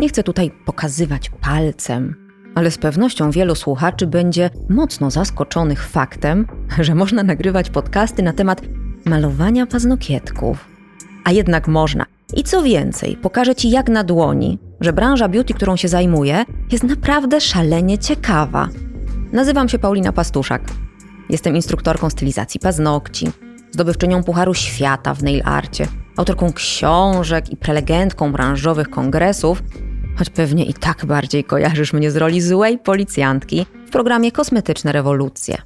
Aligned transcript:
Nie 0.00 0.08
chcę 0.08 0.22
tutaj 0.22 0.50
pokazywać 0.64 1.30
palcem, 1.40 2.14
ale 2.54 2.70
z 2.70 2.78
pewnością 2.78 3.30
wielu 3.30 3.54
słuchaczy 3.54 4.06
będzie 4.06 4.50
mocno 4.68 5.10
zaskoczonych 5.10 5.86
faktem, 5.88 6.46
że 6.78 6.94
można 6.94 7.22
nagrywać 7.22 7.70
podcasty 7.70 8.22
na 8.22 8.32
temat 8.32 8.62
malowania 9.04 9.66
paznokietków. 9.66 10.68
A 11.24 11.32
jednak 11.32 11.68
można. 11.68 12.06
I 12.36 12.42
co 12.42 12.62
więcej, 12.62 13.16
pokażę 13.16 13.54
Ci 13.54 13.70
jak 13.70 13.88
na 13.88 14.04
dłoni, 14.04 14.58
że 14.80 14.92
branża 14.92 15.28
beauty, 15.28 15.54
którą 15.54 15.76
się 15.76 15.88
zajmuję, 15.88 16.44
jest 16.72 16.84
naprawdę 16.84 17.40
szalenie 17.40 17.98
ciekawa. 17.98 18.68
Nazywam 19.32 19.68
się 19.68 19.78
Paulina 19.78 20.12
Pastuszak. 20.12 20.62
Jestem 21.30 21.56
instruktorką 21.56 22.10
stylizacji 22.10 22.60
paznokci, 22.60 23.30
zdobywczynią 23.70 24.24
Pucharu 24.24 24.54
Świata 24.54 25.14
w 25.14 25.22
nail 25.22 25.42
arcie, 25.44 25.86
autorką 26.16 26.52
książek 26.52 27.52
i 27.52 27.56
prelegentką 27.56 28.32
branżowych 28.32 28.90
kongresów, 28.90 29.62
choć 30.20 30.30
pewnie 30.30 30.64
i 30.64 30.74
tak 30.74 31.06
bardziej 31.06 31.44
kojarzysz 31.44 31.92
mnie 31.92 32.10
z 32.10 32.16
roli 32.16 32.40
złej 32.40 32.78
policjantki 32.78 33.66
w 33.86 33.90
programie 33.90 34.32
Kosmetyczne 34.32 34.92
Rewolucje. 34.92 35.58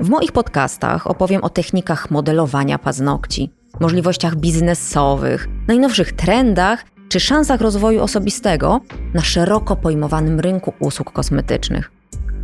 W 0.00 0.08
moich 0.08 0.32
podcastach 0.32 1.06
opowiem 1.06 1.44
o 1.44 1.48
technikach 1.48 2.10
modelowania 2.10 2.78
paznokci, 2.78 3.50
możliwościach 3.80 4.36
biznesowych, 4.36 5.48
najnowszych 5.68 6.12
trendach 6.12 6.84
czy 7.08 7.20
szansach 7.20 7.60
rozwoju 7.60 8.02
osobistego 8.02 8.80
na 9.14 9.22
szeroko 9.22 9.76
pojmowanym 9.76 10.40
rynku 10.40 10.72
usług 10.78 11.12
kosmetycznych. 11.12 11.90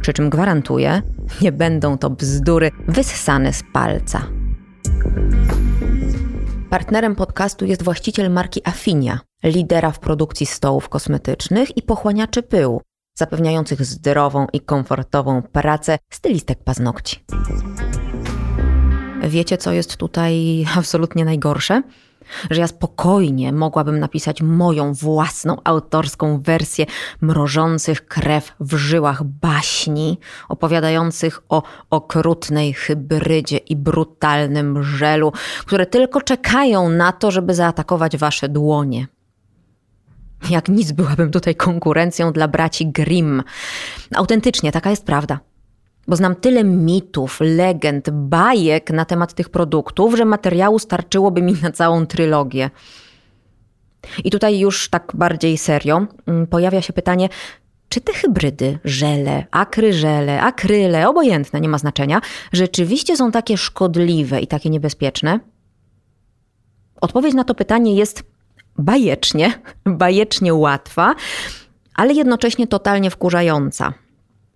Przy 0.01 0.13
czym 0.13 0.31
gwarantuję, 0.31 1.03
nie 1.43 1.53
będą 1.53 1.99
to 1.99 2.11
bzdury 2.11 2.71
wyssane 2.89 3.53
z 3.53 3.63
palca. 3.73 4.44
Partnerem 6.75 7.15
podcastu 7.15 7.65
jest 7.65 7.83
właściciel 7.83 8.31
marki 8.31 8.61
Afinia, 8.65 9.19
lidera 9.45 9.91
w 9.91 9.99
produkcji 9.99 10.47
stołów 10.47 10.89
kosmetycznych 10.89 11.77
i 11.77 11.83
pochłaniaczy 11.83 12.43
pyłu, 12.43 12.81
zapewniających 13.19 13.85
zdrową 13.85 14.47
i 14.53 14.61
komfortową 14.61 15.43
pracę 15.43 15.99
stylistek 16.11 16.65
paznokci. 16.65 17.25
Wiecie, 19.23 19.59
co 19.59 19.73
jest 19.73 19.97
tutaj 19.97 20.35
absolutnie 20.79 21.25
najgorsze? 21.25 21.83
Że 22.51 22.61
ja 22.61 22.67
spokojnie 22.67 23.53
mogłabym 23.53 23.99
napisać 23.99 24.43
moją 24.43 24.95
własną 24.95 25.57
autorską 25.65 26.41
wersję 26.43 26.87
mrożących 27.21 28.07
krew 28.07 28.53
w 28.61 28.75
żyłach 28.75 29.25
baśni, 29.25 30.19
opowiadających 30.49 31.43
o 31.49 31.63
okrutnej 31.91 32.73
hybrydzie 32.73 33.57
i 33.57 33.77
brutalnym 33.77 34.83
żelu, 34.83 35.33
które 35.67 35.87
tylko 35.87 36.21
czekają 36.21 36.89
na 36.89 37.13
to, 37.13 37.31
żeby 37.31 37.55
zaatakować 37.55 38.17
wasze 38.17 38.49
dłonie. 38.49 39.07
Jak 40.51 40.69
nic 40.69 40.93
byłabym 40.93 41.31
tutaj 41.31 41.55
konkurencją 41.55 42.33
dla 42.33 42.49
braci 42.49 42.87
Grimm. 42.87 43.43
Autentycznie, 44.15 44.73
taka 44.73 44.91
jest 44.91 45.07
prawda 45.07 45.41
bo 46.09 46.17
znam 46.17 46.35
tyle 46.35 46.65
mitów, 46.65 47.39
legend, 47.41 48.11
bajek 48.11 48.91
na 48.91 49.05
temat 49.05 49.35
tych 49.35 49.49
produktów, 49.49 50.17
że 50.17 50.25
materiału 50.25 50.79
starczyłoby 50.79 51.43
mi 51.43 51.53
na 51.63 51.73
całą 51.73 52.07
trylogię. 52.07 52.71
I 54.25 54.31
tutaj 54.31 54.59
już 54.59 54.89
tak 54.89 55.13
bardziej 55.15 55.59
serio 55.59 56.07
mm, 56.27 56.47
pojawia 56.47 56.83
się 56.83 56.93
pytanie, 56.93 57.29
czy 57.89 58.01
te 58.01 58.13
hybrydy, 58.13 58.79
żele, 58.85 59.47
akryżele, 59.51 60.43
akryle, 60.43 61.09
obojętne, 61.09 61.61
nie 61.61 61.69
ma 61.69 61.79
znaczenia, 61.79 62.21
rzeczywiście 62.53 63.17
są 63.17 63.33
takie 63.33 63.57
szkodliwe 63.57 64.41
i 64.41 64.47
takie 64.47 64.71
niebezpieczne? 64.71 65.41
Odpowiedź 67.01 67.35
na 67.35 67.45
to 67.45 67.55
pytanie 67.55 67.95
jest 67.95 68.23
bajecznie, 68.79 69.63
bajecznie 69.87 70.55
łatwa, 70.55 71.15
ale 71.95 72.15
jednocześnie 72.15 72.67
totalnie 72.67 73.11
wkurzająca 73.11 73.95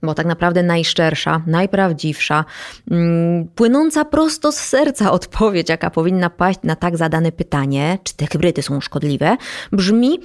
bo 0.03 0.14
tak 0.14 0.26
naprawdę 0.26 0.62
najszczersza, 0.62 1.42
najprawdziwsza, 1.47 2.44
mm, 2.91 3.48
płynąca 3.48 4.04
prosto 4.04 4.53
z 4.53 4.56
serca 4.56 5.12
odpowiedź, 5.12 5.69
jaka 5.69 5.91
powinna 5.91 6.31
paść 6.31 6.59
na 6.64 6.76
tak 6.76 6.97
zadane 6.97 7.32
pytanie, 7.32 7.98
czy 8.04 8.16
te 8.16 8.26
hybrydy 8.26 8.62
są 8.62 8.81
szkodliwe, 8.81 9.36
brzmi: 9.72 10.19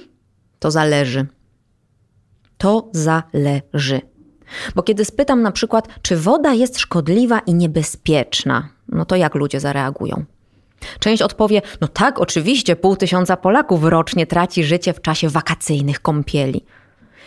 to 0.58 0.70
zależy. 0.70 1.26
To 2.58 2.90
zależy. 2.92 4.00
Bo 4.74 4.82
kiedy 4.82 5.04
spytam 5.04 5.42
na 5.42 5.52
przykład, 5.52 5.88
czy 6.02 6.16
woda 6.16 6.52
jest 6.52 6.78
szkodliwa 6.78 7.38
i 7.38 7.54
niebezpieczna, 7.54 8.68
no 8.88 9.04
to 9.04 9.16
jak 9.16 9.34
ludzie 9.34 9.60
zareagują? 9.60 10.24
Część 10.98 11.22
odpowie: 11.22 11.62
No 11.80 11.88
tak, 11.88 12.20
oczywiście, 12.20 12.76
pół 12.76 12.96
tysiąca 12.96 13.36
Polaków 13.36 13.84
rocznie 13.84 14.26
traci 14.26 14.64
życie 14.64 14.92
w 14.92 15.00
czasie 15.00 15.28
wakacyjnych 15.28 16.00
kąpieli. 16.00 16.64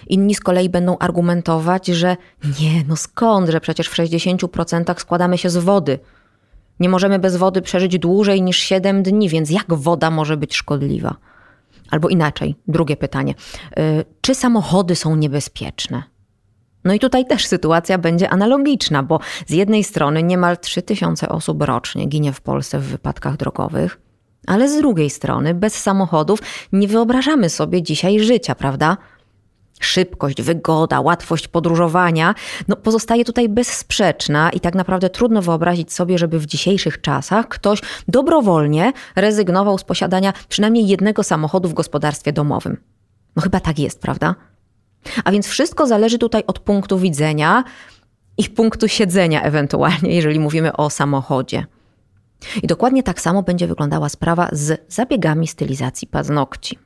Inni 0.09 0.35
z 0.35 0.39
kolei 0.39 0.69
będą 0.69 0.97
argumentować, 0.97 1.87
że 1.87 2.17
nie, 2.59 2.83
no 2.87 2.95
skąd, 2.95 3.49
że 3.49 3.61
przecież 3.61 3.87
w 3.87 3.95
60% 3.95 4.99
składamy 4.99 5.37
się 5.37 5.49
z 5.49 5.57
wody. 5.57 5.99
Nie 6.79 6.89
możemy 6.89 7.19
bez 7.19 7.37
wody 7.37 7.61
przeżyć 7.61 7.99
dłużej 7.99 8.41
niż 8.41 8.57
7 8.57 9.03
dni, 9.03 9.29
więc 9.29 9.49
jak 9.49 9.73
woda 9.73 10.11
może 10.11 10.37
być 10.37 10.55
szkodliwa? 10.55 11.15
Albo 11.91 12.09
inaczej, 12.09 12.55
drugie 12.67 12.97
pytanie. 12.97 13.33
Y, 13.79 14.05
czy 14.21 14.35
samochody 14.35 14.95
są 14.95 15.15
niebezpieczne? 15.15 16.03
No 16.83 16.93
i 16.93 16.99
tutaj 16.99 17.25
też 17.25 17.45
sytuacja 17.45 17.97
będzie 17.97 18.29
analogiczna, 18.29 19.03
bo 19.03 19.19
z 19.47 19.51
jednej 19.51 19.83
strony 19.83 20.23
niemal 20.23 20.57
3000 20.57 21.29
osób 21.29 21.61
rocznie 21.61 22.05
ginie 22.05 22.33
w 22.33 22.41
Polsce 22.41 22.79
w 22.79 22.83
wypadkach 22.83 23.37
drogowych, 23.37 24.01
ale 24.47 24.69
z 24.69 24.77
drugiej 24.77 25.09
strony 25.09 25.53
bez 25.53 25.75
samochodów 25.75 26.39
nie 26.71 26.87
wyobrażamy 26.87 27.49
sobie 27.49 27.83
dzisiaj 27.83 28.19
życia, 28.19 28.55
prawda? 28.55 28.97
Szybkość, 29.79 30.41
wygoda, 30.41 31.01
łatwość 31.01 31.47
podróżowania, 31.47 32.35
no 32.67 32.75
pozostaje 32.75 33.25
tutaj 33.25 33.49
bezsprzeczna 33.49 34.49
i 34.49 34.59
tak 34.59 34.75
naprawdę 34.75 35.09
trudno 35.09 35.41
wyobrazić 35.41 35.93
sobie, 35.93 36.17
żeby 36.17 36.39
w 36.39 36.45
dzisiejszych 36.45 37.01
czasach 37.01 37.47
ktoś 37.47 37.81
dobrowolnie 38.07 38.93
rezygnował 39.15 39.77
z 39.77 39.83
posiadania 39.83 40.33
przynajmniej 40.49 40.87
jednego 40.87 41.23
samochodu 41.23 41.69
w 41.69 41.73
gospodarstwie 41.73 42.33
domowym. 42.33 42.77
No 43.35 43.41
chyba 43.41 43.59
tak 43.59 43.79
jest, 43.79 44.01
prawda? 44.01 44.35
A 45.23 45.31
więc 45.31 45.47
wszystko 45.47 45.87
zależy 45.87 46.17
tutaj 46.17 46.43
od 46.47 46.59
punktu 46.59 46.99
widzenia 46.99 47.63
i 48.37 48.49
punktu 48.49 48.87
siedzenia 48.87 49.41
ewentualnie, 49.41 50.15
jeżeli 50.15 50.39
mówimy 50.39 50.73
o 50.73 50.89
samochodzie. 50.89 51.65
I 52.63 52.67
dokładnie 52.67 53.03
tak 53.03 53.21
samo 53.21 53.43
będzie 53.43 53.67
wyglądała 53.67 54.09
sprawa 54.09 54.49
z 54.51 54.93
zabiegami 54.93 55.47
stylizacji 55.47 56.07
paznokci 56.07 56.79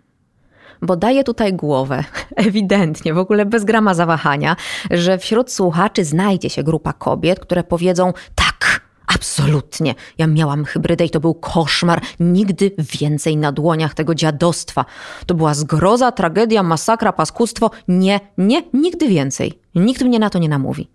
bo 0.81 0.95
daje 0.95 1.23
tutaj 1.23 1.53
głowę, 1.53 2.03
ewidentnie, 2.35 3.13
w 3.13 3.17
ogóle 3.17 3.45
bez 3.45 3.63
grama 3.63 3.93
zawahania, 3.93 4.55
że 4.91 5.17
wśród 5.17 5.51
słuchaczy 5.51 6.05
znajdzie 6.05 6.49
się 6.49 6.63
grupa 6.63 6.93
kobiet, 6.93 7.39
które 7.39 7.63
powiedzą 7.63 8.13
tak. 8.35 8.81
Absolutnie. 9.15 9.95
Ja 10.17 10.27
miałam 10.27 10.65
hybrydę 10.65 11.05
i 11.05 11.09
to 11.09 11.19
był 11.19 11.33
koszmar. 11.33 12.01
Nigdy 12.19 12.71
więcej 12.77 13.37
na 13.37 13.51
dłoniach 13.51 13.93
tego 13.93 14.15
dziadostwa. 14.15 14.85
To 15.25 15.35
była 15.35 15.53
zgroza, 15.53 16.11
tragedia, 16.11 16.63
masakra, 16.63 17.13
paskustwo. 17.13 17.71
Nie, 17.87 18.19
nie, 18.37 18.63
nigdy 18.73 19.07
więcej. 19.07 19.59
Nikt 19.75 20.01
mnie 20.01 20.19
na 20.19 20.29
to 20.29 20.39
nie 20.39 20.49
namówi. 20.49 20.87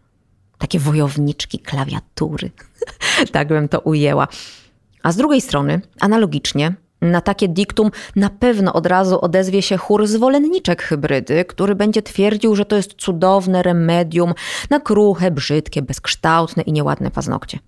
Takie 0.59 0.79
wojowniczki 0.79 1.59
klawiatury. 1.59 2.51
tak 3.33 3.49
bym 3.49 3.69
to 3.69 3.81
ujęła. 3.81 4.29
A 5.03 5.13
z 5.13 5.17
drugiej 5.17 5.41
strony, 5.41 5.81
analogicznie, 6.01 6.75
na 7.11 7.21
takie 7.21 7.49
diktum 7.49 7.91
na 8.17 8.31
pewno 8.31 8.73
od 8.73 8.87
razu 8.87 9.21
odezwie 9.21 9.63
się 9.63 9.77
chór 9.77 10.07
zwolenniczek 10.07 10.83
hybrydy, 10.83 11.45
który 11.45 11.75
będzie 11.75 12.03
twierdził, 12.03 12.57
że 12.57 12.65
to 12.65 12.77
jest 12.77 12.95
cudowne 12.95 13.63
remedium 13.63 14.35
na 14.71 14.81
kruche, 14.81 15.31
brzydkie, 15.31 15.83
bezkształtne 15.83 16.63
i 16.63 16.73
nieładne 16.73 17.11
paznokcie. 17.11 17.59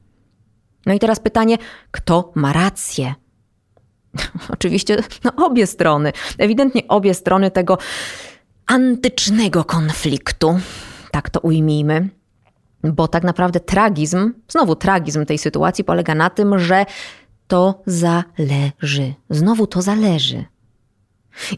No 0.86 0.94
i 0.94 0.98
teraz 0.98 1.20
pytanie, 1.20 1.58
kto 1.90 2.32
ma 2.34 2.52
rację? 2.52 3.14
Oczywiście 4.54 4.96
no, 5.24 5.46
obie 5.46 5.66
strony, 5.66 6.12
ewidentnie 6.38 6.82
obie 6.88 7.14
strony 7.14 7.50
tego 7.50 7.78
antycznego 8.66 9.64
konfliktu, 9.64 10.58
tak 11.10 11.30
to 11.30 11.40
ujmijmy. 11.40 12.08
Bo 12.84 13.08
tak 13.08 13.24
naprawdę 13.24 13.60
tragizm, 13.60 14.32
znowu 14.48 14.76
tragizm 14.76 15.26
tej 15.26 15.38
sytuacji 15.38 15.84
polega 15.84 16.14
na 16.14 16.30
tym, 16.30 16.58
że 16.58 16.86
to 17.48 17.82
zależy. 17.86 19.14
Znowu 19.30 19.66
to 19.66 19.82
zależy. 19.82 20.44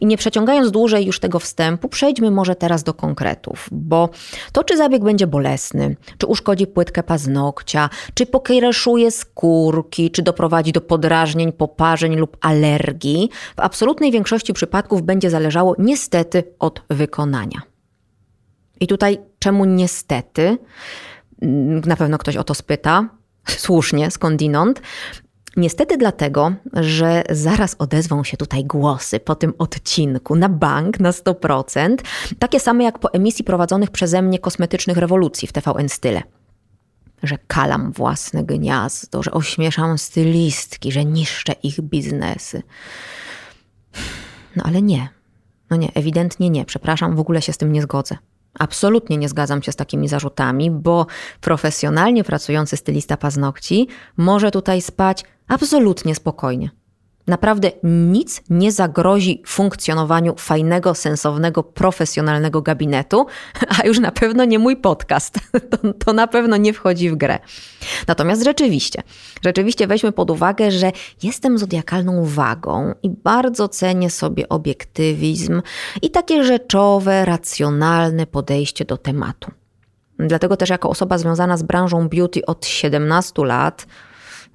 I 0.01 0.07
nie 0.07 0.17
przeciągając 0.17 0.71
dłużej 0.71 1.07
już 1.07 1.21
tego 1.21 1.39
wstępu, 1.39 1.89
przejdźmy 1.89 2.31
może 2.31 2.55
teraz 2.55 2.83
do 2.83 2.95
konkretów, 2.95 3.69
bo 3.73 4.09
to, 4.53 4.65
czy 4.65 4.77
zabieg 4.77 5.05
będzie 5.05 5.27
bolesny, 5.27 5.97
czy 6.19 6.27
uszkodzi 6.27 6.67
płytkę 6.67 7.03
paznokcia, 7.03 7.91
czy 8.15 8.27
pokiereszuje 8.27 9.11
skórki, 9.11 10.11
czy 10.11 10.23
doprowadzi 10.23 10.73
do 10.73 10.81
podrażnień, 10.81 11.53
poparzeń 11.53 12.17
lub 12.17 12.37
alergii, 12.41 13.31
w 13.57 13.61
absolutnej 13.61 14.13
większości 14.13 14.53
przypadków 14.53 15.03
będzie 15.03 15.31
zależało 15.31 15.75
niestety 15.79 16.45
od 16.59 16.83
wykonania. 16.91 17.63
I 18.81 18.87
tutaj 18.87 19.19
czemu 19.39 19.65
niestety? 19.65 20.59
Na 21.87 21.97
pewno 21.97 22.19
ktoś 22.19 22.37
o 22.37 22.45
to 22.45 22.55
spyta, 22.55 23.09
słusznie, 23.65 24.11
skądinąd. 24.11 24.83
Niestety 25.57 25.97
dlatego, 25.97 26.53
że 26.73 27.23
zaraz 27.31 27.77
odezwą 27.79 28.25
się 28.25 28.37
tutaj 28.37 28.65
głosy 28.65 29.21
po 29.21 29.35
tym 29.35 29.53
odcinku 29.59 30.37
na 30.37 30.49
bank 30.49 31.01
na 31.01 31.11
100%, 31.11 31.97
takie 32.39 32.61
same 32.61 32.85
jak 32.85 32.99
po 32.99 33.13
emisji 33.13 33.45
prowadzonych 33.45 33.91
przeze 33.91 34.23
mnie 34.23 34.39
kosmetycznych 34.39 34.97
rewolucji 34.97 35.49
w 35.49 35.53
TVN 35.53 35.89
Style. 35.89 36.23
Że 37.23 37.39
kalam 37.47 37.93
własne 37.93 38.45
gniazdo, 38.45 39.23
że 39.23 39.31
ośmieszam 39.31 39.99
stylistki, 39.99 40.93
że 40.93 41.05
niszczę 41.05 41.53
ich 41.63 41.81
biznesy. 41.81 42.63
No 44.57 44.65
ale 44.67 44.83
nie. 44.83 45.09
No 45.71 45.77
nie, 45.77 45.95
ewidentnie 45.95 46.51
nie. 46.51 46.65
Przepraszam, 46.65 47.17
w 47.17 47.21
ogóle 47.21 47.43
się 47.43 47.53
z 47.53 47.59
tym 47.59 47.73
nie 47.73 47.83
zgodzę. 47.83 48.17
Absolutnie 48.59 49.17
nie 49.17 49.29
zgadzam 49.29 49.63
się 49.63 49.73
z 49.73 49.77
takimi 49.77 50.09
zarzutami, 50.09 50.71
bo 50.71 51.07
profesjonalnie 51.41 52.25
pracujący 52.25 52.77
stylista 52.77 53.17
paznokci 53.17 53.89
może 54.17 54.51
tutaj 54.51 54.83
spać 54.83 55.25
absolutnie 55.49 56.15
spokojnie. 56.15 56.71
Naprawdę 57.31 57.71
nic 57.83 58.43
nie 58.51 58.73
zagrozi 58.73 59.43
funkcjonowaniu 59.47 60.35
fajnego, 60.39 60.95
sensownego, 60.95 61.63
profesjonalnego 61.63 62.63
gabinetu, 62.63 63.27
a 63.79 63.87
już 63.87 63.99
na 63.99 64.13
pewno 64.13 64.45
nie 64.45 64.59
mój 64.59 64.77
podcast. 64.77 65.39
To, 65.71 65.93
to, 65.93 66.13
na 66.13 66.27
pewno 66.27 66.57
nie 66.57 66.73
wchodzi 66.73 67.11
w 67.11 67.17
grę. 67.17 67.39
Natomiast 68.07 68.45
rzeczywiście, 68.45 69.03
rzeczywiście 69.45 69.87
weźmy 69.87 70.13
pod 70.13 70.31
uwagę, 70.31 70.71
że 70.71 70.93
jestem 71.23 71.59
zodiakalną 71.59 72.25
wagą 72.25 72.95
i 73.03 73.11
bardzo 73.11 73.69
cenię 73.69 74.11
sobie 74.11 74.49
obiektywizm 74.49 75.63
i 76.03 76.11
takie 76.11 76.45
rzeczowe, 76.45 77.25
racjonalne 77.25 78.27
podejście 78.27 78.85
do 78.85 78.97
tematu. 78.97 79.51
Dlatego 80.19 80.57
też 80.57 80.71
jako 80.71 80.91
osoba 80.91 81.19
związana 81.19 81.57
z 81.57 81.63
branżą 81.63 82.09
beauty 82.09 82.47
od 82.47 82.67
17 82.67 83.45
lat, 83.45 83.87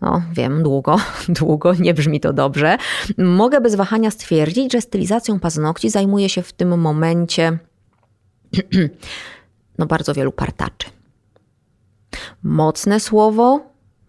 no 0.05 0.21
wiem, 0.33 0.63
długo, 0.63 0.97
długo, 1.39 1.73
nie 1.73 1.93
brzmi 1.93 2.19
to 2.19 2.33
dobrze, 2.33 2.77
mogę 3.17 3.61
bez 3.61 3.75
wahania 3.75 4.11
stwierdzić, 4.11 4.73
że 4.73 4.81
stylizacją 4.81 5.39
paznokci 5.39 5.89
zajmuje 5.89 6.29
się 6.29 6.41
w 6.41 6.53
tym 6.53 6.79
momencie 6.79 7.57
no 9.79 9.85
bardzo 9.85 10.13
wielu 10.13 10.31
partaczy. 10.31 10.87
Mocne 12.43 12.99
słowo, 12.99 13.59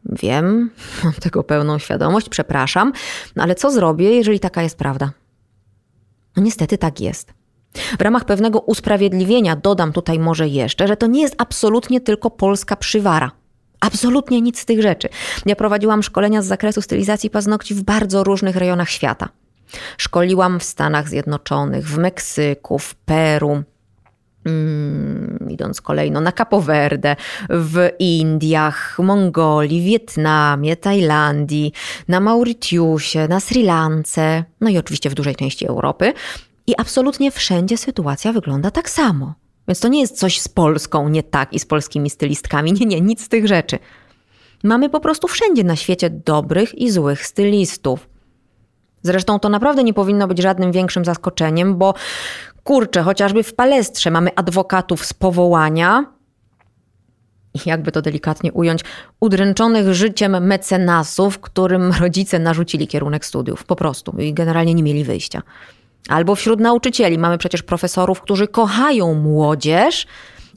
wiem, 0.04 0.70
mam 1.04 1.12
tego 1.12 1.44
pełną 1.44 1.78
świadomość, 1.78 2.28
przepraszam, 2.28 2.92
no 3.36 3.42
ale 3.42 3.54
co 3.54 3.70
zrobię, 3.70 4.10
jeżeli 4.10 4.40
taka 4.40 4.62
jest 4.62 4.78
prawda? 4.78 5.12
No 6.36 6.42
niestety 6.42 6.78
tak 6.78 7.00
jest. 7.00 7.34
W 7.98 8.02
ramach 8.02 8.24
pewnego 8.24 8.60
usprawiedliwienia 8.60 9.56
dodam 9.56 9.92
tutaj 9.92 10.18
może 10.18 10.48
jeszcze, 10.48 10.88
że 10.88 10.96
to 10.96 11.06
nie 11.06 11.22
jest 11.22 11.34
absolutnie 11.38 12.00
tylko 12.00 12.30
polska 12.30 12.76
przywara. 12.76 13.30
Absolutnie 13.80 14.40
nic 14.40 14.60
z 14.60 14.64
tych 14.64 14.82
rzeczy. 14.82 15.08
Ja 15.46 15.56
prowadziłam 15.56 16.02
szkolenia 16.02 16.42
z 16.42 16.46
zakresu 16.46 16.82
stylizacji 16.82 17.30
paznokci 17.30 17.74
w 17.74 17.82
bardzo 17.82 18.24
różnych 18.24 18.56
rejonach 18.56 18.90
świata. 18.90 19.28
Szkoliłam 19.98 20.60
w 20.60 20.64
Stanach 20.64 21.08
Zjednoczonych, 21.08 21.88
w 21.88 21.98
Meksyku, 21.98 22.78
w 22.78 22.94
Peru, 22.94 23.62
Mm, 24.46 25.48
idąc 25.50 25.80
kolejno 25.80 26.20
na 26.20 26.32
Capo 26.32 26.60
Verde, 26.60 27.16
w 27.50 27.90
Indiach, 27.98 28.98
Mongolii, 28.98 29.82
Wietnamie, 29.82 30.76
Tajlandii, 30.76 31.72
na 32.08 32.20
Mauritiusie, 32.20 33.28
na 33.28 33.40
Sri 33.40 33.62
Lance, 33.62 34.44
no 34.60 34.70
i 34.70 34.78
oczywiście 34.78 35.10
w 35.10 35.14
dużej 35.14 35.36
części 35.36 35.66
Europy. 35.66 36.12
I 36.66 36.74
absolutnie 36.78 37.30
wszędzie 37.30 37.76
sytuacja 37.76 38.32
wygląda 38.32 38.70
tak 38.70 38.90
samo. 38.90 39.34
Więc 39.68 39.80
to 39.80 39.88
nie 39.88 40.00
jest 40.00 40.18
coś 40.18 40.40
z 40.40 40.48
Polską 40.48 41.08
nie 41.08 41.22
tak 41.22 41.52
i 41.52 41.58
z 41.58 41.66
polskimi 41.66 42.10
stylistkami. 42.10 42.72
Nie, 42.72 42.86
nie, 42.86 43.00
nic 43.00 43.24
z 43.24 43.28
tych 43.28 43.46
rzeczy. 43.46 43.78
Mamy 44.64 44.90
po 44.90 45.00
prostu 45.00 45.28
wszędzie 45.28 45.64
na 45.64 45.76
świecie 45.76 46.10
dobrych 46.10 46.74
i 46.74 46.90
złych 46.90 47.26
stylistów. 47.26 48.08
Zresztą 49.02 49.38
to 49.38 49.48
naprawdę 49.48 49.84
nie 49.84 49.94
powinno 49.94 50.28
być 50.28 50.42
żadnym 50.42 50.72
większym 50.72 51.04
zaskoczeniem, 51.04 51.78
bo 51.78 51.94
kurczę, 52.64 53.02
chociażby 53.02 53.42
w 53.42 53.54
palestrze 53.54 54.10
mamy 54.10 54.34
adwokatów 54.34 55.04
z 55.04 55.14
powołania, 55.14 56.04
jakby 57.66 57.92
to 57.92 58.02
delikatnie 58.02 58.52
ująć, 58.52 58.80
udręczonych 59.20 59.94
życiem 59.94 60.46
mecenasów, 60.46 61.38
którym 61.38 61.92
rodzice 62.00 62.38
narzucili 62.38 62.88
kierunek 62.88 63.24
studiów, 63.26 63.64
po 63.64 63.76
prostu 63.76 64.16
i 64.18 64.34
generalnie 64.34 64.74
nie 64.74 64.82
mieli 64.82 65.04
wyjścia. 65.04 65.42
Albo 66.08 66.34
wśród 66.34 66.60
nauczycieli 66.60 67.18
mamy 67.18 67.38
przecież 67.38 67.62
profesorów, 67.62 68.20
którzy 68.20 68.48
kochają 68.48 69.14
młodzież, 69.14 70.06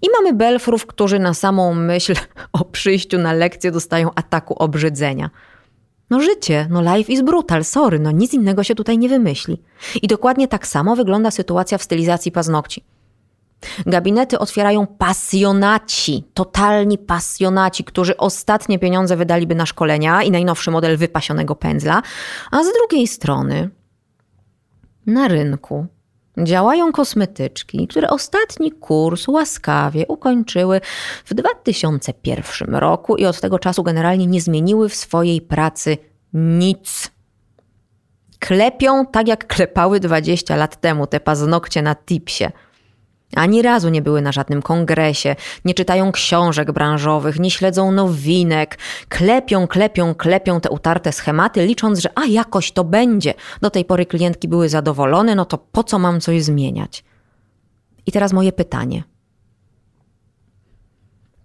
i 0.01 0.07
mamy 0.17 0.33
belfrów, 0.33 0.85
którzy 0.85 1.19
na 1.19 1.33
samą 1.33 1.73
myśl 1.73 2.13
o 2.53 2.65
przyjściu 2.65 3.17
na 3.17 3.33
lekcję 3.33 3.71
dostają 3.71 4.09
ataku 4.15 4.53
obrzydzenia. 4.53 5.29
No 6.09 6.21
życie, 6.21 6.67
no 6.69 6.95
life 6.95 7.11
is 7.11 7.21
brutal, 7.21 7.63
sorry, 7.63 7.99
no 7.99 8.11
nic 8.11 8.33
innego 8.33 8.63
się 8.63 8.75
tutaj 8.75 8.97
nie 8.97 9.09
wymyśli. 9.09 9.61
I 10.01 10.07
dokładnie 10.07 10.47
tak 10.47 10.67
samo 10.67 10.95
wygląda 10.95 11.31
sytuacja 11.31 11.77
w 11.77 11.83
stylizacji 11.83 12.31
paznokci. 12.31 12.83
Gabinety 13.85 14.39
otwierają 14.39 14.87
pasjonaci, 14.87 16.23
totalni 16.33 16.97
pasjonaci, 16.97 17.83
którzy 17.83 18.17
ostatnie 18.17 18.79
pieniądze 18.79 19.17
wydaliby 19.17 19.55
na 19.55 19.65
szkolenia 19.65 20.23
i 20.23 20.31
najnowszy 20.31 20.71
model 20.71 20.97
wypasionego 20.97 21.55
pędzla, 21.55 22.01
a 22.51 22.63
z 22.63 22.73
drugiej 22.73 23.07
strony 23.07 23.69
na 25.09 25.27
rynku 25.27 25.85
działają 26.43 26.91
kosmetyczki, 26.91 27.87
które 27.87 28.09
ostatni 28.09 28.71
kurs 28.71 29.27
łaskawie 29.27 30.07
ukończyły 30.07 30.81
w 31.25 31.33
2001 31.33 32.75
roku 32.75 33.15
i 33.15 33.25
od 33.25 33.41
tego 33.41 33.59
czasu 33.59 33.83
generalnie 33.83 34.27
nie 34.27 34.41
zmieniły 34.41 34.89
w 34.89 34.95
swojej 34.95 35.41
pracy 35.41 35.97
nic. 36.33 37.11
Klepią 38.39 39.05
tak 39.05 39.27
jak 39.27 39.47
klepały 39.47 39.99
20 39.99 40.55
lat 40.55 40.81
temu 40.81 41.07
te 41.07 41.19
paznokcie 41.19 41.81
na 41.81 41.95
tipsie– 41.95 42.51
ani 43.35 43.61
razu 43.61 43.89
nie 43.89 44.01
były 44.01 44.21
na 44.21 44.31
żadnym 44.31 44.61
kongresie, 44.61 45.35
nie 45.65 45.73
czytają 45.73 46.11
książek 46.11 46.71
branżowych, 46.71 47.39
nie 47.39 47.51
śledzą 47.51 47.91
nowinek, 47.91 48.77
klepią, 49.09 49.67
klepią, 49.67 50.15
klepią 50.15 50.61
te 50.61 50.69
utarte 50.69 51.11
schematy, 51.11 51.65
licząc, 51.65 51.99
że 51.99 52.09
a 52.15 52.25
jakoś 52.25 52.71
to 52.71 52.83
będzie. 52.83 53.33
Do 53.61 53.69
tej 53.69 53.85
pory 53.85 54.05
klientki 54.05 54.47
były 54.47 54.69
zadowolone, 54.69 55.35
no 55.35 55.45
to 55.45 55.57
po 55.57 55.83
co 55.83 55.99
mam 55.99 56.21
coś 56.21 56.43
zmieniać? 56.43 57.03
I 58.05 58.11
teraz 58.11 58.33
moje 58.33 58.51
pytanie. 58.51 59.03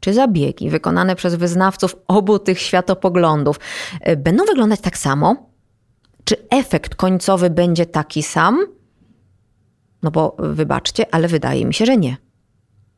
Czy 0.00 0.14
zabiegi 0.14 0.70
wykonane 0.70 1.16
przez 1.16 1.34
wyznawców 1.34 1.96
obu 2.08 2.38
tych 2.38 2.60
światopoglądów 2.60 3.60
y, 4.08 4.16
będą 4.16 4.44
wyglądać 4.44 4.80
tak 4.80 4.98
samo? 4.98 5.50
Czy 6.24 6.36
efekt 6.50 6.94
końcowy 6.94 7.50
będzie 7.50 7.86
taki 7.86 8.22
sam? 8.22 8.66
No 10.04 10.10
bo 10.10 10.36
wybaczcie, 10.38 11.14
ale 11.14 11.28
wydaje 11.28 11.64
mi 11.64 11.74
się, 11.74 11.86
że 11.86 11.96
nie. 11.96 12.16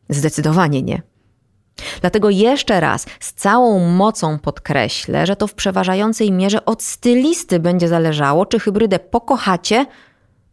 Zdecydowanie 0.08 0.82
nie. 0.82 1.02
Dlatego 2.00 2.30
jeszcze 2.30 2.80
raz 2.80 3.06
z 3.20 3.32
całą 3.32 3.88
mocą 3.88 4.38
podkreślę, 4.38 5.26
że 5.26 5.36
to 5.36 5.46
w 5.46 5.54
przeważającej 5.54 6.32
mierze 6.32 6.64
od 6.64 6.82
stylisty 6.82 7.60
będzie 7.60 7.88
zależało, 7.88 8.46
czy 8.46 8.58
hybrydę 8.58 8.98
pokochacie, 8.98 9.86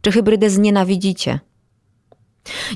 czy 0.00 0.12
hybrydę 0.12 0.50
znienawidzicie. 0.50 1.40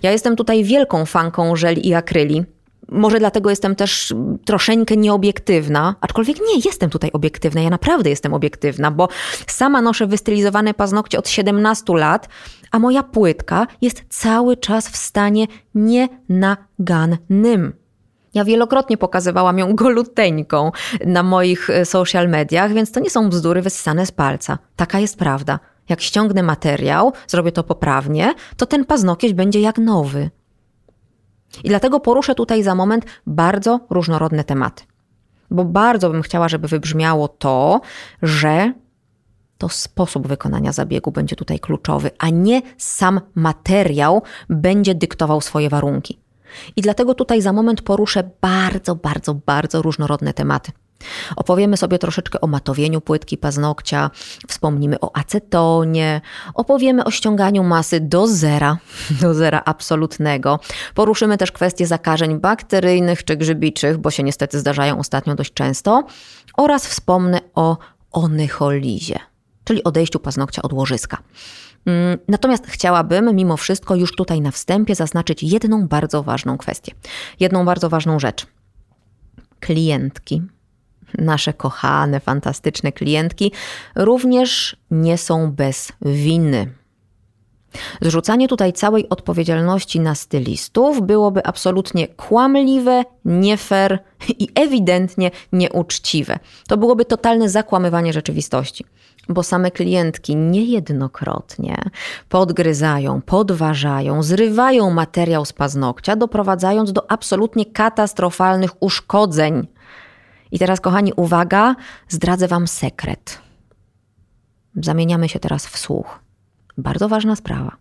Ja 0.02 0.12
jestem 0.12 0.36
tutaj 0.36 0.64
wielką 0.64 1.06
fanką 1.06 1.56
żeli 1.56 1.88
i 1.88 1.94
akryli. 1.94 2.44
Może 2.88 3.18
dlatego 3.18 3.50
jestem 3.50 3.76
też 3.76 4.14
troszeczkę 4.44 4.96
nieobiektywna, 4.96 5.94
aczkolwiek 6.00 6.36
nie 6.40 6.60
jestem 6.64 6.90
tutaj 6.90 7.10
obiektywna, 7.12 7.60
ja 7.60 7.70
naprawdę 7.70 8.10
jestem 8.10 8.34
obiektywna, 8.34 8.90
bo 8.90 9.08
sama 9.46 9.82
noszę 9.82 10.06
wystylizowane 10.06 10.74
paznokcie 10.74 11.18
od 11.18 11.28
17 11.28 11.92
lat, 11.96 12.28
a 12.70 12.78
moja 12.78 13.02
płytka 13.02 13.66
jest 13.80 14.02
cały 14.08 14.56
czas 14.56 14.88
w 14.88 14.96
stanie 14.96 15.46
nienagannym. 15.74 17.72
Ja 18.34 18.44
wielokrotnie 18.44 18.96
pokazywałam 18.96 19.58
ją 19.58 19.74
goluteńką 19.74 20.72
na 21.06 21.22
moich 21.22 21.70
e, 21.70 21.84
social 21.84 22.28
mediach, 22.28 22.72
więc 22.72 22.92
to 22.92 23.00
nie 23.00 23.10
są 23.10 23.28
bzdury 23.28 23.62
wyssane 23.62 24.06
z 24.06 24.12
palca. 24.12 24.58
Taka 24.76 24.98
jest 24.98 25.18
prawda. 25.18 25.60
Jak 25.88 26.00
ściągnę 26.00 26.42
materiał, 26.42 27.12
zrobię 27.26 27.52
to 27.52 27.64
poprawnie, 27.64 28.34
to 28.56 28.66
ten 28.66 28.84
paznokieć 28.84 29.34
będzie 29.34 29.60
jak 29.60 29.78
nowy. 29.78 30.30
I 31.64 31.68
dlatego 31.68 32.00
poruszę 32.00 32.34
tutaj 32.34 32.62
za 32.62 32.74
moment 32.74 33.04
bardzo 33.26 33.80
różnorodne 33.90 34.44
tematy. 34.44 34.84
Bo 35.50 35.64
bardzo 35.64 36.10
bym 36.10 36.22
chciała, 36.22 36.48
żeby 36.48 36.68
wybrzmiało 36.68 37.28
to, 37.28 37.80
że 38.22 38.72
to 39.58 39.68
sposób 39.68 40.28
wykonania 40.28 40.72
zabiegu 40.72 41.12
będzie 41.12 41.36
tutaj 41.36 41.60
kluczowy, 41.60 42.10
a 42.18 42.30
nie 42.30 42.62
sam 42.76 43.20
materiał 43.34 44.22
będzie 44.48 44.94
dyktował 44.94 45.40
swoje 45.40 45.68
warunki. 45.68 46.18
I 46.76 46.82
dlatego 46.82 47.14
tutaj 47.14 47.42
za 47.42 47.52
moment 47.52 47.82
poruszę 47.82 48.30
bardzo, 48.40 48.94
bardzo, 48.94 49.34
bardzo 49.34 49.82
różnorodne 49.82 50.34
tematy. 50.34 50.72
Opowiemy 51.36 51.76
sobie 51.76 51.98
troszeczkę 51.98 52.40
o 52.40 52.46
matowieniu 52.46 53.00
płytki 53.00 53.38
paznokcia, 53.38 54.10
wspomnimy 54.48 55.00
o 55.00 55.16
acetonie, 55.16 56.20
opowiemy 56.54 57.04
o 57.04 57.10
ściąganiu 57.10 57.64
masy 57.64 58.00
do 58.00 58.26
zera, 58.26 58.78
do 59.20 59.34
zera 59.34 59.62
absolutnego. 59.64 60.60
Poruszymy 60.94 61.38
też 61.38 61.52
kwestie 61.52 61.86
zakażeń 61.86 62.40
bakteryjnych 62.40 63.24
czy 63.24 63.36
grzybiczych, 63.36 63.98
bo 63.98 64.10
się 64.10 64.22
niestety 64.22 64.58
zdarzają 64.58 64.98
ostatnio 64.98 65.34
dość 65.34 65.52
często. 65.52 66.04
Oraz 66.56 66.86
wspomnę 66.86 67.40
o 67.54 67.76
onycholizie, 68.12 69.18
czyli 69.64 69.84
odejściu 69.84 70.20
paznokcia 70.20 70.62
od 70.62 70.72
łożyska. 70.72 71.18
Mm, 71.86 72.18
natomiast 72.28 72.66
chciałabym 72.66 73.36
mimo 73.36 73.56
wszystko 73.56 73.94
już 73.94 74.12
tutaj 74.16 74.40
na 74.40 74.50
wstępie 74.50 74.94
zaznaczyć 74.94 75.42
jedną 75.42 75.88
bardzo 75.88 76.22
ważną 76.22 76.58
kwestię. 76.58 76.92
Jedną 77.40 77.64
bardzo 77.64 77.88
ważną 77.88 78.18
rzecz. 78.18 78.46
Klientki, 79.60 80.42
nasze 81.18 81.52
kochane, 81.52 82.20
fantastyczne 82.20 82.92
klientki, 82.92 83.52
również 83.96 84.76
nie 84.90 85.18
są 85.18 85.52
bez 85.52 85.92
winy. 86.02 86.78
Zrzucanie 88.00 88.48
tutaj 88.48 88.72
całej 88.72 89.08
odpowiedzialności 89.08 90.00
na 90.00 90.14
stylistów 90.14 91.02
byłoby 91.02 91.46
absolutnie 91.46 92.08
kłamliwe, 92.08 93.04
nie 93.24 93.56
fair 93.56 93.98
i 94.38 94.48
ewidentnie 94.54 95.30
nieuczciwe. 95.52 96.38
To 96.68 96.76
byłoby 96.76 97.04
totalne 97.04 97.48
zakłamywanie 97.48 98.12
rzeczywistości 98.12 98.84
bo 99.28 99.42
same 99.42 99.70
klientki 99.70 100.36
niejednokrotnie 100.36 101.82
podgryzają, 102.28 103.22
podważają, 103.22 104.22
zrywają 104.22 104.90
materiał 104.90 105.44
z 105.44 105.52
paznokcia, 105.52 106.16
doprowadzając 106.16 106.92
do 106.92 107.10
absolutnie 107.10 107.66
katastrofalnych 107.66 108.82
uszkodzeń. 108.82 109.66
I 110.50 110.58
teraz, 110.58 110.80
kochani, 110.80 111.12
uwaga, 111.16 111.76
zdradzę 112.08 112.48
Wam 112.48 112.68
sekret. 112.68 113.42
Zamieniamy 114.76 115.28
się 115.28 115.38
teraz 115.38 115.66
w 115.66 115.78
słuch. 115.78 116.18
Bardzo 116.78 117.08
ważna 117.08 117.36
sprawa. 117.36 117.76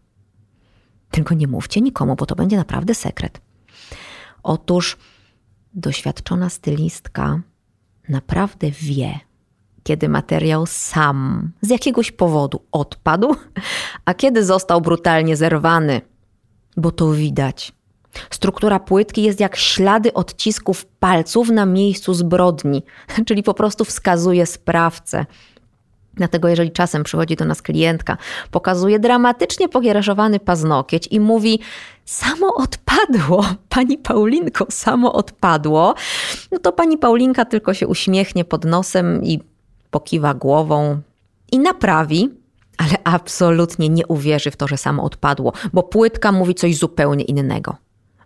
Tylko 1.12 1.36
nie 1.36 1.48
mówcie 1.48 1.82
nikomu, 1.82 2.16
bo 2.16 2.26
to 2.26 2.36
będzie 2.36 2.58
naprawdę 2.58 2.96
sekret. 2.96 3.42
Otóż 4.44 4.98
doświadczona 5.74 6.50
stylistka 6.50 7.42
naprawdę 8.10 8.72
wie, 8.72 9.20
kiedy 9.84 10.10
materiał 10.10 10.66
sam 10.66 11.52
z 11.62 11.70
jakiegoś 11.70 12.12
powodu 12.12 12.62
odpadł, 12.72 13.36
a 14.06 14.14
kiedy 14.14 14.46
został 14.46 14.82
brutalnie 14.82 15.38
zerwany. 15.38 16.02
Bo 16.78 16.92
to 16.92 17.12
widać. 17.12 17.77
Struktura 18.30 18.80
płytki 18.80 19.24
jest 19.24 19.40
jak 19.40 19.56
ślady 19.56 20.14
odcisków 20.14 20.86
palców 20.86 21.50
na 21.50 21.66
miejscu 21.66 22.14
zbrodni, 22.14 22.84
czyli 23.28 23.44
po 23.44 23.54
prostu 23.54 23.86
wskazuje 23.86 24.46
sprawcę. 24.46 25.26
Dlatego, 26.18 26.48
jeżeli 26.48 26.72
czasem 26.72 27.04
przychodzi 27.04 27.36
do 27.36 27.46
nas 27.46 27.62
klientka, 27.62 28.18
pokazuje 28.52 29.00
dramatycznie 29.00 29.70
pogiereszowany 29.70 30.40
paznokieć 30.40 31.08
i 31.12 31.20
mówi: 31.20 31.60
Samo 32.06 32.56
odpadło, 32.56 33.46
pani 33.76 33.98
Paulinko, 33.98 34.66
samo 34.70 35.14
odpadło, 35.14 35.96
no 36.52 36.60
to 36.60 36.72
pani 36.72 36.98
Paulinka 36.98 37.46
tylko 37.46 37.74
się 37.74 37.88
uśmiechnie 37.88 38.46
pod 38.46 38.66
nosem 38.66 39.24
i 39.24 39.40
pokiwa 39.92 40.34
głową 40.34 41.02
i 41.52 41.60
naprawi, 41.60 42.30
ale 42.78 43.04
absolutnie 43.04 43.90
nie 43.90 44.08
uwierzy 44.08 44.52
w 44.52 44.56
to, 44.56 44.68
że 44.68 44.78
samo 44.78 45.04
odpadło, 45.04 45.54
bo 45.74 45.84
płytka 45.84 46.32
mówi 46.32 46.56
coś 46.56 46.78
zupełnie 46.78 47.24
innego. 47.24 47.76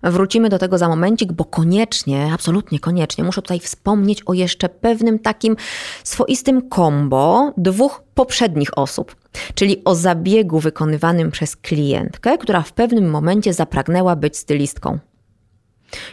Wrócimy 0.03 0.49
do 0.49 0.59
tego 0.59 0.77
za 0.77 0.89
momencik, 0.89 1.31
bo 1.31 1.45
koniecznie, 1.45 2.29
absolutnie 2.33 2.79
koniecznie, 2.79 3.23
muszę 3.23 3.41
tutaj 3.41 3.59
wspomnieć 3.59 4.23
o 4.25 4.33
jeszcze 4.33 4.69
pewnym 4.69 5.19
takim 5.19 5.55
swoistym 6.03 6.69
kombo 6.69 7.53
dwóch 7.57 8.03
poprzednich 8.15 8.77
osób, 8.77 9.15
czyli 9.55 9.83
o 9.85 9.95
zabiegu 9.95 10.59
wykonywanym 10.59 11.31
przez 11.31 11.55
klientkę, 11.55 12.37
która 12.37 12.61
w 12.61 12.73
pewnym 12.73 13.09
momencie 13.09 13.53
zapragnęła 13.53 14.15
być 14.15 14.37
stylistką. 14.37 14.99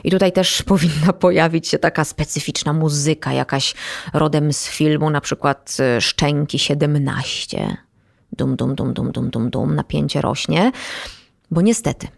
I 0.05 0.11
tutaj 0.11 0.33
też 0.33 0.63
powinna 0.73 1.13
pojawić 1.13 1.69
się 1.69 1.79
taka 1.79 2.05
specyficzna 2.05 2.73
muzyka, 2.73 3.33
jakaś 3.33 3.75
rodem 4.13 4.53
z 4.53 4.67
filmu, 4.67 5.11
na 5.11 5.21
przykład 5.21 5.77
y, 5.97 6.01
Szczęki 6.01 6.59
17. 6.59 7.77
Dum, 8.33 8.57
dum, 8.57 8.75
dum, 8.75 8.95
dum, 8.95 9.13
dum, 9.13 9.31
dum, 9.31 9.51
dum, 9.51 9.75
napięcie 9.75 10.21
rośnie. 10.21 10.73
Bo 11.51 11.61
niestety, 11.61 12.09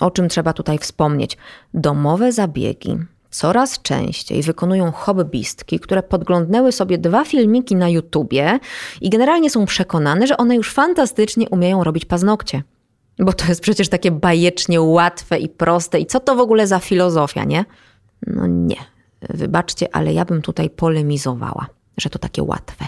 o 0.00 0.10
czym 0.10 0.28
trzeba 0.28 0.52
tutaj 0.52 0.78
wspomnieć, 0.78 1.36
domowe 1.74 2.32
zabiegi 2.32 2.98
coraz 3.30 3.82
częściej 3.82 4.42
wykonują 4.42 4.92
hobbystki, 4.92 5.80
które 5.80 6.02
podglądnęły 6.02 6.72
sobie 6.72 6.98
dwa 6.98 7.24
filmiki 7.24 7.76
na 7.76 7.88
YouTubie 7.88 8.58
i 9.00 9.10
generalnie 9.10 9.50
są 9.50 9.66
przekonane, 9.66 10.26
że 10.26 10.36
one 10.36 10.56
już 10.56 10.72
fantastycznie 10.72 11.48
umieją 11.48 11.84
robić 11.84 12.04
paznokcie. 12.04 12.62
Bo 13.18 13.32
to 13.32 13.46
jest 13.46 13.60
przecież 13.60 13.88
takie 13.88 14.10
bajecznie 14.10 14.80
łatwe 14.80 15.38
i 15.38 15.48
proste. 15.48 16.00
I 16.00 16.06
co 16.06 16.20
to 16.20 16.36
w 16.36 16.40
ogóle 16.40 16.66
za 16.66 16.78
filozofia, 16.78 17.44
nie? 17.44 17.64
No 18.26 18.46
nie. 18.46 18.76
Wybaczcie, 19.20 19.96
ale 19.96 20.12
ja 20.12 20.24
bym 20.24 20.42
tutaj 20.42 20.70
polemizowała, 20.70 21.66
że 21.96 22.10
to 22.10 22.18
takie 22.18 22.42
łatwe. 22.42 22.84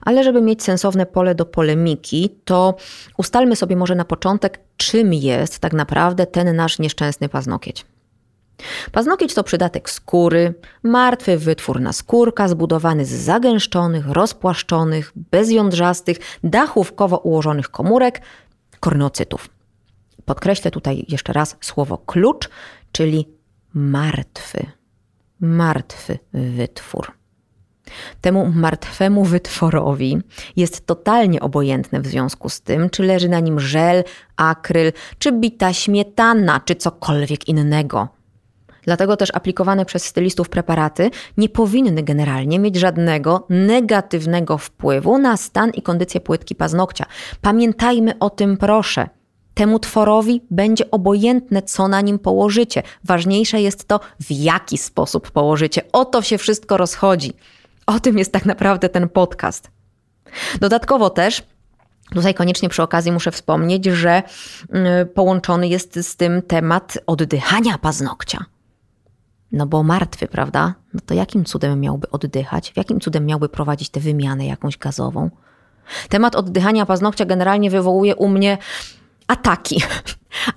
Ale 0.00 0.24
żeby 0.24 0.40
mieć 0.40 0.62
sensowne 0.62 1.06
pole 1.06 1.34
do 1.34 1.46
polemiki, 1.46 2.36
to 2.44 2.74
ustalmy 3.16 3.56
sobie 3.56 3.76
może 3.76 3.94
na 3.94 4.04
początek, 4.04 4.60
czym 4.76 5.14
jest 5.14 5.58
tak 5.58 5.72
naprawdę 5.72 6.26
ten 6.26 6.56
nasz 6.56 6.78
nieszczęsny 6.78 7.28
paznokieć. 7.28 7.86
Paznokieć 8.92 9.34
to 9.34 9.44
przydatek 9.44 9.90
skóry, 9.90 10.54
martwy 10.82 11.38
wytwór 11.38 11.80
na 11.80 11.92
skórka 11.92 12.48
zbudowany 12.48 13.04
z 13.04 13.08
zagęszczonych, 13.08 14.06
rozpłaszczonych, 14.06 15.12
bezjądrzastych, 15.16 16.18
dachówkowo 16.44 17.18
ułożonych 17.18 17.70
komórek, 17.70 18.22
kornocytów. 18.80 19.48
Podkreślę 20.24 20.70
tutaj 20.70 21.04
jeszcze 21.08 21.32
raz 21.32 21.56
słowo 21.60 21.98
klucz, 21.98 22.48
czyli 22.92 23.28
martwy. 23.74 24.66
Martwy 25.40 26.18
wytwór. 26.32 27.17
Temu 28.20 28.52
martwemu 28.54 29.24
wytworowi 29.24 30.18
jest 30.56 30.86
totalnie 30.86 31.40
obojętne 31.40 32.00
w 32.00 32.06
związku 32.06 32.48
z 32.48 32.60
tym, 32.60 32.90
czy 32.90 33.02
leży 33.02 33.28
na 33.28 33.40
nim 33.40 33.60
żel, 33.60 34.04
akryl, 34.36 34.92
czy 35.18 35.32
bita 35.32 35.72
śmietana, 35.72 36.60
czy 36.64 36.74
cokolwiek 36.74 37.48
innego. 37.48 38.08
Dlatego 38.82 39.16
też 39.16 39.30
aplikowane 39.34 39.84
przez 39.84 40.04
stylistów 40.04 40.48
preparaty 40.48 41.10
nie 41.36 41.48
powinny 41.48 42.02
generalnie 42.02 42.58
mieć 42.58 42.76
żadnego 42.76 43.46
negatywnego 43.48 44.58
wpływu 44.58 45.18
na 45.18 45.36
stan 45.36 45.70
i 45.70 45.82
kondycję 45.82 46.20
płytki 46.20 46.54
paznokcia. 46.54 47.04
Pamiętajmy 47.40 48.18
o 48.18 48.30
tym, 48.30 48.56
proszę. 48.56 49.08
Temu 49.54 49.78
tworowi 49.78 50.40
będzie 50.50 50.90
obojętne, 50.90 51.62
co 51.62 51.88
na 51.88 52.00
nim 52.00 52.18
położycie. 52.18 52.82
Ważniejsze 53.04 53.60
jest 53.60 53.88
to, 53.88 54.00
w 54.20 54.30
jaki 54.30 54.78
sposób 54.78 55.30
położycie. 55.30 55.82
O 55.92 56.04
to 56.04 56.22
się 56.22 56.38
wszystko 56.38 56.76
rozchodzi. 56.76 57.32
O 57.88 58.00
tym 58.00 58.18
jest 58.18 58.32
tak 58.32 58.46
naprawdę 58.46 58.88
ten 58.88 59.08
podcast. 59.08 59.70
Dodatkowo 60.60 61.10
też 61.10 61.42
Tutaj 62.14 62.34
koniecznie 62.34 62.68
przy 62.68 62.82
okazji 62.82 63.12
muszę 63.12 63.30
wspomnieć, 63.30 63.84
że 63.84 64.22
mm, 64.70 65.08
połączony 65.08 65.68
jest 65.68 65.98
z 66.08 66.16
tym 66.16 66.42
temat 66.42 66.98
oddychania 67.06 67.78
paznokcia. 67.78 68.44
No 69.52 69.66
bo 69.66 69.82
martwy, 69.82 70.26
prawda? 70.26 70.74
No 70.94 71.00
to 71.06 71.14
jakim 71.14 71.44
cudem 71.44 71.80
miałby 71.80 72.10
oddychać? 72.10 72.72
W 72.72 72.76
jakim 72.76 73.00
cudem 73.00 73.26
miałby 73.26 73.48
prowadzić 73.48 73.90
tę 73.90 74.00
wymianę 74.00 74.46
jakąś 74.46 74.78
gazową? 74.78 75.30
Temat 76.08 76.36
oddychania 76.36 76.86
paznokcia 76.86 77.24
generalnie 77.24 77.70
wywołuje 77.70 78.16
u 78.16 78.28
mnie 78.28 78.58
ataki. 79.28 79.82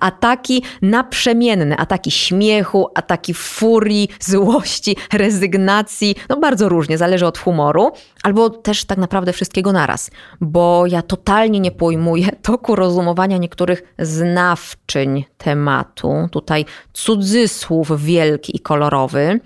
Ataki 0.00 0.62
naprzemienne, 0.82 1.76
ataki 1.76 2.10
śmiechu, 2.10 2.88
ataki 2.94 3.34
furii, 3.34 4.08
złości, 4.20 4.96
rezygnacji. 5.12 6.14
No 6.28 6.36
bardzo 6.36 6.68
różnie, 6.68 6.98
zależy 6.98 7.26
od 7.26 7.38
humoru, 7.38 7.90
albo 8.22 8.50
też 8.50 8.84
tak 8.84 8.98
naprawdę 8.98 9.32
wszystkiego 9.32 9.72
naraz, 9.72 10.10
bo 10.40 10.86
ja 10.86 11.02
totalnie 11.02 11.60
nie 11.60 11.70
pojmuję 11.70 12.28
toku 12.42 12.76
rozumowania 12.76 13.38
niektórych 13.38 13.82
znawczyń 13.98 15.24
tematu. 15.38 16.28
Tutaj 16.30 16.64
cudzysłów 16.92 18.02
wielki 18.02 18.56
i 18.56 18.60
kolorowy. 18.60 19.40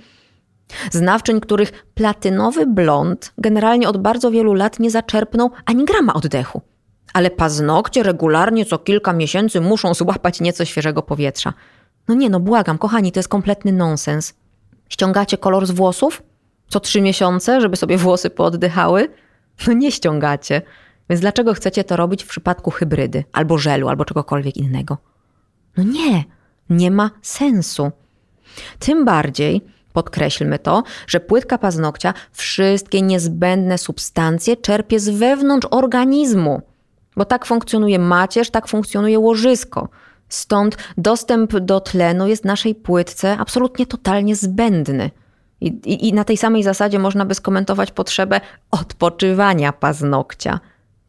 Znawczyń, 0.90 1.40
których 1.40 1.84
platynowy 1.94 2.66
blond 2.66 3.32
generalnie 3.38 3.88
od 3.88 3.98
bardzo 3.98 4.30
wielu 4.30 4.54
lat 4.54 4.78
nie 4.78 4.90
zaczerpnął 4.90 5.50
ani 5.66 5.84
grama 5.84 6.14
oddechu 6.14 6.62
ale 7.16 7.30
paznokcie 7.30 8.02
regularnie 8.02 8.64
co 8.64 8.78
kilka 8.78 9.12
miesięcy 9.12 9.60
muszą 9.60 9.94
złapać 9.94 10.40
nieco 10.40 10.64
świeżego 10.64 11.02
powietrza. 11.02 11.52
No 12.08 12.14
nie, 12.14 12.30
no 12.30 12.40
błagam, 12.40 12.78
kochani, 12.78 13.12
to 13.12 13.18
jest 13.18 13.28
kompletny 13.28 13.72
nonsens. 13.72 14.34
Ściągacie 14.88 15.38
kolor 15.38 15.66
z 15.66 15.70
włosów? 15.70 16.22
Co 16.68 16.80
trzy 16.80 17.00
miesiące, 17.00 17.60
żeby 17.60 17.76
sobie 17.76 17.98
włosy 17.98 18.30
pooddychały? 18.30 19.08
No 19.66 19.72
nie 19.72 19.92
ściągacie. 19.92 20.62
Więc 21.10 21.20
dlaczego 21.20 21.54
chcecie 21.54 21.84
to 21.84 21.96
robić 21.96 22.24
w 22.24 22.28
przypadku 22.28 22.70
hybrydy, 22.70 23.24
albo 23.32 23.58
żelu, 23.58 23.88
albo 23.88 24.04
czegokolwiek 24.04 24.56
innego? 24.56 24.98
No 25.76 25.84
nie, 25.84 26.24
nie 26.70 26.90
ma 26.90 27.10
sensu. 27.22 27.90
Tym 28.78 29.04
bardziej, 29.04 29.64
podkreślmy 29.92 30.58
to, 30.58 30.82
że 31.06 31.20
płytka 31.20 31.58
paznokcia 31.58 32.14
wszystkie 32.32 33.02
niezbędne 33.02 33.78
substancje 33.78 34.56
czerpie 34.56 35.00
z 35.00 35.08
wewnątrz 35.08 35.68
organizmu. 35.70 36.62
Bo 37.16 37.24
tak 37.24 37.46
funkcjonuje 37.46 37.98
macierz, 37.98 38.50
tak 38.50 38.68
funkcjonuje 38.68 39.18
łożysko. 39.18 39.88
Stąd 40.28 40.76
dostęp 40.96 41.58
do 41.58 41.80
tlenu 41.80 42.26
jest 42.26 42.44
naszej 42.44 42.74
płytce 42.74 43.36
absolutnie 43.38 43.86
totalnie 43.86 44.36
zbędny. 44.36 45.10
I, 45.60 45.66
i, 45.66 46.08
I 46.08 46.12
na 46.12 46.24
tej 46.24 46.36
samej 46.36 46.62
zasadzie 46.62 46.98
można 46.98 47.24
by 47.24 47.34
skomentować 47.34 47.92
potrzebę 47.92 48.40
odpoczywania 48.70 49.72
paznokcia. 49.72 50.60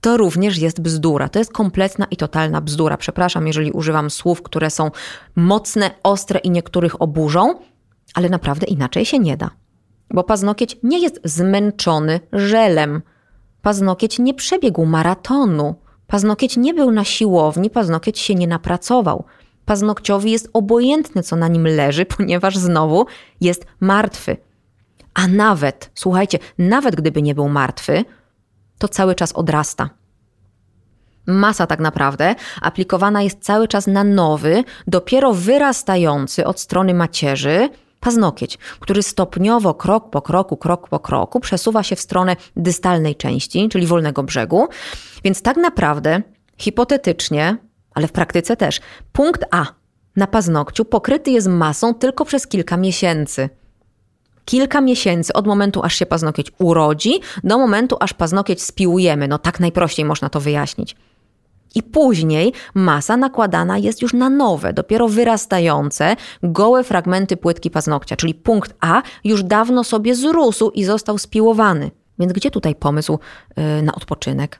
To 0.02 0.18
również 0.18 0.58
jest 0.58 0.82
bzdura. 0.82 1.30
To 1.30 1.40
jest 1.40 1.52
kompletna 1.52 2.06
i 2.12 2.18
totalna 2.18 2.62
bzdura. 2.62 2.98
Przepraszam, 2.98 3.48
jeżeli 3.48 3.72
używam 3.72 4.10
słów, 4.10 4.42
które 4.42 4.70
są 4.70 4.92
mocne, 5.36 5.92
ostre 6.04 6.40
i 6.40 6.50
niektórych 6.50 7.02
oburzą, 7.02 7.60
ale 8.14 8.30
naprawdę 8.30 8.68
inaczej 8.68 9.06
się 9.06 9.20
nie 9.20 9.38
da. 9.38 9.50
Bo 10.14 10.24
paznokieć 10.24 10.78
nie 10.84 11.00
jest 11.00 11.20
zmęczony 11.24 12.20
żelem. 12.34 13.02
Paznokieć 13.62 14.20
nie 14.20 14.34
przebiegł 14.34 14.86
maratonu. 14.86 15.76
Paznokieć 16.08 16.58
nie 16.58 16.74
był 16.74 16.92
na 16.92 17.04
siłowni, 17.04 17.70
paznokieć 17.70 18.20
się 18.20 18.36
nie 18.36 18.48
napracował. 18.48 19.24
Paznokciowi 19.66 20.32
jest 20.32 20.50
obojętne, 20.54 21.24
co 21.24 21.36
na 21.36 21.48
nim 21.48 21.68
leży, 21.68 22.06
ponieważ 22.18 22.58
znowu 22.58 23.06
jest 23.42 23.66
martwy. 23.80 24.38
A 25.14 25.28
nawet, 25.28 25.92
słuchajcie, 25.94 26.40
nawet 26.58 26.96
gdyby 26.96 27.22
nie 27.22 27.36
był 27.36 27.50
martwy, 27.50 28.06
to 28.78 28.88
cały 28.88 29.16
czas 29.16 29.34
odrasta. 29.34 29.90
Masa 31.26 31.68
tak 31.68 31.80
naprawdę 31.80 32.36
aplikowana 32.62 33.22
jest 33.22 33.40
cały 33.40 33.68
czas 33.68 33.88
na 33.88 34.04
nowy, 34.04 34.64
dopiero 34.88 35.34
wyrastający 35.34 36.46
od 36.46 36.60
strony 36.60 36.94
macierzy 36.94 37.70
paznokieć, 38.08 38.58
który 38.80 39.04
stopniowo, 39.04 39.74
krok 39.74 40.10
po 40.10 40.22
kroku, 40.22 40.58
krok 40.58 40.90
po 40.90 41.00
kroku 41.00 41.40
przesuwa 41.40 41.84
się 41.84 41.96
w 41.96 42.00
stronę 42.00 42.36
dystalnej 42.56 43.16
części, 43.16 43.70
czyli 43.70 43.88
wolnego 43.88 44.24
brzegu. 44.24 44.68
Więc 45.24 45.42
tak 45.42 45.58
naprawdę, 45.58 46.22
hipotetycznie, 46.58 47.58
ale 47.94 48.08
w 48.08 48.12
praktyce 48.12 48.58
też, 48.58 48.80
punkt 49.12 49.46
A 49.52 49.66
na 50.16 50.28
paznokciu 50.28 50.86
pokryty 50.86 51.32
jest 51.32 51.48
masą 51.48 51.94
tylko 51.94 52.26
przez 52.26 52.48
kilka 52.48 52.78
miesięcy 52.78 53.50
kilka 54.46 54.82
miesięcy 54.82 55.34
od 55.34 55.48
momentu, 55.48 55.84
aż 55.84 55.96
się 55.96 56.06
paznokieć 56.06 56.52
urodzi, 56.60 57.20
do 57.44 57.58
momentu, 57.58 57.98
aż 58.00 58.14
paznokieć 58.14 58.64
spiłujemy. 58.64 59.28
No 59.28 59.38
tak 59.40 59.60
najprościej 59.60 60.06
można 60.06 60.30
to 60.30 60.40
wyjaśnić. 60.40 60.96
I 61.76 61.84
później 61.84 62.54
masa 62.76 63.18
nakładana 63.18 63.78
jest 63.78 64.02
już 64.02 64.14
na 64.14 64.30
nowe, 64.30 64.74
dopiero 64.74 65.08
wyrastające, 65.08 66.16
gołe 66.44 66.84
fragmenty 66.84 67.38
płytki 67.38 67.72
paznokcia, 67.72 68.16
czyli 68.16 68.34
punkt 68.34 68.74
A 68.80 69.02
już 69.24 69.44
dawno 69.44 69.84
sobie 69.84 70.16
zrósł 70.16 70.70
i 70.70 70.84
został 70.84 71.18
spiłowany. 71.18 71.92
Więc 72.20 72.34
gdzie 72.34 72.52
tutaj 72.52 72.76
pomysł 72.76 73.20
yy, 73.58 73.82
na 73.82 73.96
odpoczynek? 73.96 74.60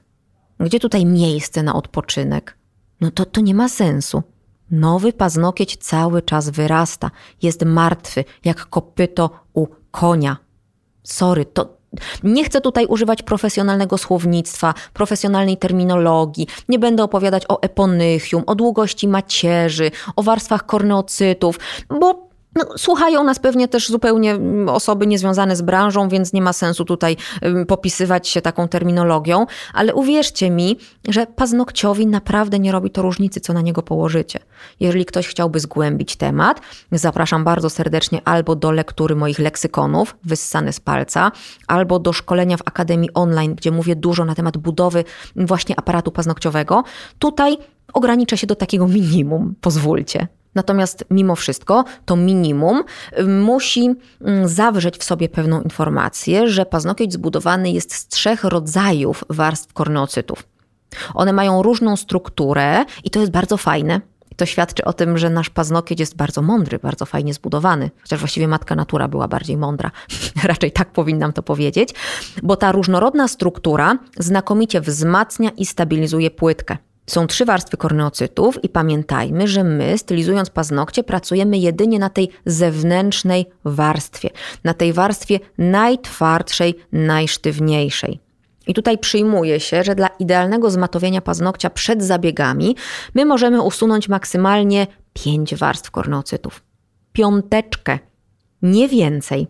Gdzie 0.60 0.80
tutaj 0.80 1.06
miejsce 1.06 1.62
na 1.62 1.74
odpoczynek? 1.74 2.58
No 3.00 3.10
to, 3.10 3.24
to 3.24 3.40
nie 3.40 3.54
ma 3.54 3.68
sensu. 3.68 4.22
Nowy 4.70 5.12
paznokieć 5.12 5.76
cały 5.76 6.22
czas 6.22 6.50
wyrasta, 6.50 7.10
jest 7.42 7.64
martwy, 7.64 8.24
jak 8.44 8.66
kopyto 8.66 9.30
u 9.52 9.66
konia. 9.90 10.36
Sorry, 11.02 11.44
to 11.44 11.77
nie 12.22 12.44
chcę 12.44 12.60
tutaj 12.60 12.86
używać 12.86 13.22
profesjonalnego 13.22 13.98
słownictwa, 13.98 14.74
profesjonalnej 14.94 15.56
terminologii. 15.56 16.46
Nie 16.68 16.78
będę 16.78 17.02
opowiadać 17.02 17.42
o 17.48 17.62
eponychium, 17.62 18.42
o 18.46 18.54
długości 18.54 19.08
macierzy, 19.08 19.90
o 20.16 20.22
warstwach 20.22 20.66
korneocytów, 20.66 21.58
bo 22.00 22.27
no, 22.58 22.78
słuchają 22.78 23.24
nas 23.24 23.38
pewnie 23.38 23.68
też 23.68 23.88
zupełnie 23.88 24.32
mm, 24.32 24.68
osoby 24.68 25.06
niezwiązane 25.06 25.56
z 25.56 25.62
branżą, 25.62 26.08
więc 26.08 26.32
nie 26.32 26.42
ma 26.42 26.52
sensu 26.52 26.84
tutaj 26.84 27.16
popisywać 27.68 28.28
się 28.28 28.40
taką 28.40 28.68
terminologią, 28.68 29.46
ale 29.74 29.94
uwierzcie 29.94 30.50
mi, 30.50 30.78
że 31.08 31.26
paznokciowi 31.26 32.06
naprawdę 32.06 32.58
nie 32.58 32.72
robi 32.72 32.90
to 32.90 33.02
różnicy, 33.02 33.40
co 33.40 33.52
na 33.52 33.60
niego 33.60 33.82
położycie. 33.82 34.38
Jeżeli 34.80 35.04
ktoś 35.04 35.28
chciałby 35.28 35.60
zgłębić 35.60 36.16
temat, 36.16 36.60
zapraszam 36.92 37.44
bardzo 37.44 37.70
serdecznie 37.70 38.20
albo 38.24 38.56
do 38.56 38.70
lektury 38.72 39.16
moich 39.16 39.38
leksykonów, 39.38 40.16
wyssane 40.24 40.72
z 40.72 40.80
palca, 40.80 41.32
albo 41.66 41.98
do 41.98 42.12
szkolenia 42.12 42.56
w 42.56 42.62
Akademii 42.64 43.10
Online, 43.14 43.54
gdzie 43.54 43.70
mówię 43.70 43.96
dużo 43.96 44.24
na 44.24 44.34
temat 44.34 44.56
budowy 44.56 45.04
właśnie 45.36 45.78
aparatu 45.78 46.10
paznokciowego. 46.10 46.84
Tutaj 47.18 47.58
ograniczę 47.92 48.36
się 48.36 48.46
do 48.46 48.54
takiego 48.54 48.88
minimum, 48.88 49.54
pozwólcie. 49.60 50.28
Natomiast 50.58 51.04
mimo 51.10 51.36
wszystko 51.36 51.84
to 52.04 52.16
minimum 52.16 52.84
musi 53.28 53.94
zawrzeć 54.44 54.98
w 54.98 55.04
sobie 55.04 55.28
pewną 55.28 55.62
informację, 55.62 56.48
że 56.48 56.66
paznokieć 56.66 57.12
zbudowany 57.12 57.70
jest 57.70 57.94
z 57.94 58.08
trzech 58.08 58.44
rodzajów 58.44 59.24
warstw 59.28 59.72
korneocytów. 59.72 60.44
One 61.14 61.32
mają 61.32 61.62
różną 61.62 61.96
strukturę 61.96 62.84
i 63.04 63.10
to 63.10 63.20
jest 63.20 63.32
bardzo 63.32 63.56
fajne. 63.56 64.00
To 64.36 64.46
świadczy 64.46 64.84
o 64.84 64.92
tym, 64.92 65.18
że 65.18 65.30
nasz 65.30 65.50
paznokieć 65.50 66.00
jest 66.00 66.16
bardzo 66.16 66.42
mądry, 66.42 66.78
bardzo 66.78 67.06
fajnie 67.06 67.34
zbudowany, 67.34 67.90
chociaż 68.02 68.18
właściwie 68.20 68.48
matka 68.48 68.74
natura 68.74 69.08
była 69.08 69.28
bardziej 69.28 69.56
mądra. 69.56 69.90
Raczej 70.44 70.72
tak 70.72 70.92
powinnam 70.92 71.32
to 71.32 71.42
powiedzieć, 71.42 71.94
bo 72.42 72.56
ta 72.56 72.72
różnorodna 72.72 73.28
struktura 73.28 73.98
znakomicie 74.16 74.80
wzmacnia 74.80 75.50
i 75.50 75.66
stabilizuje 75.66 76.30
płytkę. 76.30 76.76
Są 77.08 77.26
trzy 77.26 77.44
warstwy 77.44 77.76
korneocytów 77.76 78.64
i 78.64 78.68
pamiętajmy, 78.68 79.48
że 79.48 79.64
my, 79.64 79.98
stylizując 79.98 80.50
paznokcie, 80.50 81.04
pracujemy 81.04 81.58
jedynie 81.58 81.98
na 81.98 82.10
tej 82.10 82.28
zewnętrznej 82.46 83.46
warstwie, 83.64 84.30
na 84.64 84.74
tej 84.74 84.92
warstwie 84.92 85.40
najtwardszej, 85.58 86.74
najsztywniejszej. 86.92 88.20
I 88.66 88.74
tutaj 88.74 88.98
przyjmuje 88.98 89.60
się, 89.60 89.82
że 89.82 89.94
dla 89.94 90.06
idealnego 90.06 90.70
zmatowienia 90.70 91.20
paznokcia 91.20 91.70
przed 91.70 92.04
zabiegami 92.04 92.76
my 93.14 93.24
możemy 93.24 93.62
usunąć 93.62 94.08
maksymalnie 94.08 94.86
pięć 95.12 95.54
warstw 95.54 95.90
korneocytów. 95.90 96.62
Piąteczkę, 97.12 97.98
nie 98.62 98.88
więcej. 98.88 99.46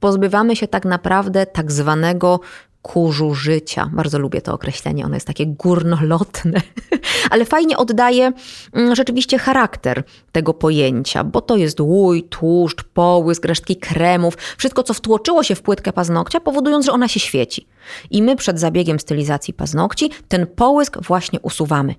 Pozbywamy 0.00 0.56
się 0.56 0.68
tak 0.68 0.84
naprawdę 0.84 1.46
tak 1.46 1.72
zwanego 1.72 2.40
kurzu 2.82 3.34
życia. 3.34 3.90
Bardzo 3.92 4.18
lubię 4.18 4.42
to 4.42 4.54
określenie, 4.54 5.04
ono 5.04 5.14
jest 5.14 5.26
takie 5.26 5.46
górnolotne, 5.46 6.60
ale 7.30 7.44
fajnie 7.44 7.76
oddaje 7.76 8.32
mm, 8.72 8.94
rzeczywiście 8.94 9.38
charakter 9.38 10.02
tego 10.32 10.54
pojęcia, 10.54 11.24
bo 11.24 11.40
to 11.40 11.56
jest 11.56 11.80
łój, 11.80 12.22
tłuszcz, 12.22 12.84
połysk, 12.84 13.44
resztki 13.44 13.76
kremów, 13.76 14.36
wszystko 14.58 14.82
co 14.82 14.94
wtłoczyło 14.94 15.42
się 15.42 15.54
w 15.54 15.62
płytkę 15.62 15.92
paznokcia, 15.92 16.40
powodując, 16.40 16.86
że 16.86 16.92
ona 16.92 17.08
się 17.08 17.20
świeci. 17.20 17.66
I 18.10 18.22
my 18.22 18.36
przed 18.36 18.60
zabiegiem 18.60 19.00
stylizacji 19.00 19.54
paznokci 19.54 20.10
ten 20.28 20.46
połysk 20.46 21.02
właśnie 21.02 21.40
usuwamy 21.40 21.94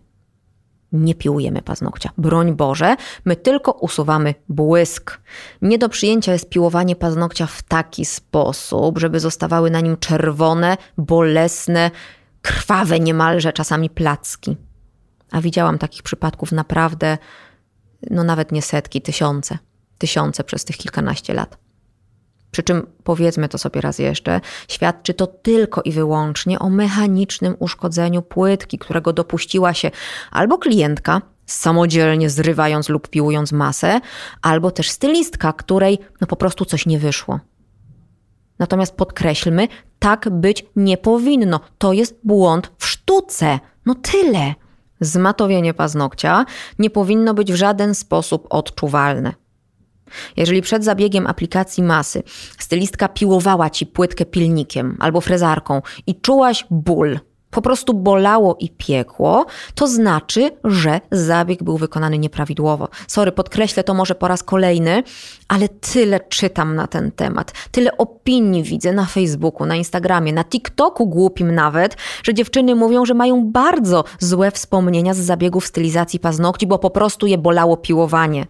nie 0.91 1.15
piłujemy 1.15 1.61
paznokcia. 1.61 2.09
Broń 2.17 2.55
Boże, 2.55 2.95
my 3.25 3.35
tylko 3.35 3.71
usuwamy 3.71 4.35
błysk. 4.49 5.21
Nie 5.61 5.77
do 5.77 5.89
przyjęcia 5.89 6.33
jest 6.33 6.49
piłowanie 6.49 6.95
paznokcia 6.95 7.45
w 7.45 7.61
taki 7.61 8.05
sposób, 8.05 8.99
żeby 8.99 9.19
zostawały 9.19 9.71
na 9.71 9.81
nim 9.81 9.97
czerwone, 9.97 10.77
bolesne, 10.97 11.91
krwawe 12.41 12.99
niemalże 12.99 13.53
czasami 13.53 13.89
placki. 13.89 14.57
A 15.31 15.41
widziałam 15.41 15.77
takich 15.77 16.03
przypadków 16.03 16.51
naprawdę, 16.51 17.17
no 18.09 18.23
nawet 18.23 18.51
nie 18.51 18.61
setki, 18.61 19.01
tysiące. 19.01 19.57
Tysiące 19.97 20.43
przez 20.43 20.65
tych 20.65 20.77
kilkanaście 20.77 21.33
lat. 21.33 21.57
Przy 22.51 22.63
czym, 22.63 22.87
powiedzmy 23.03 23.49
to 23.49 23.57
sobie 23.57 23.81
raz 23.81 23.99
jeszcze, 23.99 24.41
świadczy 24.67 25.13
to 25.13 25.27
tylko 25.27 25.81
i 25.81 25.91
wyłącznie 25.91 26.59
o 26.59 26.69
mechanicznym 26.69 27.55
uszkodzeniu 27.59 28.21
płytki, 28.21 28.77
którego 28.77 29.13
dopuściła 29.13 29.73
się 29.73 29.91
albo 30.31 30.57
klientka, 30.57 31.21
samodzielnie 31.45 32.29
zrywając 32.29 32.89
lub 32.89 33.07
piłując 33.07 33.51
masę, 33.51 34.01
albo 34.41 34.71
też 34.71 34.89
stylistka, 34.89 35.53
której 35.53 35.99
no 36.21 36.27
po 36.27 36.35
prostu 36.35 36.65
coś 36.65 36.85
nie 36.85 36.99
wyszło. 36.99 37.39
Natomiast 38.59 38.95
podkreślmy, 38.95 39.67
tak 39.99 40.29
być 40.29 40.65
nie 40.75 40.97
powinno. 40.97 41.59
To 41.77 41.93
jest 41.93 42.19
błąd 42.23 42.71
w 42.77 42.85
sztuce. 42.85 43.59
No 43.85 43.95
tyle. 43.95 44.53
Zmatowienie 44.99 45.73
paznokcia 45.73 46.45
nie 46.79 46.89
powinno 46.89 47.33
być 47.33 47.53
w 47.53 47.55
żaden 47.55 47.95
sposób 47.95 48.47
odczuwalne. 48.49 49.33
Jeżeli 50.37 50.61
przed 50.61 50.83
zabiegiem 50.83 51.27
aplikacji 51.27 51.83
masy 51.83 52.23
stylistka 52.57 53.07
piłowała 53.07 53.69
ci 53.69 53.85
płytkę 53.85 54.25
pilnikiem 54.25 54.97
albo 54.99 55.21
frezarką 55.21 55.81
i 56.07 56.15
czułaś 56.21 56.65
ból, 56.71 57.19
po 57.51 57.61
prostu 57.61 57.93
bolało 57.93 58.55
i 58.59 58.69
piekło, 58.69 59.45
to 59.75 59.87
znaczy, 59.87 60.51
że 60.63 61.01
zabieg 61.11 61.63
był 61.63 61.77
wykonany 61.77 62.17
nieprawidłowo. 62.17 62.89
Sorry, 63.07 63.31
podkreślę 63.31 63.83
to 63.83 63.93
może 63.93 64.15
po 64.15 64.27
raz 64.27 64.43
kolejny, 64.43 65.03
ale 65.47 65.69
tyle 65.69 66.19
czytam 66.19 66.75
na 66.75 66.87
ten 66.87 67.11
temat, 67.11 67.53
tyle 67.71 67.97
opinii 67.97 68.63
widzę 68.63 68.93
na 68.93 69.05
Facebooku, 69.05 69.67
na 69.67 69.75
Instagramie, 69.75 70.33
na 70.33 70.43
TikToku 70.43 71.07
głupim 71.07 71.55
nawet, 71.55 71.97
że 72.23 72.33
dziewczyny 72.33 72.75
mówią, 72.75 73.05
że 73.05 73.13
mają 73.13 73.51
bardzo 73.51 74.03
złe 74.19 74.51
wspomnienia 74.51 75.13
z 75.13 75.17
zabiegów 75.17 75.65
stylizacji 75.65 76.19
paznokci, 76.19 76.67
bo 76.67 76.79
po 76.79 76.89
prostu 76.89 77.27
je 77.27 77.37
bolało 77.37 77.77
piłowanie. 77.77 78.45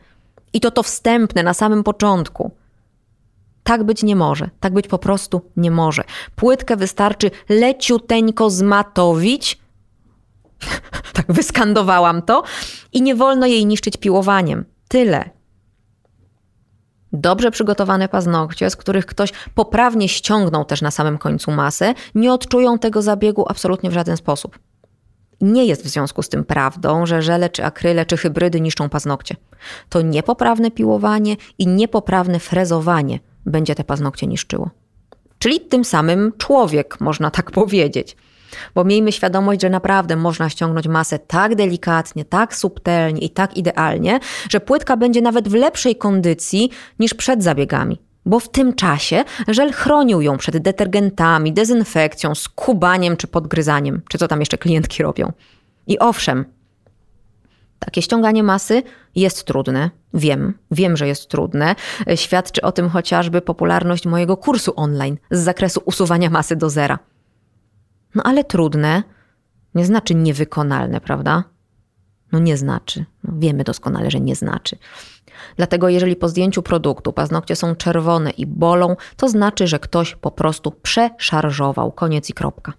I 0.54 0.62
to 0.62 0.72
to 0.72 0.84
wstępne 0.84 1.44
na 1.44 1.54
samym 1.54 1.84
początku. 1.84 2.52
Tak 3.64 3.84
być 3.84 4.04
nie 4.04 4.16
może, 4.16 4.50
tak 4.60 4.74
być 4.74 4.88
po 4.88 4.98
prostu 4.98 5.42
nie 5.58 5.72
może. 5.72 6.04
Płytkę 6.36 6.76
wystarczy 6.78 7.32
leciuteńko 7.50 8.50
zmatowić, 8.50 9.60
tak 11.14 11.26
wyskandowałam 11.30 12.22
to, 12.22 12.44
i 12.94 13.02
nie 13.02 13.16
wolno 13.16 13.46
jej 13.46 13.66
niszczyć 13.66 13.98
piłowaniem. 13.98 14.66
Tyle. 14.88 15.30
Dobrze 17.14 17.52
przygotowane 17.52 18.10
paznokcie, 18.10 18.70
z 18.70 18.76
których 18.76 19.06
ktoś 19.06 19.32
poprawnie 19.56 20.10
ściągnął 20.10 20.66
też 20.66 20.82
na 20.82 20.92
samym 20.92 21.18
końcu 21.18 21.52
masę, 21.52 21.94
nie 22.16 22.34
odczują 22.34 22.80
tego 22.80 23.02
zabiegu 23.02 23.46
absolutnie 23.48 23.90
w 23.90 23.94
żaden 23.94 24.18
sposób. 24.18 24.60
Nie 25.42 25.66
jest 25.66 25.84
w 25.84 25.88
związku 25.88 26.24
z 26.24 26.30
tym 26.30 26.46
prawdą, 26.46 27.06
że 27.06 27.22
żele 27.22 27.50
czy 27.50 27.66
akryle 27.66 28.06
czy 28.06 28.18
hybrydy 28.18 28.62
niszczą 28.62 28.90
paznokcie. 28.90 29.36
To 29.90 30.02
niepoprawne 30.02 30.72
piłowanie 30.72 31.36
i 31.58 31.68
niepoprawne 31.68 32.40
frezowanie 32.40 33.20
będzie 33.46 33.76
te 33.76 33.84
paznokcie 33.84 34.28
niszczyło. 34.28 34.70
Czyli 35.40 35.60
tym 35.60 35.86
samym 35.86 36.34
człowiek, 36.38 37.02
można 37.02 37.32
tak 37.32 37.52
powiedzieć. 37.62 38.18
Bo 38.76 38.84
miejmy 38.84 39.12
świadomość, 39.12 39.62
że 39.62 39.70
naprawdę 39.70 40.16
można 40.16 40.50
ściągnąć 40.50 40.88
masę 40.88 41.20
tak 41.20 41.56
delikatnie, 41.56 42.26
tak 42.26 42.56
subtelnie 42.56 43.22
i 43.22 43.30
tak 43.30 43.58
idealnie, 43.58 44.20
że 44.50 44.60
płytka 44.60 44.98
będzie 44.98 45.22
nawet 45.22 45.50
w 45.50 45.54
lepszej 45.54 45.96
kondycji 45.96 46.70
niż 47.00 47.14
przed 47.14 47.44
zabiegami. 47.44 48.00
Bo 48.26 48.40
w 48.40 48.50
tym 48.50 48.74
czasie 48.74 49.24
żel 49.48 49.72
chronił 49.72 50.22
ją 50.22 50.38
przed 50.38 50.58
detergentami, 50.58 51.54
dezynfekcją, 51.54 52.36
skubaniem 52.36 53.18
czy 53.18 53.28
podgryzaniem, 53.28 54.02
czy 54.10 54.18
co 54.18 54.28
tam 54.28 54.40
jeszcze 54.40 54.58
klientki 54.58 55.04
robią. 55.04 55.32
I 55.88 56.00
owszem, 56.00 56.46
takie 57.80 58.02
ściąganie 58.02 58.44
masy 58.44 58.84
jest 59.16 59.46
trudne. 59.46 59.90
Wiem, 60.14 60.54
wiem, 60.72 60.98
że 60.98 61.08
jest 61.08 61.30
trudne. 61.30 61.76
Świadczy 62.16 62.62
o 62.62 62.72
tym 62.72 62.90
chociażby 62.90 63.42
popularność 63.42 64.06
mojego 64.06 64.38
kursu 64.38 64.74
online 64.76 65.18
z 65.32 65.40
zakresu 65.40 65.82
usuwania 65.86 66.30
masy 66.30 66.56
do 66.56 66.70
zera. 66.70 67.00
No 68.16 68.24
ale 68.24 68.44
trudne 68.44 69.04
nie 69.76 69.86
znaczy 69.86 70.16
niewykonalne, 70.16 71.02
prawda? 71.02 71.44
No 72.32 72.40
nie 72.40 72.58
znaczy. 72.58 73.06
No 73.24 73.34
wiemy 73.40 73.64
doskonale, 73.64 74.12
że 74.12 74.20
nie 74.20 74.36
znaczy. 74.36 74.78
Dlatego 75.58 75.90
jeżeli 75.90 76.16
po 76.16 76.30
zdjęciu 76.30 76.62
produktu 76.62 77.14
paznokcie 77.14 77.56
są 77.56 77.76
czerwone 77.76 78.30
i 78.30 78.46
bolą, 78.46 78.96
to 79.18 79.30
znaczy, 79.30 79.68
że 79.68 79.80
ktoś 79.80 80.16
po 80.16 80.32
prostu 80.32 80.72
przeszarżował. 80.72 81.92
Koniec 81.92 82.30
i 82.30 82.34
kropka. 82.34 82.74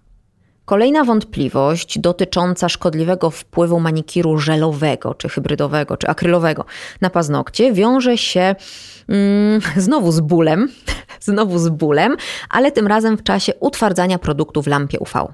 Kolejna 0.64 1.05
wątpliwość 1.05 1.98
dotycząca 1.98 2.68
szkodliwego 2.68 3.31
wpływu 3.31 3.81
manikiru 3.81 4.38
żelowego, 4.38 5.14
czy 5.14 5.29
hybrydowego, 5.29 5.96
czy 5.96 6.09
akrylowego 6.09 6.64
na 7.01 7.11
paznokcie 7.11 7.72
wiąże 7.72 8.18
się 8.18 8.55
mm, 9.09 9.61
znowu 9.77 10.12
z 10.12 10.20
bólem, 10.20 10.68
znowu 11.20 11.59
z 11.59 11.68
bólem, 11.68 12.16
ale 12.51 12.72
tym 12.72 12.87
razem 12.87 13.16
w 13.16 13.22
czasie 13.22 13.53
utwardzania 13.61 14.18
produktu 14.18 14.62
w 14.62 14.66
lampie 14.66 14.98
UV. 14.98 15.33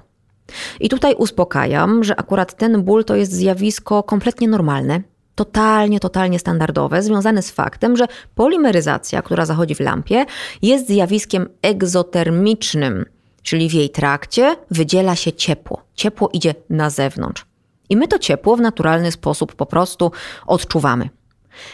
I 0.79 0.89
tutaj 0.89 1.15
uspokajam, 1.15 2.03
że 2.03 2.15
akurat 2.15 2.57
ten 2.57 2.83
ból 2.83 3.05
to 3.05 3.15
jest 3.15 3.31
zjawisko 3.31 4.03
kompletnie 4.03 4.47
normalne, 4.47 5.01
totalnie, 5.39 5.99
totalnie 5.99 6.39
standardowe, 6.39 7.03
związane 7.03 7.41
z 7.41 7.51
faktem, 7.51 7.97
że 7.97 8.07
polimeryzacja, 8.35 9.21
która 9.21 9.45
zachodzi 9.45 9.75
w 9.75 9.79
lampie, 9.79 10.25
jest 10.61 10.87
zjawiskiem 10.87 11.49
egzotermicznym, 11.61 13.05
czyli 13.43 13.69
w 13.69 13.73
jej 13.73 13.89
trakcie 13.89 14.55
wydziela 14.71 15.15
się 15.15 15.33
ciepło. 15.33 15.81
Ciepło 15.95 16.29
idzie 16.33 16.55
na 16.69 16.89
zewnątrz. 16.89 17.45
I 17.89 17.97
my 17.97 18.07
to 18.07 18.19
ciepło 18.19 18.55
w 18.55 18.61
naturalny 18.61 19.11
sposób 19.11 19.55
po 19.55 19.65
prostu 19.65 20.11
odczuwamy. 20.47 21.09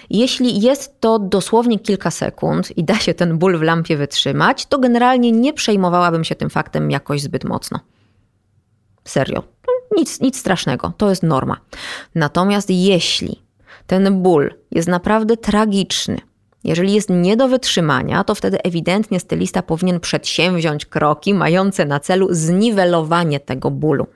Jeśli 0.09 0.61
jest 0.61 0.99
to 0.99 1.19
dosłownie 1.19 1.79
kilka 1.79 2.11
sekund 2.11 2.77
i 2.77 2.83
da 2.83 2.95
się 2.95 3.13
ten 3.13 3.37
ból 3.37 3.57
w 3.57 3.61
lampie 3.61 3.97
wytrzymać, 3.97 4.65
to 4.65 4.79
generalnie 4.79 5.31
nie 5.31 5.53
przejmowałabym 5.53 6.23
się 6.23 6.35
tym 6.35 6.49
faktem 6.49 6.91
jakoś 6.91 7.21
zbyt 7.21 7.43
mocno. 7.43 7.79
Serio. 9.05 9.43
Nic, 9.97 10.21
nic 10.21 10.39
strasznego, 10.39 10.93
to 10.97 11.09
jest 11.09 11.23
norma. 11.23 11.57
Natomiast 12.15 12.69
jeśli 12.69 13.44
ten 13.87 14.21
ból 14.21 14.53
jest 14.71 14.87
naprawdę 14.87 15.37
tragiczny, 15.37 16.17
jeżeli 16.63 16.93
jest 16.93 17.09
nie 17.09 17.37
do 17.37 17.47
wytrzymania, 17.47 18.23
to 18.23 18.35
wtedy 18.35 18.61
ewidentnie 18.63 19.19
stylista 19.19 19.61
powinien 19.61 19.99
przedsięwziąć 19.99 20.85
kroki 20.85 21.33
mające 21.33 21.85
na 21.85 21.99
celu 21.99 22.27
zniwelowanie 22.31 23.39
tego 23.39 23.71
bólu. 23.71 24.07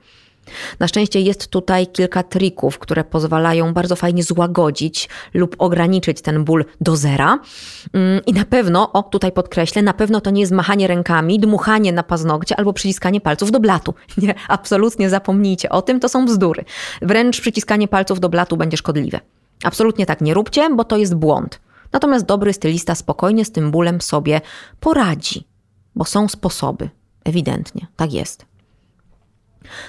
Na 0.80 0.88
szczęście 0.88 1.20
jest 1.20 1.48
tutaj 1.48 1.86
kilka 1.86 2.22
trików, 2.22 2.78
które 2.78 3.04
pozwalają 3.04 3.72
bardzo 3.72 3.96
fajnie 3.96 4.22
złagodzić 4.22 5.08
lub 5.34 5.56
ograniczyć 5.58 6.20
ten 6.20 6.44
ból 6.44 6.64
do 6.80 6.96
zera. 6.96 7.38
Mm, 7.92 8.20
I 8.26 8.32
na 8.32 8.44
pewno, 8.44 8.92
o 8.92 9.02
tutaj 9.02 9.32
podkreślę, 9.32 9.82
na 9.82 9.92
pewno 9.92 10.20
to 10.20 10.30
nie 10.30 10.40
jest 10.40 10.52
machanie 10.52 10.86
rękami, 10.86 11.40
dmuchanie 11.40 11.92
na 11.92 12.02
paznokcie 12.02 12.56
albo 12.56 12.72
przyciskanie 12.72 13.20
palców 13.20 13.50
do 13.50 13.60
blatu. 13.60 13.94
Nie, 14.22 14.34
absolutnie 14.48 15.10
zapomnijcie 15.10 15.68
o 15.68 15.82
tym, 15.82 16.00
to 16.00 16.08
są 16.08 16.24
bzdury. 16.26 16.64
Wręcz 17.02 17.40
przyciskanie 17.40 17.88
palców 17.88 18.20
do 18.20 18.28
blatu 18.28 18.56
będzie 18.56 18.76
szkodliwe. 18.76 19.20
Absolutnie 19.64 20.06
tak 20.06 20.20
nie 20.20 20.34
róbcie, 20.34 20.70
bo 20.74 20.84
to 20.84 20.96
jest 20.96 21.14
błąd. 21.14 21.60
Natomiast 21.92 22.26
dobry 22.26 22.52
stylista 22.52 22.94
spokojnie 22.94 23.44
z 23.44 23.52
tym 23.52 23.70
bólem 23.70 24.00
sobie 24.00 24.40
poradzi, 24.80 25.46
bo 25.94 26.04
są 26.04 26.28
sposoby. 26.28 26.90
Ewidentnie, 27.24 27.86
tak 27.96 28.12
jest. 28.12 28.46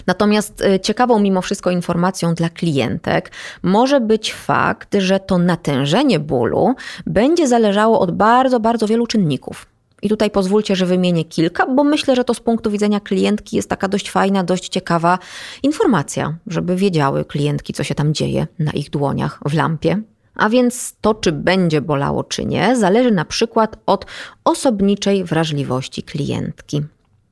Natomiast 0.07 0.62
y, 0.62 0.79
ciekawą 0.79 1.19
mimo 1.19 1.41
wszystko 1.41 1.71
informacją 1.71 2.34
dla 2.34 2.49
klientek 2.49 3.31
może 3.63 4.01
być 4.01 4.34
fakt, 4.34 4.95
że 4.99 5.19
to 5.19 5.38
natężenie 5.38 6.19
bólu 6.19 6.75
będzie 7.05 7.47
zależało 7.47 7.99
od 7.99 8.12
bardzo, 8.12 8.60
bardzo 8.60 8.88
wielu 8.88 9.07
czynników. 9.07 9.65
I 10.02 10.10
tutaj 10.10 10.32
pozwólcie, 10.32 10.76
że 10.76 10.86
wymienię 10.86 11.26
kilka, 11.26 11.66
bo 11.68 11.84
myślę, 11.84 12.16
że 12.16 12.24
to 12.24 12.34
z 12.34 12.40
punktu 12.40 12.72
widzenia 12.72 13.00
klientki 13.00 13.56
jest 13.56 13.70
taka 13.70 13.88
dość 13.88 14.12
fajna, 14.12 14.44
dość 14.44 14.70
ciekawa 14.70 15.20
informacja, 15.64 16.38
żeby 16.48 16.76
wiedziały 16.76 17.26
klientki, 17.26 17.74
co 17.74 17.84
się 17.84 17.96
tam 17.96 18.14
dzieje 18.14 18.48
na 18.60 18.72
ich 18.72 18.90
dłoniach 18.90 19.40
w 19.46 19.54
lampie. 19.54 20.02
A 20.36 20.50
więc 20.50 20.96
to, 21.02 21.14
czy 21.14 21.32
będzie 21.32 21.82
bolało, 21.82 22.24
czy 22.24 22.46
nie, 22.46 22.76
zależy 22.76 23.12
na 23.12 23.26
przykład 23.26 23.78
od 23.86 24.06
osobniczej 24.44 25.24
wrażliwości 25.24 26.04
klientki. 26.04 26.82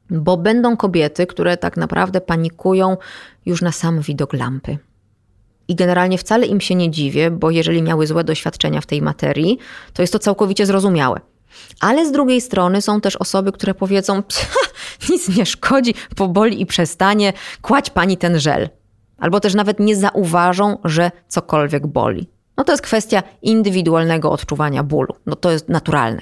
Bo 0.10 0.38
będą 0.38 0.78
kobiety, 0.78 1.28
które 1.28 1.58
tak 1.58 1.78
naprawdę 1.78 2.22
panikują 2.22 2.98
już 3.46 3.62
na 3.62 3.72
sam 3.72 4.02
widok 4.02 4.34
lampy. 4.34 4.78
I 5.68 5.76
generalnie 5.76 6.18
wcale 6.18 6.46
im 6.46 6.62
się 6.62 6.76
nie 6.76 6.92
dziwię, 6.92 7.32
bo 7.32 7.52
jeżeli 7.52 7.82
miały 7.82 8.08
złe 8.08 8.24
doświadczenia 8.24 8.82
w 8.82 8.86
tej 8.86 9.02
materii, 9.02 9.58
to 9.94 10.02
jest 10.04 10.14
to 10.14 10.20
całkowicie 10.20 10.66
zrozumiałe. 10.66 11.20
Ale 11.80 12.06
z 12.06 12.12
drugiej 12.12 12.42
strony 12.42 12.82
są 12.82 13.02
też 13.02 13.16
osoby, 13.16 13.52
które 13.52 13.74
powiedzą: 13.74 14.24
nic 15.10 15.38
nie 15.38 15.46
szkodzi, 15.46 15.94
poboli 16.16 16.62
i 16.62 16.66
przestanie, 16.66 17.34
kładź 17.62 17.90
pani 17.90 18.18
ten 18.18 18.40
żel. 18.40 18.70
Albo 19.18 19.40
też 19.40 19.54
nawet 19.56 19.80
nie 19.80 19.96
zauważą, 19.96 20.78
że 20.84 21.12
cokolwiek 21.28 21.88
boli. 21.88 22.30
No 22.58 22.64
to 22.64 22.74
jest 22.74 22.84
kwestia 22.84 23.24
indywidualnego 23.42 24.32
odczuwania 24.32 24.84
bólu. 24.84 25.16
No 25.26 25.36
to 25.36 25.52
jest 25.52 25.70
naturalne. 25.70 26.22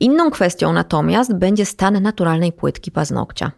Inną 0.00 0.30
kwestią 0.30 0.72
natomiast 0.72 1.34
będzie 1.34 1.66
stan 1.66 2.02
naturalnej 2.02 2.52
płytki 2.52 2.90
paznokcia. 2.90 3.52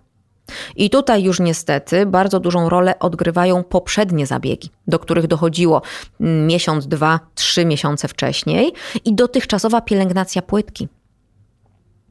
I 0.77 0.91
tutaj 0.91 1.23
już 1.23 1.41
niestety 1.41 2.07
bardzo 2.07 2.41
dużą 2.41 2.69
rolę 2.69 2.99
odgrywają 2.99 3.65
poprzednie 3.65 4.27
zabiegi, 4.27 4.71
do 4.87 4.99
których 4.99 5.27
dochodziło 5.27 5.83
miesiąc, 6.21 6.87
dwa, 6.87 7.21
trzy 7.35 7.65
miesiące 7.65 8.09
wcześniej 8.09 8.73
i 9.05 9.15
dotychczasowa 9.15 9.81
pielęgnacja 9.81 10.43
płytki. 10.43 10.89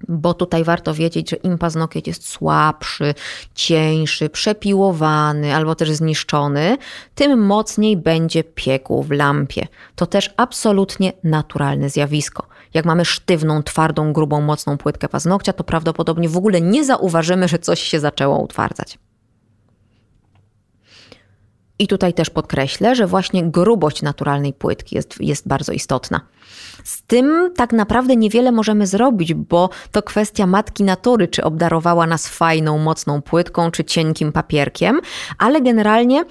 Bo 0.07 0.33
tutaj 0.33 0.63
warto 0.63 0.93
wiedzieć, 0.93 1.29
że 1.29 1.35
im 1.35 1.57
paznokieć 1.57 2.07
jest 2.07 2.29
słabszy, 2.29 3.13
cieńszy, 3.55 4.29
przepiłowany 4.29 5.55
albo 5.55 5.75
też 5.75 5.91
zniszczony, 5.91 6.77
tym 7.15 7.45
mocniej 7.45 7.97
będzie 7.97 8.43
piekł 8.43 9.03
w 9.03 9.11
lampie. 9.11 9.67
To 9.95 10.05
też 10.05 10.33
absolutnie 10.37 11.13
naturalne 11.23 11.89
zjawisko. 11.89 12.47
Jak 12.73 12.85
mamy 12.85 13.05
sztywną, 13.05 13.63
twardą, 13.63 14.13
grubą, 14.13 14.41
mocną 14.41 14.77
płytkę 14.77 15.09
paznokcia, 15.09 15.53
to 15.53 15.63
prawdopodobnie 15.63 16.29
w 16.29 16.37
ogóle 16.37 16.61
nie 16.61 16.85
zauważymy, 16.85 17.47
że 17.47 17.59
coś 17.59 17.81
się 17.81 17.99
zaczęło 17.99 18.39
utwardzać. 18.39 18.99
I 21.79 21.87
tutaj 21.87 22.13
też 22.13 22.29
podkreślę, 22.29 22.95
że 22.95 23.07
właśnie 23.07 23.43
grubość 23.43 24.01
naturalnej 24.01 24.53
płytki 24.53 24.95
jest, 24.95 25.15
jest 25.19 25.47
bardzo 25.47 25.71
istotna. 25.71 26.21
Z 26.83 27.01
tym 27.01 27.53
tak 27.55 27.73
naprawdę 27.73 28.15
niewiele 28.15 28.51
możemy 28.51 28.87
zrobić, 28.87 29.33
bo 29.33 29.69
to 29.91 30.03
kwestia 30.03 30.47
matki 30.47 30.83
natury, 30.83 31.27
czy 31.27 31.43
obdarowała 31.43 32.07
nas 32.07 32.27
fajną, 32.27 32.77
mocną 32.77 33.21
płytką, 33.21 33.71
czy 33.71 33.85
cienkim 33.85 34.31
papierkiem, 34.31 35.01
ale 35.37 35.61
generalnie 35.61 36.25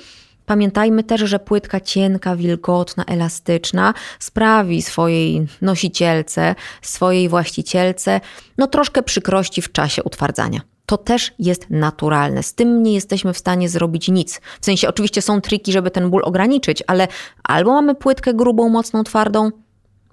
Pamiętajmy 0.49 1.05
też, 1.05 1.21
że 1.21 1.39
płytka 1.39 1.81
cienka, 1.81 2.37
wilgotna, 2.37 3.05
elastyczna 3.05 3.95
sprawi 4.19 4.83
swojej 4.83 5.47
nosicielce, 5.63 6.55
swojej 6.83 7.29
właścicielce, 7.29 8.21
no 8.59 8.67
troszkę 8.67 9.03
przykrości 9.03 9.63
w 9.63 9.73
czasie 9.73 10.03
utwardzania. 10.03 10.61
To 10.87 10.97
też 10.97 11.35
jest 11.39 11.71
naturalne. 11.71 12.43
Z 12.43 12.55
tym 12.55 12.83
nie 12.83 12.95
jesteśmy 12.95 13.33
w 13.33 13.39
stanie 13.39 13.69
zrobić 13.69 14.09
nic. 14.09 14.41
W 14.61 14.65
sensie, 14.65 14.89
oczywiście 14.89 15.23
są 15.23 15.41
triki, 15.41 15.73
żeby 15.73 15.91
ten 15.91 16.11
ból 16.11 16.23
ograniczyć, 16.25 16.83
ale 16.87 17.09
albo 17.45 17.73
mamy 17.73 17.95
płytkę 17.95 18.35
grubą, 18.35 18.69
mocną, 18.69 19.05
twardą, 19.05 19.51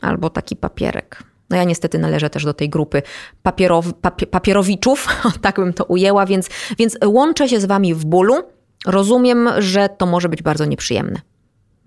albo 0.01 0.29
taki 0.29 0.55
papierek. 0.55 1.23
No 1.49 1.57
ja 1.57 1.63
niestety 1.63 1.99
należę 1.99 2.29
też 2.29 2.45
do 2.45 2.53
tej 2.53 2.69
grupy 2.69 3.01
papierow, 3.43 3.93
papier, 3.93 4.29
papierowiczów, 4.29 5.07
tak 5.41 5.55
bym 5.55 5.73
to 5.73 5.85
ujęła, 5.85 6.25
więc, 6.25 6.49
więc 6.77 6.97
łączę 7.05 7.49
się 7.49 7.59
z 7.59 7.65
wami 7.65 7.93
w 7.93 8.05
bólu. 8.05 8.54
Rozumiem, 8.85 9.49
że 9.57 9.89
to 9.89 10.05
może 10.05 10.29
być 10.29 10.41
bardzo 10.41 10.65
nieprzyjemne. 10.65 11.21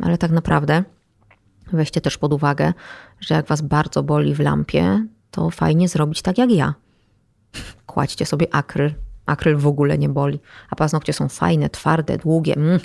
Ale 0.03 0.19
tak 0.19 0.31
naprawdę 0.31 0.85
weźcie 1.73 2.01
też 2.01 2.19
pod 2.19 2.33
uwagę, 2.33 2.73
że 3.21 3.35
jak 3.35 3.47
was 3.47 3.61
bardzo 3.61 4.03
boli 4.03 4.35
w 4.35 4.41
lampie, 4.41 5.07
to 5.31 5.51
fajnie 5.51 5.89
zrobić 5.89 6.23
tak 6.23 6.39
jak 6.39 6.51
ja. 6.51 6.75
Kładźcie 7.87 8.27
sobie 8.27 8.55
akryl. 8.55 8.95
Akryl 9.27 9.57
w 9.57 9.67
ogóle 9.67 9.99
nie 9.99 10.09
boli, 10.09 10.41
a 10.71 10.77
paznokcie 10.77 11.13
są 11.13 11.29
fajne, 11.29 11.71
twarde, 11.71 12.19
długie. 12.19 12.57
Mm. 12.57 12.81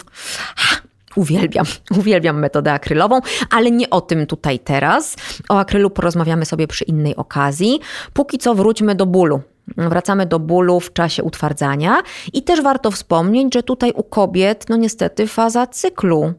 Uwielbiam, 1.15 1.65
uwielbiam 1.99 2.39
metodę 2.39 2.73
akrylową, 2.73 3.19
ale 3.49 3.71
nie 3.71 3.89
o 3.89 4.01
tym 4.01 4.27
tutaj 4.27 4.59
teraz. 4.59 5.15
O 5.49 5.59
akrylu 5.59 5.89
porozmawiamy 5.89 6.45
sobie 6.45 6.67
przy 6.67 6.83
innej 6.83 7.15
okazji. 7.15 7.79
Póki 8.13 8.37
co 8.37 8.55
wróćmy 8.55 8.95
do 8.95 9.05
bólu. 9.05 9.41
Wracamy 9.77 10.25
do 10.25 10.39
bólu 10.39 10.79
w 10.79 10.93
czasie 10.93 11.23
utwardzania 11.23 12.01
i 12.33 12.43
też 12.43 12.61
warto 12.61 12.91
wspomnieć, 12.91 13.53
że 13.53 13.63
tutaj 13.63 13.91
u 13.95 14.03
kobiet, 14.03 14.65
no 14.69 14.75
niestety, 14.75 15.27
faza 15.27 15.67
cyklu 15.67 16.33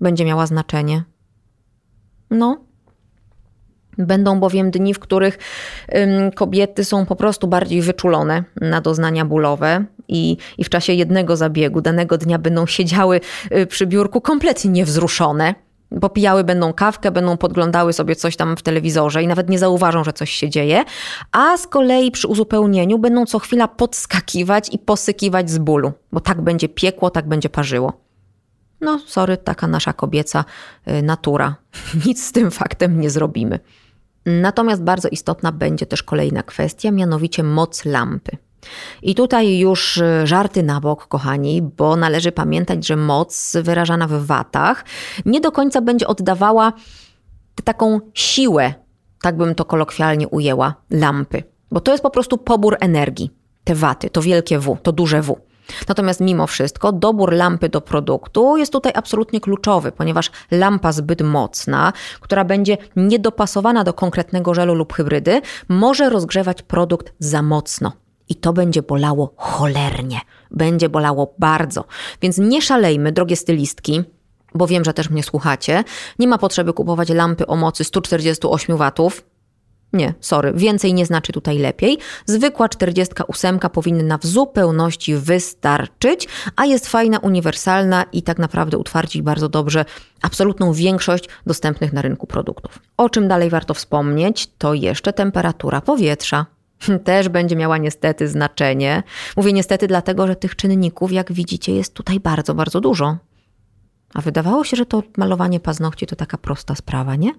będzie 0.00 0.24
miała 0.24 0.46
znaczenie. 0.46 1.04
No, 2.30 2.68
Będą 3.98 4.40
bowiem 4.40 4.70
dni, 4.70 4.94
w 4.94 4.98
których 4.98 5.38
kobiety 6.34 6.84
są 6.84 7.06
po 7.06 7.16
prostu 7.16 7.48
bardziej 7.48 7.82
wyczulone 7.82 8.44
na 8.60 8.80
doznania 8.80 9.24
bólowe 9.24 9.84
i, 10.08 10.36
i 10.58 10.64
w 10.64 10.68
czasie 10.68 10.92
jednego 10.92 11.36
zabiegu 11.36 11.80
danego 11.80 12.18
dnia 12.18 12.38
będą 12.38 12.66
siedziały 12.66 13.20
y, 13.52 13.66
przy 13.66 13.86
biurku 13.86 14.20
kompletnie 14.20 14.70
niewzruszone. 14.70 15.54
Popijały 16.00 16.44
będą 16.44 16.72
kawkę, 16.72 17.10
będą 17.10 17.36
podglądały 17.36 17.92
sobie 17.92 18.16
coś 18.16 18.36
tam 18.36 18.56
w 18.56 18.62
telewizorze 18.62 19.22
i 19.22 19.26
nawet 19.26 19.48
nie 19.48 19.58
zauważą, 19.58 20.04
że 20.04 20.12
coś 20.12 20.30
się 20.30 20.50
dzieje, 20.50 20.84
a 21.32 21.56
z 21.56 21.66
kolei 21.66 22.10
przy 22.10 22.28
uzupełnieniu 22.28 22.98
będą 22.98 23.26
co 23.26 23.38
chwila 23.38 23.68
podskakiwać 23.68 24.74
i 24.74 24.78
posykiwać 24.78 25.50
z 25.50 25.58
bólu, 25.58 25.92
bo 26.12 26.20
tak 26.20 26.40
będzie 26.40 26.68
piekło, 26.68 27.10
tak 27.10 27.28
będzie 27.28 27.48
parzyło. 27.48 28.08
No, 28.80 28.98
sorry, 29.06 29.36
taka 29.36 29.66
nasza 29.66 29.92
kobieca 29.92 30.44
y, 30.88 31.02
natura. 31.02 31.56
Nic 32.06 32.26
z 32.26 32.32
tym 32.32 32.50
faktem 32.50 33.00
nie 33.00 33.10
zrobimy. 33.10 33.60
Natomiast 34.26 34.82
bardzo 34.82 35.08
istotna 35.08 35.52
będzie 35.52 35.86
też 35.86 36.02
kolejna 36.02 36.42
kwestia, 36.42 36.90
mianowicie 36.90 37.42
moc 37.42 37.84
lampy. 37.84 38.36
I 39.02 39.14
tutaj 39.14 39.58
już 39.58 39.96
y, 39.96 40.26
żarty 40.26 40.62
na 40.62 40.80
bok, 40.80 41.06
kochani, 41.06 41.62
bo 41.62 41.96
należy 41.96 42.32
pamiętać, 42.32 42.86
że 42.86 42.96
moc 42.96 43.56
wyrażana 43.62 44.08
w 44.08 44.26
watach 44.26 44.84
nie 45.26 45.40
do 45.40 45.52
końca 45.52 45.80
będzie 45.80 46.06
oddawała 46.06 46.72
taką 47.64 48.00
siłę, 48.14 48.74
tak 49.22 49.36
bym 49.36 49.54
to 49.54 49.64
kolokwialnie 49.64 50.28
ujęła, 50.28 50.74
lampy. 50.90 51.42
Bo 51.70 51.80
to 51.80 51.92
jest 51.92 52.02
po 52.02 52.10
prostu 52.10 52.38
pobór 52.38 52.76
energii. 52.80 53.30
Te 53.64 53.74
waty, 53.74 54.10
to 54.10 54.22
wielkie 54.22 54.58
W, 54.58 54.78
to 54.82 54.92
duże 54.92 55.22
W. 55.22 55.36
Natomiast 55.88 56.20
mimo 56.20 56.46
wszystko 56.46 56.92
dobór 56.92 57.32
lampy 57.32 57.68
do 57.68 57.80
produktu 57.80 58.56
jest 58.56 58.72
tutaj 58.72 58.92
absolutnie 58.94 59.40
kluczowy, 59.40 59.92
ponieważ 59.92 60.30
lampa 60.50 60.92
zbyt 60.92 61.22
mocna, 61.22 61.92
która 62.20 62.44
będzie 62.44 62.76
niedopasowana 62.96 63.84
do 63.84 63.92
konkretnego 63.92 64.54
żelu 64.54 64.74
lub 64.74 64.92
hybrydy, 64.92 65.40
może 65.68 66.10
rozgrzewać 66.10 66.62
produkt 66.62 67.12
za 67.18 67.42
mocno. 67.42 67.92
I 68.28 68.34
to 68.34 68.52
będzie 68.52 68.82
bolało 68.82 69.34
cholernie. 69.36 70.20
Będzie 70.50 70.88
bolało 70.88 71.34
bardzo. 71.38 71.84
Więc 72.22 72.38
nie 72.38 72.62
szalejmy, 72.62 73.12
drogie 73.12 73.36
stylistki, 73.36 74.02
bo 74.54 74.66
wiem, 74.66 74.84
że 74.84 74.94
też 74.94 75.10
mnie 75.10 75.22
słuchacie. 75.22 75.84
Nie 76.18 76.28
ma 76.28 76.38
potrzeby 76.38 76.72
kupować 76.72 77.08
lampy 77.08 77.46
o 77.46 77.56
mocy 77.56 77.84
148 77.84 78.76
watów 78.76 79.24
nie, 79.92 80.14
sorry, 80.20 80.52
więcej 80.54 80.94
nie 80.94 81.06
znaczy 81.06 81.32
tutaj 81.32 81.58
lepiej. 81.58 81.98
Zwykła 82.26 82.68
48 82.68 83.58
powinna 83.58 84.18
w 84.18 84.26
zupełności 84.26 85.14
wystarczyć, 85.14 86.28
a 86.56 86.64
jest 86.64 86.88
fajna, 86.88 87.18
uniwersalna 87.18 88.04
i 88.12 88.22
tak 88.22 88.38
naprawdę 88.38 88.78
utwardzi 88.78 89.22
bardzo 89.22 89.48
dobrze 89.48 89.84
absolutną 90.22 90.72
większość 90.72 91.28
dostępnych 91.46 91.92
na 91.92 92.02
rynku 92.02 92.26
produktów. 92.26 92.78
O 92.96 93.10
czym 93.10 93.28
dalej 93.28 93.50
warto 93.50 93.74
wspomnieć, 93.74 94.48
to 94.58 94.74
jeszcze 94.74 95.12
temperatura 95.12 95.80
powietrza. 95.80 96.46
Też 97.04 97.28
będzie 97.28 97.56
miała 97.56 97.78
niestety 97.78 98.28
znaczenie. 98.28 99.02
Mówię 99.36 99.52
niestety 99.52 99.86
dlatego, 99.86 100.26
że 100.26 100.36
tych 100.36 100.56
czynników, 100.56 101.12
jak 101.12 101.32
widzicie, 101.32 101.74
jest 101.74 101.94
tutaj 101.94 102.20
bardzo, 102.20 102.54
bardzo 102.54 102.80
dużo. 102.80 103.16
A 104.14 104.20
wydawało 104.20 104.64
się, 104.64 104.76
że 104.76 104.86
to 104.86 105.02
malowanie 105.16 105.60
paznokci 105.60 106.06
to 106.06 106.16
taka 106.16 106.38
prosta 106.38 106.74
sprawa, 106.74 107.16
nie? 107.16 107.32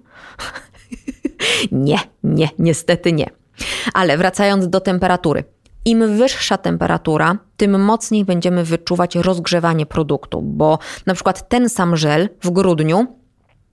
nie, 1.72 1.98
nie, 2.24 2.48
niestety 2.58 3.12
nie. 3.12 3.30
Ale 3.94 4.18
wracając 4.18 4.68
do 4.68 4.80
temperatury. 4.80 5.44
Im 5.84 6.16
wyższa 6.16 6.56
temperatura, 6.56 7.38
tym 7.56 7.84
mocniej 7.84 8.24
będziemy 8.24 8.64
wyczuwać 8.64 9.16
rozgrzewanie 9.16 9.86
produktu, 9.86 10.42
bo 10.42 10.78
na 11.06 11.14
przykład 11.14 11.48
ten 11.48 11.68
sam 11.68 11.96
żel 11.96 12.28
w 12.42 12.50
grudniu 12.50 13.06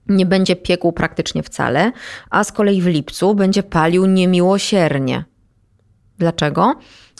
nie 0.08 0.26
będzie 0.26 0.56
piekł 0.56 0.92
praktycznie 0.92 1.42
wcale, 1.42 1.92
a 2.30 2.44
z 2.44 2.52
kolei 2.52 2.82
w 2.82 2.86
lipcu 2.86 3.34
będzie 3.34 3.62
palił 3.62 4.06
niemiłosiernie. 4.06 5.24
Dlaczego? 6.18 6.74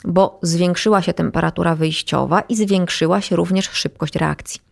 Bo 0.05 0.39
zwiększyła 0.41 1.01
się 1.01 1.13
temperatura 1.13 1.75
wyjściowa 1.75 2.41
i 2.41 2.55
zwiększyła 2.55 3.21
się 3.21 3.35
również 3.35 3.69
szybkość 3.69 4.15
reakcji 4.15 4.69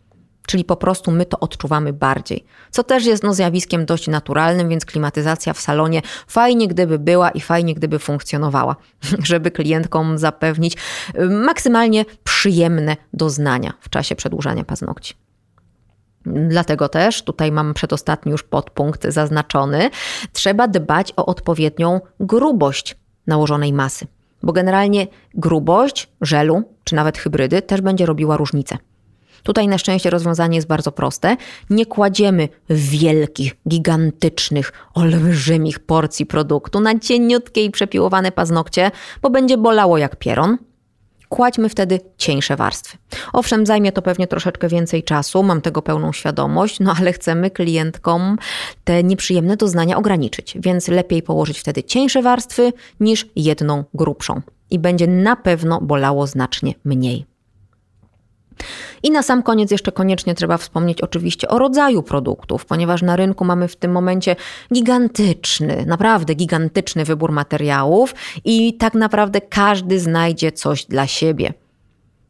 czyli 0.48 0.64
po 0.64 0.76
prostu 0.76 1.12
my 1.12 1.26
to 1.26 1.40
odczuwamy 1.40 1.94
bardziej. 1.94 2.46
Co 2.72 2.84
też 2.84 3.06
jest 3.06 3.24
no, 3.24 3.34
zjawiskiem 3.34 3.86
dość 3.86 4.08
naturalnym, 4.08 4.70
więc 4.70 4.86
klimatyzacja 4.86 5.54
w 5.54 5.60
salonie 5.60 6.02
fajnie 6.28 6.68
gdyby 6.68 7.00
była 7.00 7.30
i 7.30 7.42
fajnie 7.42 7.76
gdyby 7.76 8.00
funkcjonowała, 8.00 8.76
żeby 9.24 9.52
klientkom 9.52 10.18
zapewnić 10.18 10.78
y, 11.20 11.30
maksymalnie 11.30 12.06
przyjemne 12.24 12.98
doznania 13.14 13.74
w 13.80 13.90
czasie 13.90 14.16
przedłużania 14.16 14.64
paznokci. 14.64 15.14
Dlatego 16.26 16.90
też, 16.90 17.24
tutaj 17.24 17.52
mam 17.52 17.74
przedostatni 17.74 18.32
już 18.32 18.44
podpunkt 18.44 19.04
zaznaczony, 19.08 19.90
trzeba 20.34 20.68
dbać 20.68 21.14
o 21.16 21.26
odpowiednią 21.26 22.02
grubość 22.20 22.96
nałożonej 23.28 23.74
masy. 23.74 24.08
Bo 24.44 24.54
generalnie 24.54 25.08
grubość 25.34 26.10
żelu, 26.22 26.64
czy 26.84 26.96
nawet 26.96 27.18
hybrydy, 27.18 27.62
też 27.62 27.82
będzie 27.82 28.06
robiła 28.06 28.38
różnicę. 28.38 28.78
Tutaj 29.44 29.68
na 29.68 29.78
szczęście 29.78 30.10
rozwiązanie 30.10 30.56
jest 30.56 30.68
bardzo 30.68 30.92
proste. 30.92 31.38
Nie 31.70 31.86
kładziemy 31.86 32.50
wielkich, 32.70 33.56
gigantycznych, 33.70 34.72
olbrzymich 34.94 35.80
porcji 35.80 36.26
produktu 36.26 36.80
na 36.80 37.00
cieniutkie 37.00 37.64
i 37.64 37.72
przepiłowane 37.72 38.32
paznokcie, 38.32 38.92
bo 39.22 39.30
będzie 39.30 39.58
bolało 39.58 39.98
jak 39.98 40.16
pieron. 40.16 40.58
Kładźmy 41.30 41.70
wtedy 41.70 42.00
cieńsze 42.18 42.56
warstwy. 42.56 42.98
Owszem, 43.34 43.66
zajmie 43.66 43.92
to 43.92 44.02
pewnie 44.02 44.28
troszeczkę 44.28 44.68
więcej 44.68 45.04
czasu, 45.04 45.44
mam 45.44 45.62
tego 45.62 45.82
pełną 45.82 46.14
świadomość, 46.14 46.80
no 46.80 46.96
ale 47.00 47.14
chcemy 47.14 47.52
klientkom 47.52 48.38
te 48.84 49.04
nieprzyjemne 49.04 49.58
doznania 49.58 49.98
ograniczyć, 49.98 50.58
więc 50.60 50.88
lepiej 50.88 51.24
położyć 51.24 51.60
wtedy 51.60 51.84
cieńsze 51.84 52.22
warstwy 52.22 52.74
niż 53.00 53.28
jedną 53.36 53.84
grubszą. 53.94 54.42
I 54.70 54.80
będzie 54.80 55.08
na 55.08 55.36
pewno 55.36 55.82
bolało 55.82 56.28
znacznie 56.28 56.74
mniej. 56.84 57.37
I 59.04 59.12
na 59.12 59.24
sam 59.24 59.44
koniec 59.44 59.72
jeszcze 59.72 59.92
koniecznie 59.92 60.36
trzeba 60.36 60.58
wspomnieć 60.58 61.02
oczywiście 61.02 61.48
o 61.48 61.60
rodzaju 61.60 62.04
produktów, 62.04 62.66
ponieważ 62.66 63.02
na 63.02 63.16
rynku 63.16 63.46
mamy 63.46 63.68
w 63.68 63.76
tym 63.76 63.92
momencie 63.92 64.36
gigantyczny, 64.74 65.86
naprawdę 65.88 66.36
gigantyczny 66.36 67.06
wybór 67.06 67.32
materiałów 67.32 68.16
i 68.46 68.74
tak 68.74 68.94
naprawdę 68.94 69.42
każdy 69.42 70.00
znajdzie 70.00 70.52
coś 70.52 70.86
dla 70.86 71.08
siebie. 71.08 71.54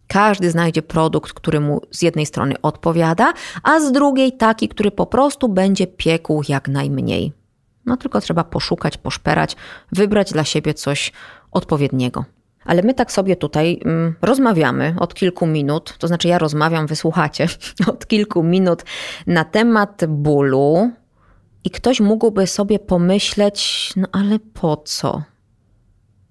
Każdy 0.08 0.52
znajdzie 0.52 0.82
produkt, 0.82 1.34
który 1.34 1.60
mu 1.60 1.82
z 1.92 2.02
jednej 2.02 2.26
strony 2.26 2.56
odpowiada, 2.62 3.34
a 3.64 3.80
z 3.80 3.92
drugiej 3.92 4.38
taki, 4.38 4.70
który 4.70 4.92
po 4.92 5.06
prostu 5.06 5.50
będzie 5.50 5.88
piekł 5.88 6.42
jak 6.50 6.68
najmniej. 6.68 7.34
No 7.86 7.98
tylko 7.98 8.22
trzeba 8.22 8.44
poszukać, 8.44 8.98
poszperać, 8.98 9.56
wybrać 9.92 10.32
dla 10.34 10.44
siebie 10.44 10.74
coś 10.74 11.12
odpowiedniego. 11.52 12.26
Ale 12.68 12.82
my 12.82 12.94
tak 12.94 13.12
sobie 13.12 13.36
tutaj 13.36 13.80
mm, 13.86 14.16
rozmawiamy 14.22 14.96
od 15.00 15.14
kilku 15.14 15.48
minut, 15.48 15.96
to 15.98 16.08
znaczy 16.08 16.28
ja 16.28 16.38
rozmawiam, 16.38 16.88
wysłuchacie 16.88 17.48
od 17.92 18.08
kilku 18.08 18.44
minut 18.44 18.84
na 19.28 19.44
temat 19.44 20.06
bólu, 20.08 20.92
i 21.68 21.70
ktoś 21.70 22.00
mógłby 22.00 22.48
sobie 22.48 22.80
pomyśleć, 22.80 23.90
no 23.96 24.08
ale 24.12 24.40
po 24.40 24.78
co? 24.78 25.24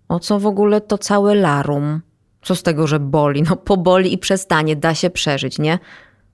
O 0.09 0.21
co 0.21 0.39
w 0.41 0.47
ogóle 0.47 0.81
to 0.81 0.99
całe 0.99 1.35
larum? 1.35 2.01
Co 2.43 2.55
z 2.55 2.63
tego, 2.63 2.87
że 2.87 3.01
boli? 3.01 3.43
No 3.43 3.57
poboli 3.57 4.13
i 4.13 4.19
przestanie, 4.19 4.77
da 4.77 4.95
się 4.95 5.11
przeżyć, 5.11 5.59
nie? 5.59 5.79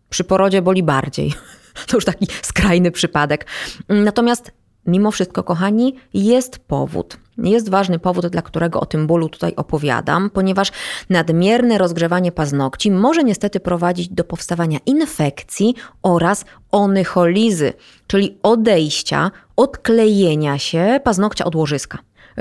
Przy 0.08 0.24
porodzie 0.24 0.62
boli 0.62 0.82
bardziej. 0.82 1.32
To 1.88 1.96
już 1.96 2.04
taki 2.04 2.26
skrajny 2.42 2.90
przypadek. 2.90 3.46
Natomiast 3.88 4.52
mimo 4.86 5.10
wszystko, 5.10 5.44
kochani, 5.44 5.96
jest 6.14 6.58
powód. 6.58 7.16
Jest 7.38 7.68
ważny 7.68 7.98
powód, 7.98 8.26
dla 8.26 8.42
którego 8.42 8.80
o 8.80 8.86
tym 8.86 9.06
bólu 9.06 9.28
tutaj 9.28 9.52
opowiadam, 9.56 10.30
ponieważ 10.30 10.72
nadmierne 11.10 11.78
rozgrzewanie 11.78 12.32
paznokci 12.32 12.90
może 12.90 13.24
niestety 13.24 13.60
prowadzić 13.60 14.08
do 14.08 14.24
powstawania 14.24 14.78
infekcji 14.86 15.74
oraz 16.02 16.44
onycholizy, 16.70 17.72
czyli 18.06 18.38
odejścia, 18.42 19.30
odklejenia 19.56 20.58
się 20.58 21.00
paznokcia 21.04 21.44
od 21.44 21.54
łożyska. 21.54 21.98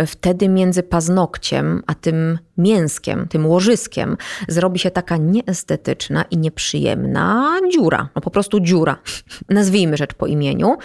Wtedy 0.08 0.50
między 0.50 0.84
paznokciem 0.84 1.84
a 1.88 1.96
tym 1.96 2.40
mięskiem, 2.58 3.28
tym 3.28 3.48
łożyskiem, 3.48 4.18
zrobi 4.48 4.80
się 4.80 4.92
taka 4.92 5.18
nieestetyczna 5.18 6.24
i 6.24 6.38
nieprzyjemna 6.38 7.60
dziura. 7.74 8.10
No 8.16 8.22
po 8.22 8.32
prostu 8.32 8.60
dziura. 8.60 8.98
Nazwijmy 9.50 9.98
rzecz 9.98 10.14
po 10.14 10.28
imieniu. 10.28 10.78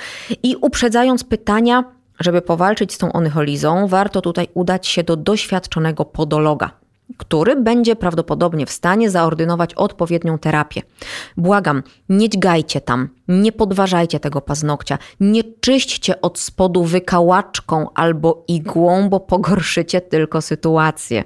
I 0.43 0.57
uprzedzając 0.61 1.25
pytania, 1.25 1.85
Żeby 2.21 2.43
powalczyć 2.43 2.93
z 2.93 2.99
tą 2.99 3.13
onycholizą, 3.13 3.87
warto 3.87 4.21
tutaj 4.21 4.49
udać 4.55 4.87
się 4.87 5.03
do 5.03 5.17
doświadczonego 5.17 6.05
podologa 6.05 6.71
który 7.17 7.57
będzie 7.57 7.97
prawdopodobnie 7.97 8.67
w 8.67 8.71
stanie 8.71 9.11
zaordynować 9.11 9.75
odpowiednią 9.75 10.39
terapię. 10.39 10.83
Błagam, 11.37 11.83
nie 12.09 12.29
dźgajcie 12.29 12.81
tam, 12.81 13.09
nie 13.29 13.53
podważajcie 13.53 14.21
tego 14.21 14.41
paznokcia, 14.41 14.99
nie 15.21 15.43
czyśćcie 15.61 16.21
od 16.21 16.39
spodu 16.39 16.85
wykałaczką 16.85 17.87
albo 17.95 18.45
igłą, 18.49 19.09
bo 19.09 19.21
pogorszycie 19.21 20.01
tylko 20.01 20.43
sytuację. 20.43 21.25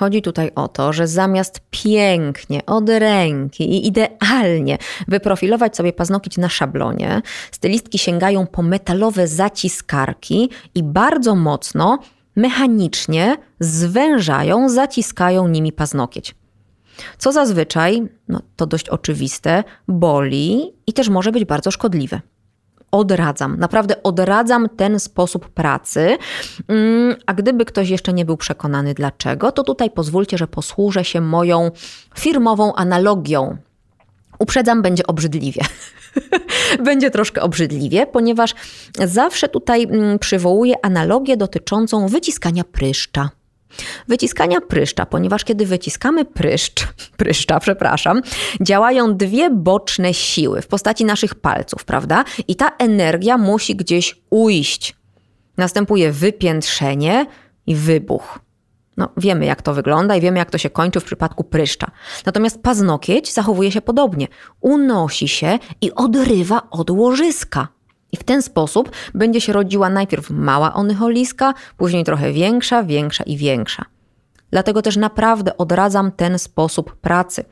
Chodzi 0.00 0.22
tutaj 0.22 0.50
o 0.54 0.68
to, 0.68 0.92
że 0.92 1.06
zamiast 1.06 1.60
pięknie, 1.70 2.66
od 2.66 2.88
ręki 2.88 3.70
i 3.70 3.86
idealnie 3.86 4.78
wyprofilować 5.08 5.76
sobie 5.76 5.92
paznokieć 5.92 6.38
na 6.38 6.48
szablonie, 6.48 7.22
stylistki 7.52 7.98
sięgają 7.98 8.46
po 8.46 8.62
metalowe 8.62 9.28
zaciskarki 9.28 10.50
i 10.74 10.82
bardzo 10.82 11.34
mocno 11.34 11.98
mechanicznie 12.36 13.36
zwężają, 13.60 14.68
zaciskają 14.68 15.48
nimi 15.48 15.72
paznokieć. 15.72 16.34
Co 17.18 17.32
zazwyczaj, 17.32 18.02
no 18.28 18.42
to 18.56 18.66
dość 18.66 18.88
oczywiste, 18.88 19.64
boli 19.88 20.72
i 20.86 20.92
też 20.92 21.08
może 21.08 21.32
być 21.32 21.44
bardzo 21.44 21.70
szkodliwe. 21.70 22.20
Odradzam, 22.90 23.56
naprawdę 23.58 24.02
odradzam 24.02 24.68
ten 24.76 25.00
sposób 25.00 25.48
pracy. 25.48 26.18
Mm, 26.68 27.16
a 27.26 27.34
gdyby 27.34 27.64
ktoś 27.64 27.88
jeszcze 27.88 28.12
nie 28.12 28.24
był 28.24 28.36
przekonany 28.36 28.94
dlaczego, 28.94 29.52
to 29.52 29.64
tutaj 29.64 29.90
pozwólcie, 29.90 30.38
że 30.38 30.46
posłużę 30.46 31.04
się 31.04 31.20
moją 31.20 31.70
firmową 32.18 32.74
analogią. 32.74 33.56
Uprzedzam, 34.38 34.82
będzie 34.82 35.06
obrzydliwie. 35.06 35.62
będzie 36.84 37.10
troszkę 37.10 37.42
obrzydliwie, 37.42 38.06
ponieważ 38.06 38.54
zawsze 39.04 39.48
tutaj 39.48 39.82
mm, 39.82 40.18
przywołuję 40.18 40.74
analogię 40.82 41.36
dotyczącą 41.36 42.08
wyciskania 42.08 42.64
pryszcza. 42.64 43.30
Wyciskania 44.08 44.60
pryszcza, 44.60 45.06
ponieważ 45.06 45.44
kiedy 45.44 45.66
wyciskamy 45.66 46.24
pryszcz, 46.24 46.86
pryszcza, 47.16 47.60
przepraszam, 47.60 48.22
działają 48.60 49.16
dwie 49.16 49.50
boczne 49.50 50.14
siły 50.14 50.62
w 50.62 50.66
postaci 50.66 51.04
naszych 51.04 51.34
palców, 51.34 51.84
prawda? 51.84 52.24
I 52.48 52.56
ta 52.56 52.70
energia 52.78 53.38
musi 53.38 53.76
gdzieś 53.76 54.20
ujść. 54.30 54.96
Następuje 55.56 56.12
wypiętrzenie 56.12 57.26
i 57.66 57.74
wybuch. 57.74 58.38
No, 58.96 59.08
wiemy, 59.16 59.44
jak 59.46 59.62
to 59.62 59.74
wygląda 59.74 60.16
i 60.16 60.20
wiemy, 60.20 60.38
jak 60.38 60.50
to 60.50 60.58
się 60.58 60.70
kończy 60.70 61.00
w 61.00 61.04
przypadku 61.04 61.44
pryszcza. 61.44 61.90
Natomiast 62.26 62.62
paznokieć 62.62 63.32
zachowuje 63.32 63.72
się 63.72 63.80
podobnie. 63.80 64.28
Unosi 64.60 65.28
się 65.28 65.58
i 65.80 65.94
odrywa 65.94 66.70
od 66.70 66.90
łożyska. 66.90 67.68
I 68.12 68.16
w 68.16 68.24
ten 68.24 68.42
sposób 68.42 68.90
będzie 69.14 69.40
się 69.40 69.52
rodziła 69.52 69.90
najpierw 69.90 70.30
mała 70.30 70.74
onycholiska, 70.74 71.54
później 71.76 72.04
trochę 72.04 72.32
większa, 72.32 72.82
większa 72.82 73.24
i 73.24 73.36
większa. 73.36 73.84
Dlatego 74.50 74.82
też 74.82 74.96
naprawdę 74.96 75.56
odradzam 75.56 76.12
ten 76.12 76.38
sposób 76.38 76.96
pracy. 76.96 77.44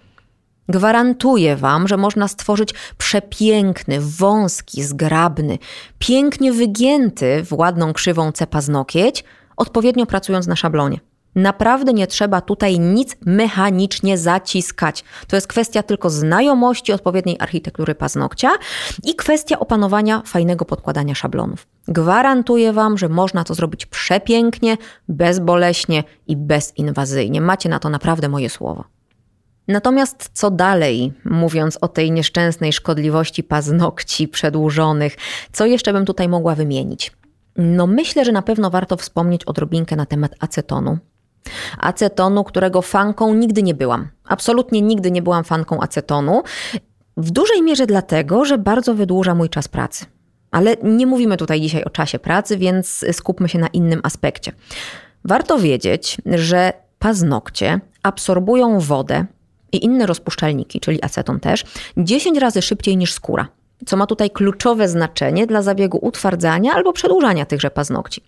Gwarantuję 0.69 1.57
Wam, 1.57 1.89
że 1.89 1.97
można 1.97 2.29
stworzyć 2.29 2.75
przepiękny, 2.99 4.01
wąski, 4.01 4.83
zgrabny, 4.83 5.59
pięknie 5.99 6.53
wygięty 6.53 7.45
w 7.45 7.53
ładną 7.53 7.93
krzywą 7.93 8.33
C 8.33 8.47
paznokieć, 8.47 9.25
odpowiednio 9.57 10.07
pracując 10.07 10.47
na 10.47 10.57
szablonie. 10.57 11.01
Naprawdę 11.39 11.93
nie 11.93 12.07
trzeba 12.07 12.41
tutaj 12.41 12.79
nic 12.79 13.17
mechanicznie 13.27 14.19
zaciskać. 14.19 15.05
To 15.29 15.37
jest 15.37 15.47
kwestia 15.47 15.83
tylko 15.83 16.11
znajomości 16.11 16.93
odpowiedniej 16.93 17.37
architektury 17.41 17.95
paznokcia 17.95 18.51
i 19.05 19.15
kwestia 19.15 19.59
opanowania 19.59 20.23
fajnego 20.27 20.65
podkładania 20.65 21.15
szablonów. 21.15 21.67
Gwarantuję 21.89 22.73
Wam, 22.73 22.99
że 22.99 23.09
można 23.09 23.45
to 23.45 23.55
zrobić 23.55 23.87
przepięknie, 23.87 24.77
bezboleśnie 25.09 26.05
i 26.27 26.37
bezinwazyjnie. 26.37 27.41
Macie 27.41 27.69
na 27.69 27.79
to 27.79 27.89
naprawdę 27.89 28.29
moje 28.29 28.51
słowo. 28.51 28.85
Natomiast 29.69 30.31
co 30.33 30.51
dalej, 30.51 31.13
mówiąc 31.25 31.79
o 31.81 31.89
tej 31.89 32.13
nieszczęsnej 32.13 32.73
szkodliwości 32.73 33.43
paznokci 33.43 34.29
przedłużonych, 34.29 35.17
co 35.53 35.67
jeszcze 35.67 35.93
bym 35.93 36.05
tutaj 36.05 36.29
mogła 36.29 36.55
wymienić? 36.55 37.13
No 37.57 37.87
myślę, 37.87 38.25
że 38.25 38.33
na 38.33 38.43
pewno 38.43 38.71
warto 38.71 38.97
wspomnieć 38.97 39.45
odrobinkę 39.45 39.97
na 39.97 40.07
temat 40.07 40.35
acetonu, 40.41 40.99
Acetonu, 41.79 42.45
którego 42.45 42.83
fanką 42.83 43.35
nigdy 43.35 43.63
nie 43.63 43.75
byłam. 43.75 44.09
Absolutnie 44.25 44.83
nigdy 44.83 45.11
nie 45.11 45.23
byłam 45.23 45.45
fanką 45.45 45.81
acetonu. 45.81 46.43
W 47.17 47.31
dużej 47.31 47.63
mierze 47.63 47.87
dlatego, 47.87 48.45
że 48.45 48.59
bardzo 48.59 48.95
wydłuża 48.95 49.35
mój 49.35 49.49
czas 49.49 49.69
pracy. 49.69 50.07
Ale 50.51 50.77
nie 50.83 51.07
mówimy 51.07 51.37
tutaj 51.37 51.61
dzisiaj 51.61 51.85
o 51.85 51.91
czasie 51.91 52.19
pracy, 52.19 52.57
więc 52.57 53.05
skupmy 53.13 53.49
się 53.49 53.59
na 53.59 53.67
innym 53.67 54.01
aspekcie. 54.03 54.53
Warto 55.25 55.59
wiedzieć, 55.59 56.17
że 56.27 56.73
paznokcie 56.99 57.81
absorbują 58.03 58.81
wodę 58.81 59.27
i 59.73 59.85
inne 59.85 60.07
rozpuszczalniki, 60.07 60.81
czyli 60.81 61.03
aceton 61.03 61.41
też, 61.41 61.65
10 61.97 62.39
razy 62.39 62.63
szybciej 62.63 62.97
niż 62.97 63.13
skóra 63.13 63.49
co 63.87 63.97
ma 63.97 64.07
tutaj 64.07 64.31
kluczowe 64.31 64.89
znaczenie 64.89 65.47
dla 65.47 65.63
zabiegu 65.63 65.99
utwardzania 66.03 66.73
albo 66.73 66.93
przedłużania 66.93 67.47
tychże 67.47 67.71
paznokci. 67.71 68.23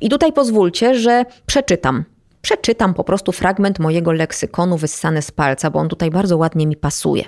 I 0.00 0.08
tutaj 0.08 0.32
pozwólcie, 0.32 0.94
że 0.94 1.24
przeczytam 1.46 2.04
przeczytam 2.44 2.94
po 2.94 3.04
prostu 3.04 3.32
fragment 3.32 3.78
mojego 3.78 4.12
leksykonu 4.12 4.76
wyssany 4.76 5.22
z 5.22 5.30
palca, 5.30 5.70
bo 5.70 5.78
on 5.78 5.88
tutaj 5.88 6.10
bardzo 6.10 6.36
ładnie 6.36 6.66
mi 6.66 6.76
pasuje. 6.76 7.24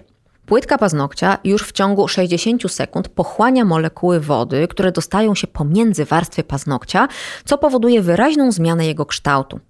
Płytka 0.46 0.78
paznokcia 0.78 1.38
już 1.44 1.62
w 1.62 1.72
ciągu 1.72 2.08
60 2.08 2.72
sekund 2.72 3.08
pochłania 3.08 3.64
molekuły 3.64 4.20
wody, 4.20 4.68
które 4.68 4.92
dostają 4.92 5.34
się 5.34 5.46
pomiędzy 5.46 6.04
warstwy 6.04 6.44
paznokcia, 6.44 7.08
co 7.44 7.58
powoduje 7.58 8.02
wyraźną 8.02 8.52
zmianę 8.52 8.86
jego 8.86 9.06
kształtu. 9.06 9.60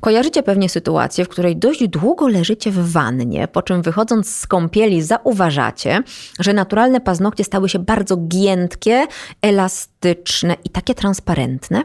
Kojarzycie 0.00 0.42
pewnie 0.42 0.68
sytuację, 0.68 1.24
w 1.24 1.28
której 1.28 1.56
dość 1.56 1.88
długo 1.88 2.28
leżycie 2.28 2.70
w 2.70 2.92
wannie, 2.92 3.48
po 3.48 3.62
czym 3.62 3.82
wychodząc 3.82 4.36
z 4.36 4.46
kąpieli 4.46 5.02
zauważacie, 5.02 6.02
że 6.40 6.52
naturalne 6.52 7.00
paznokcie 7.00 7.44
stały 7.44 7.68
się 7.68 7.78
bardzo 7.78 8.16
giętkie, 8.16 9.06
elastyczne 9.42 10.56
i 10.64 10.70
takie 10.70 10.94
transparentne? 10.94 11.84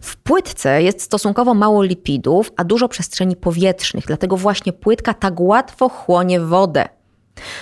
W 0.00 0.16
płytce 0.16 0.82
jest 0.82 1.02
stosunkowo 1.02 1.54
mało 1.54 1.82
lipidów, 1.82 2.52
a 2.56 2.64
dużo 2.64 2.88
przestrzeni 2.88 3.36
powietrznych, 3.36 4.06
dlatego 4.06 4.36
właśnie 4.36 4.72
płytka 4.72 5.14
tak 5.14 5.40
łatwo 5.40 5.88
chłonie 5.88 6.40
wodę. 6.40 6.88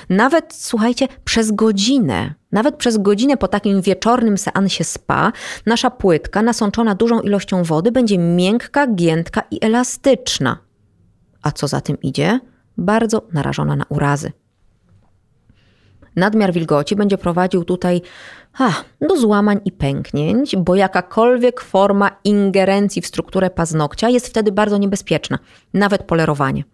Nawet, 0.09 0.55
słuchajcie, 0.55 1.09
przez 1.25 1.53
godzinę, 1.53 2.35
nawet 2.53 2.77
przez 2.77 2.99
godzinę 2.99 3.37
po 3.37 3.49
takim 3.49 3.83
wieczornym 3.83 4.39
seansie 4.39 4.85
spa, 4.85 5.33
nasza 5.67 5.91
płytka 5.91 6.43
nasączona 6.43 6.95
dużą 6.95 7.21
ilością 7.21 7.63
wody 7.63 7.93
będzie 7.93 8.19
miękka, 8.19 8.87
giętka 8.87 9.43
i 9.51 9.65
elastyczna. 9.65 10.59
A 11.43 11.53
co 11.53 11.69
za 11.69 11.81
tym 11.81 12.01
idzie? 12.03 12.41
Bardzo 12.79 13.23
narażona 13.33 13.77
na 13.77 13.85
urazy. 13.89 14.33
Nadmiar 16.19 16.53
wilgoci 16.53 16.97
będzie 16.97 17.19
prowadził 17.19 17.65
tutaj 17.65 18.03
do 19.01 19.17
złamań 19.17 19.61
i 19.65 19.73
pęknięć, 19.73 20.57
bo 20.57 20.75
jakakolwiek 20.75 21.61
forma 21.61 22.11
ingerencji 22.25 23.03
w 23.03 23.07
strukturę 23.07 23.51
paznokcia 23.51 24.09
jest 24.09 24.27
wtedy 24.27 24.53
bardzo 24.53 24.79
niebezpieczna, 24.79 25.39
nawet 25.75 26.03
polerowanie. 26.03 26.65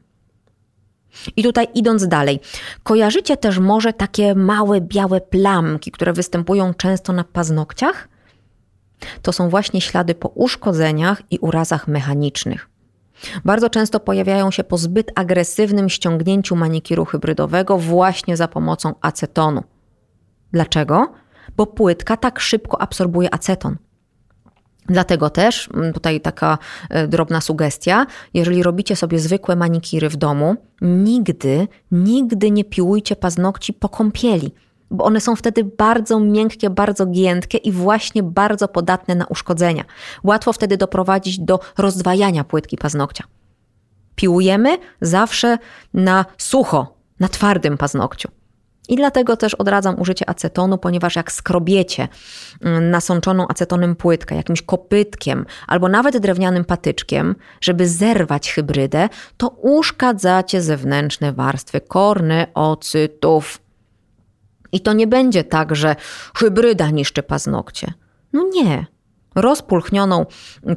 I 1.37 1.43
tutaj 1.43 1.69
idąc 1.75 2.09
dalej, 2.09 2.41
kojarzycie 2.83 3.37
też 3.37 3.59
może 3.59 3.93
takie 3.93 4.35
małe 4.35 4.81
białe 4.81 5.21
plamki, 5.21 5.91
które 5.91 6.13
występują 6.13 6.75
często 6.75 7.13
na 7.13 7.25
paznokciach? 7.25 8.09
To 9.23 9.33
są 9.33 9.49
właśnie 9.49 9.81
ślady 9.81 10.15
po 10.15 10.29
uszkodzeniach 10.29 11.23
i 11.31 11.39
urazach 11.39 11.89
mechanicznych. 11.89 12.74
Bardzo 13.45 13.71
często 13.71 14.01
pojawiają 14.01 14.51
się 14.51 14.65
po 14.65 14.79
zbyt 14.79 15.13
agresywnym 15.15 15.89
ściągnięciu 15.89 16.57
manikiru 16.57 17.05
hybrydowego 17.05 17.79
właśnie 17.79 18.37
za 18.37 18.49
pomocą 18.49 18.95
acetonu. 19.01 19.63
Dlaczego? 20.53 21.13
Bo 21.57 21.67
płytka 21.67 22.17
tak 22.17 22.41
szybko 22.41 22.81
absorbuje 22.81 23.35
aceton. 23.35 23.77
Dlatego 24.87 25.31
też, 25.31 25.69
mm, 25.75 25.93
tutaj 25.93 26.21
taka 26.21 26.59
e, 26.91 27.09
drobna 27.09 27.41
sugestia, 27.41 28.07
jeżeli 28.35 28.63
robicie 28.63 28.97
sobie 28.97 29.19
zwykłe 29.19 29.57
manikiry 29.57 30.09
w 30.09 30.17
domu, 30.17 30.57
nigdy, 30.81 31.69
nigdy 31.91 32.51
nie 32.51 32.65
piłujcie 32.65 33.17
paznokci 33.17 33.73
po 33.73 33.89
kąpieli 33.89 34.55
bo 34.95 35.05
one 35.05 35.21
są 35.21 35.37
wtedy 35.37 35.65
bardzo 35.65 36.21
miękkie, 36.21 36.71
bardzo 36.71 37.07
giętkie 37.07 37.59
i 37.59 37.73
właśnie 37.73 38.23
bardzo 38.23 38.69
podatne 38.69 39.15
na 39.15 39.27
uszkodzenia. 39.27 39.85
Łatwo 40.25 40.53
wtedy 40.53 40.77
doprowadzić 40.77 41.39
do 41.39 41.61
rozdwajania 41.79 42.45
płytki 42.45 42.77
paznokcia. 42.77 43.25
Piłujemy 44.15 44.79
zawsze 45.01 45.59
na 45.95 46.25
sucho, 46.39 46.97
na 47.21 47.29
twardym 47.29 47.79
paznokciu. 47.79 48.29
I 48.89 48.97
dlatego 48.97 49.37
też 49.37 49.55
odradzam 49.55 50.01
użycie 50.01 50.29
acetonu, 50.29 50.79
ponieważ 50.79 51.17
jak 51.17 51.33
skrobiecie 51.33 52.09
mm, 52.61 52.91
nasączoną 52.91 53.49
acetonem 53.49 53.97
płytkę 53.97 54.35
jakimś 54.35 54.63
kopytkiem 54.63 55.47
albo 55.67 55.89
nawet 55.89 56.19
drewnianym 56.19 56.65
patyczkiem, 56.65 57.35
żeby 57.61 57.89
zerwać 57.89 58.53
hybrydę, 58.53 59.09
to 59.37 59.49
uszkadzacie 59.49 60.63
zewnętrzne 60.63 61.33
warstwy 61.33 61.81
korneocytów. 61.81 63.64
I 64.75 64.81
to 64.81 64.93
nie 64.93 65.07
będzie 65.07 65.45
tak, 65.45 65.77
że 65.77 65.97
hybryda 66.37 66.91
niszczy 66.91 67.23
paznokcie. 67.23 67.93
No 68.33 68.45
nie. 68.55 68.87
Rozpulchnioną 69.35 70.27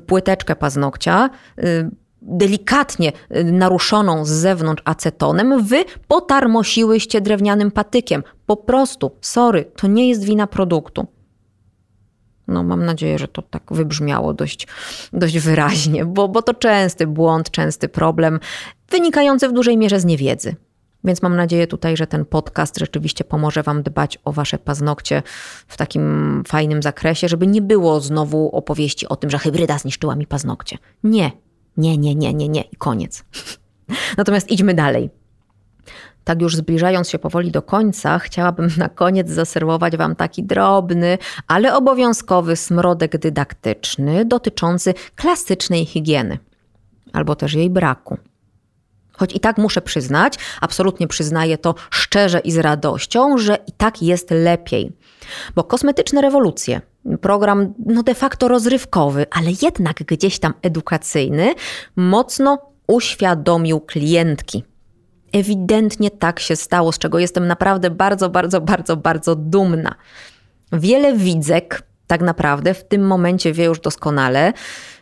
płyteczkę 0.08 0.56
paznokcia, 0.56 1.30
y, 1.60 1.90
delikatnie 2.22 3.12
y, 3.36 3.44
naruszoną 3.44 4.26
z 4.26 4.30
zewnątrz 4.30 4.84
acetonem, 4.86 5.64
wy 5.64 5.86
potarmosiłyście 6.08 7.22
drewnianym 7.22 7.72
patykiem. 7.72 8.24
Po 8.46 8.58
prostu, 8.58 9.12
sorry, 9.22 9.66
to 9.76 9.88
nie 9.88 10.10
jest 10.10 10.24
wina 10.24 10.48
produktu. 10.48 11.08
No, 12.48 12.64
mam 12.64 12.86
nadzieję, 12.86 13.20
że 13.20 13.28
to 13.28 13.42
tak 13.42 13.64
wybrzmiało 13.72 14.34
dość, 14.34 14.68
dość 15.14 15.40
wyraźnie, 15.40 16.06
bo, 16.06 16.28
bo 16.28 16.42
to 16.42 16.54
częsty 16.54 17.08
błąd, 17.08 17.52
częsty 17.52 17.90
problem, 17.90 18.40
wynikający 18.90 19.50
w 19.50 19.54
dużej 19.54 19.78
mierze 19.78 20.00
z 20.00 20.06
niewiedzy. 20.06 20.56
Więc 21.08 21.22
mam 21.22 21.36
nadzieję 21.36 21.68
tutaj, 21.68 21.98
że 21.98 22.08
ten 22.08 22.26
podcast 22.26 22.80
rzeczywiście 22.80 23.24
pomoże 23.24 23.64
Wam 23.64 23.84
dbać 23.84 24.18
o 24.26 24.32
Wasze 24.32 24.58
paznokcie 24.58 25.24
w 25.68 25.78
takim 25.78 26.44
fajnym 26.48 26.82
zakresie, 26.82 27.28
żeby 27.28 27.48
nie 27.48 27.62
było 27.62 28.00
znowu 28.00 28.50
opowieści 28.56 29.08
o 29.08 29.16
tym, 29.16 29.30
że 29.30 29.38
hybryda 29.38 29.78
zniszczyła 29.78 30.16
mi 30.16 30.28
paznokcie. 30.28 30.78
Nie, 31.04 31.32
nie, 31.78 31.98
nie, 31.98 32.16
nie, 32.16 32.34
nie, 32.34 32.50
nie 32.50 32.62
i 32.62 32.76
koniec. 32.76 33.24
Natomiast 34.18 34.52
idźmy 34.52 34.74
dalej. 34.74 35.10
Tak 36.24 36.42
już 36.42 36.56
zbliżając 36.56 37.10
się 37.10 37.20
powoli 37.20 37.52
do 37.52 37.62
końca, 37.62 38.20
chciałabym 38.20 38.70
na 38.78 38.90
koniec 38.90 39.30
zaserwować 39.30 39.98
Wam 39.98 40.16
taki 40.16 40.44
drobny, 40.44 41.18
ale 41.48 41.76
obowiązkowy 41.76 42.56
smrodek 42.56 43.18
dydaktyczny 43.18 44.26
dotyczący 44.26 44.94
klasycznej 45.16 45.86
higieny, 45.86 46.38
albo 47.14 47.36
też 47.36 47.54
jej 47.54 47.70
braku. 47.70 48.18
Choć 49.18 49.36
i 49.36 49.40
tak 49.40 49.58
muszę 49.58 49.82
przyznać, 49.82 50.34
absolutnie 50.62 51.08
przyznaję 51.08 51.58
to 51.58 51.76
szczerze 51.90 52.40
i 52.40 52.52
z 52.52 52.58
radością, 52.58 53.38
że 53.38 53.58
i 53.68 53.72
tak 53.72 54.02
jest 54.02 54.32
lepiej. 54.32 54.92
Bo 55.56 55.64
kosmetyczne 55.64 56.22
rewolucje, 56.22 56.82
program 57.22 57.74
no 57.86 58.04
de 58.04 58.16
facto 58.16 58.48
rozrywkowy, 58.48 59.26
ale 59.32 59.48
jednak 59.62 59.96
gdzieś 59.96 60.40
tam 60.40 60.54
edukacyjny, 60.62 61.54
mocno 61.96 62.58
uświadomił 62.88 63.80
klientki. 63.80 64.64
Ewidentnie 65.34 66.12
tak 66.12 66.40
się 66.40 66.56
stało, 66.56 66.92
z 66.92 66.98
czego 66.98 67.20
jestem 67.20 67.48
naprawdę 67.48 67.90
bardzo, 67.90 68.30
bardzo, 68.30 68.62
bardzo, 68.62 68.98
bardzo 68.98 69.36
dumna. 69.36 69.96
Wiele 70.72 71.14
widzek 71.14 71.84
tak 72.08 72.22
naprawdę 72.22 72.74
w 72.74 72.84
tym 72.84 73.08
momencie 73.08 73.54
wie 73.54 73.66
już 73.66 73.80
doskonale, 73.80 74.54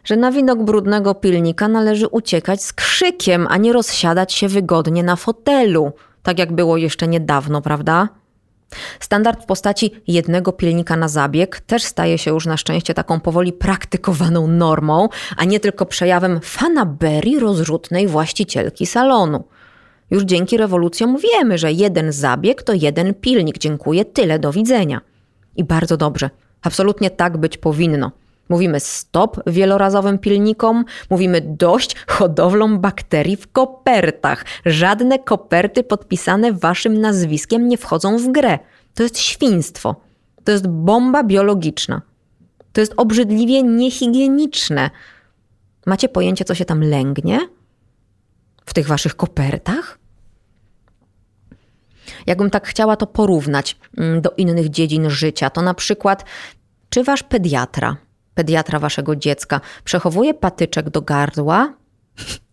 że 0.04 0.16
na 0.16 0.32
widok 0.32 0.64
brudnego 0.64 1.16
pilnika 1.16 1.68
należy 1.68 2.08
uciekać 2.08 2.64
z 2.64 2.74
krzykiem, 2.74 3.48
a 3.50 3.58
nie 3.58 3.74
rozsiadać 3.74 4.34
się 4.34 4.48
wygodnie 4.48 5.04
na 5.04 5.16
fotelu, 5.16 5.92
tak 6.24 6.40
jak 6.40 6.54
było 6.54 6.78
jeszcze 6.78 7.08
niedawno, 7.08 7.62
prawda? 7.62 8.10
Standard 9.00 9.44
w 9.44 9.46
postaci 9.46 9.92
jednego 10.08 10.52
pilnika 10.52 10.98
na 10.98 11.08
zabieg 11.08 11.60
też 11.60 11.84
staje 11.84 12.18
się 12.18 12.32
już 12.32 12.46
na 12.46 12.58
szczęście 12.58 12.94
taką 12.94 13.20
powoli 13.20 13.54
praktykowaną 13.54 14.48
normą, 14.48 15.10
a 15.38 15.46
nie 15.46 15.60
tylko 15.60 15.86
przejawem 15.86 16.40
fanaberii 16.44 17.40
rozrzutnej 17.40 18.08
właścicielki 18.08 18.86
salonu. 18.86 19.44
Już 20.12 20.24
dzięki 20.24 20.58
rewolucjom 20.58 21.18
wiemy, 21.18 21.58
że 21.58 21.72
jeden 21.72 22.12
zabieg 22.12 22.64
to 22.64 22.74
jeden 22.74 23.14
pilnik. 23.14 23.58
Dziękuję, 23.58 24.06
tyle, 24.06 24.40
do 24.40 24.52
widzenia. 24.52 25.02
I 25.56 25.64
bardzo 25.64 25.98
dobrze. 25.98 26.30
Absolutnie 26.66 27.10
tak 27.10 27.38
być 27.38 27.58
powinno. 27.58 28.12
Mówimy 28.50 28.80
stop 28.80 29.42
wielorazowym 29.48 30.20
pilnikom, 30.20 30.86
mówimy 31.10 31.42
dość 31.42 31.96
hodowlą 32.08 32.80
bakterii 32.80 33.36
w 33.36 33.52
kopertach. 33.52 34.46
Żadne 34.66 35.20
koperty 35.20 35.84
podpisane 35.84 36.54
waszym 36.54 37.02
nazwiskiem 37.02 37.68
nie 37.68 37.78
wchodzą 37.78 38.18
w 38.18 38.32
grę. 38.32 38.60
To 38.94 39.04
jest 39.04 39.18
świństwo. 39.18 39.96
To 40.44 40.52
jest 40.52 40.68
bomba 40.68 41.24
biologiczna. 41.24 42.02
To 42.74 42.82
jest 42.82 42.94
obrzydliwie 42.98 43.64
niehigieniczne. 43.64 44.90
Macie 45.86 46.10
pojęcie, 46.10 46.46
co 46.46 46.56
się 46.56 46.66
tam 46.66 46.82
lęgnie? 46.82 47.40
W 48.66 48.74
tych 48.74 48.88
waszych 48.88 49.16
kopertach? 49.16 50.00
Jakbym 52.26 52.50
tak 52.50 52.68
chciała 52.68 52.96
to 52.96 53.08
porównać 53.08 53.78
mm, 53.98 54.22
do 54.22 54.30
innych 54.38 54.70
dziedzin 54.70 55.10
życia, 55.10 55.50
to 55.50 55.62
na 55.62 55.74
przykład, 55.74 56.26
czy 56.90 57.04
wasz 57.04 57.24
pediatra 57.24 57.98
pediatra 58.36 58.80
waszego 58.80 59.16
dziecka 59.16 59.62
przechowuje 59.84 60.34
patyczek 60.34 60.90
do 60.90 61.02
gardła 61.02 61.74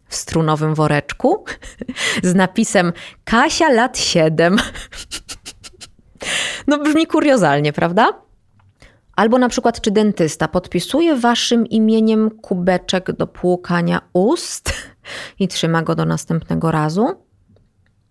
w 0.08 0.14
strunowym 0.14 0.74
woreczku 0.74 1.44
z 2.22 2.34
napisem 2.34 2.92
Kasia 3.24 3.68
lat 3.68 3.98
7. 3.98 4.56
No 6.66 6.78
brzmi 6.78 7.06
kuriozalnie, 7.06 7.72
prawda? 7.72 8.08
Albo 9.16 9.38
na 9.38 9.48
przykład, 9.48 9.80
czy 9.80 9.90
dentysta 9.90 10.48
podpisuje 10.48 11.16
waszym 11.16 11.66
imieniem 11.66 12.30
kubeczek 12.30 13.12
do 13.12 13.26
płukania 13.26 14.00
ust 14.12 14.72
i 15.38 15.48
trzyma 15.48 15.82
go 15.82 15.94
do 15.94 16.04
następnego 16.04 16.70
razu? 16.70 17.06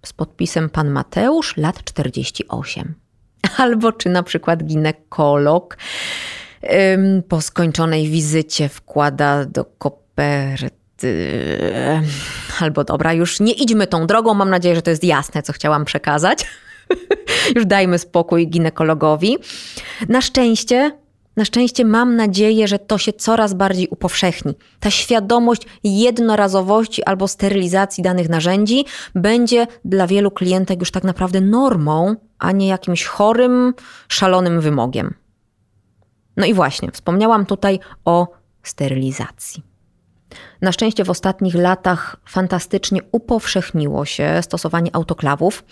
Z 0.05 0.13
podpisem 0.13 0.69
pan 0.69 0.89
Mateusz, 0.89 1.57
lat 1.57 1.83
48. 1.83 2.93
Albo 3.57 3.91
czy 3.91 4.09
na 4.09 4.23
przykład 4.23 4.63
ginekolog 4.63 5.77
po 7.27 7.41
skończonej 7.41 8.09
wizycie 8.09 8.69
wkłada 8.69 9.45
do 9.45 9.65
koperty. 9.65 10.71
Albo 12.59 12.83
dobra, 12.83 13.13
już 13.13 13.39
nie 13.39 13.53
idźmy 13.53 13.87
tą 13.87 14.07
drogą. 14.07 14.33
Mam 14.33 14.49
nadzieję, 14.49 14.75
że 14.75 14.81
to 14.81 14.89
jest 14.89 15.03
jasne, 15.03 15.43
co 15.43 15.53
chciałam 15.53 15.85
przekazać. 15.85 16.47
już 17.55 17.65
dajmy 17.65 17.99
spokój 17.99 18.47
ginekologowi. 18.47 19.37
Na 20.09 20.21
szczęście 20.21 20.91
na 21.35 21.45
szczęście 21.45 21.85
mam 21.85 22.15
nadzieję, 22.15 22.67
że 22.67 22.79
to 22.79 22.97
się 22.97 23.13
coraz 23.13 23.53
bardziej 23.53 23.87
upowszechni. 23.87 24.55
Ta 24.79 24.91
świadomość 24.91 25.61
jednorazowości 25.83 27.03
albo 27.03 27.27
sterylizacji 27.27 28.03
danych 28.03 28.29
narzędzi 28.29 28.85
będzie 29.15 29.67
dla 29.85 30.07
wielu 30.07 30.31
klientek 30.31 30.79
już 30.79 30.91
tak 30.91 31.03
naprawdę 31.03 31.41
normą, 31.41 32.15
a 32.39 32.51
nie 32.51 32.67
jakimś 32.67 33.05
chorym, 33.05 33.73
szalonym 34.07 34.61
wymogiem. 34.61 35.13
No 36.37 36.45
i 36.45 36.53
właśnie, 36.53 36.91
wspomniałam 36.91 37.45
tutaj 37.45 37.79
o 38.05 38.27
sterylizacji. 38.63 39.63
Na 40.61 40.71
szczęście 40.71 41.03
w 41.03 41.09
ostatnich 41.09 41.55
latach 41.55 42.17
fantastycznie 42.25 43.01
upowszechniło 43.11 44.05
się 44.05 44.39
stosowanie 44.41 44.95
autoklawów, 44.95 45.63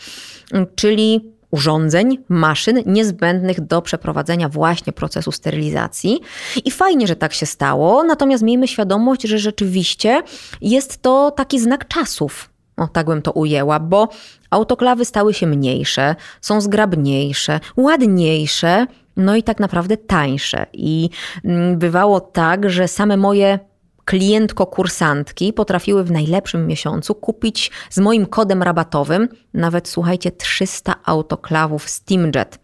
czyli 0.76 1.39
urządzeń, 1.52 2.18
maszyn 2.30 2.84
niezbędnych 2.86 3.62
do 3.62 3.82
przeprowadzenia 3.82 4.50
właśnie 4.50 4.94
procesu 4.94 5.32
sterylizacji. 5.32 6.20
I 6.66 6.72
fajnie, 6.72 7.08
że 7.08 7.16
tak 7.16 7.34
się 7.34 7.46
stało, 7.46 8.04
natomiast 8.04 8.44
miejmy 8.44 8.68
świadomość, 8.68 9.22
że 9.22 9.40
rzeczywiście 9.40 10.22
jest 10.62 11.02
to 11.02 11.32
taki 11.32 11.60
znak 11.60 11.88
czasów. 11.88 12.50
O, 12.78 12.88
tak 12.88 13.06
bym 13.06 13.22
to 13.22 13.32
ujęła, 13.32 13.80
bo 13.80 14.08
autoklawy 14.50 15.06
stały 15.06 15.34
się 15.34 15.48
mniejsze, 15.48 16.16
są 16.42 16.62
zgrabniejsze, 16.62 17.60
ładniejsze, 17.78 18.86
no 19.18 19.36
i 19.36 19.44
tak 19.44 19.60
naprawdę 19.60 19.98
tańsze. 19.98 20.66
I 20.74 21.10
mm, 21.46 21.78
bywało 21.78 22.20
tak, 22.22 22.70
że 22.70 22.88
same 22.88 23.18
moje 23.18 23.60
klientko-kursantki 24.10 25.54
potrafiły 25.54 26.04
w 26.04 26.12
najlepszym 26.12 26.68
miesiącu 26.68 27.16
kupić 27.16 27.72
z 27.90 27.98
moim 27.98 28.26
kodem 28.26 28.64
rabatowym 28.64 29.30
nawet, 29.54 29.88
słuchajcie, 29.88 30.32
300 30.32 30.96
autoklawów 31.06 31.90
Steamjet. 31.90 32.60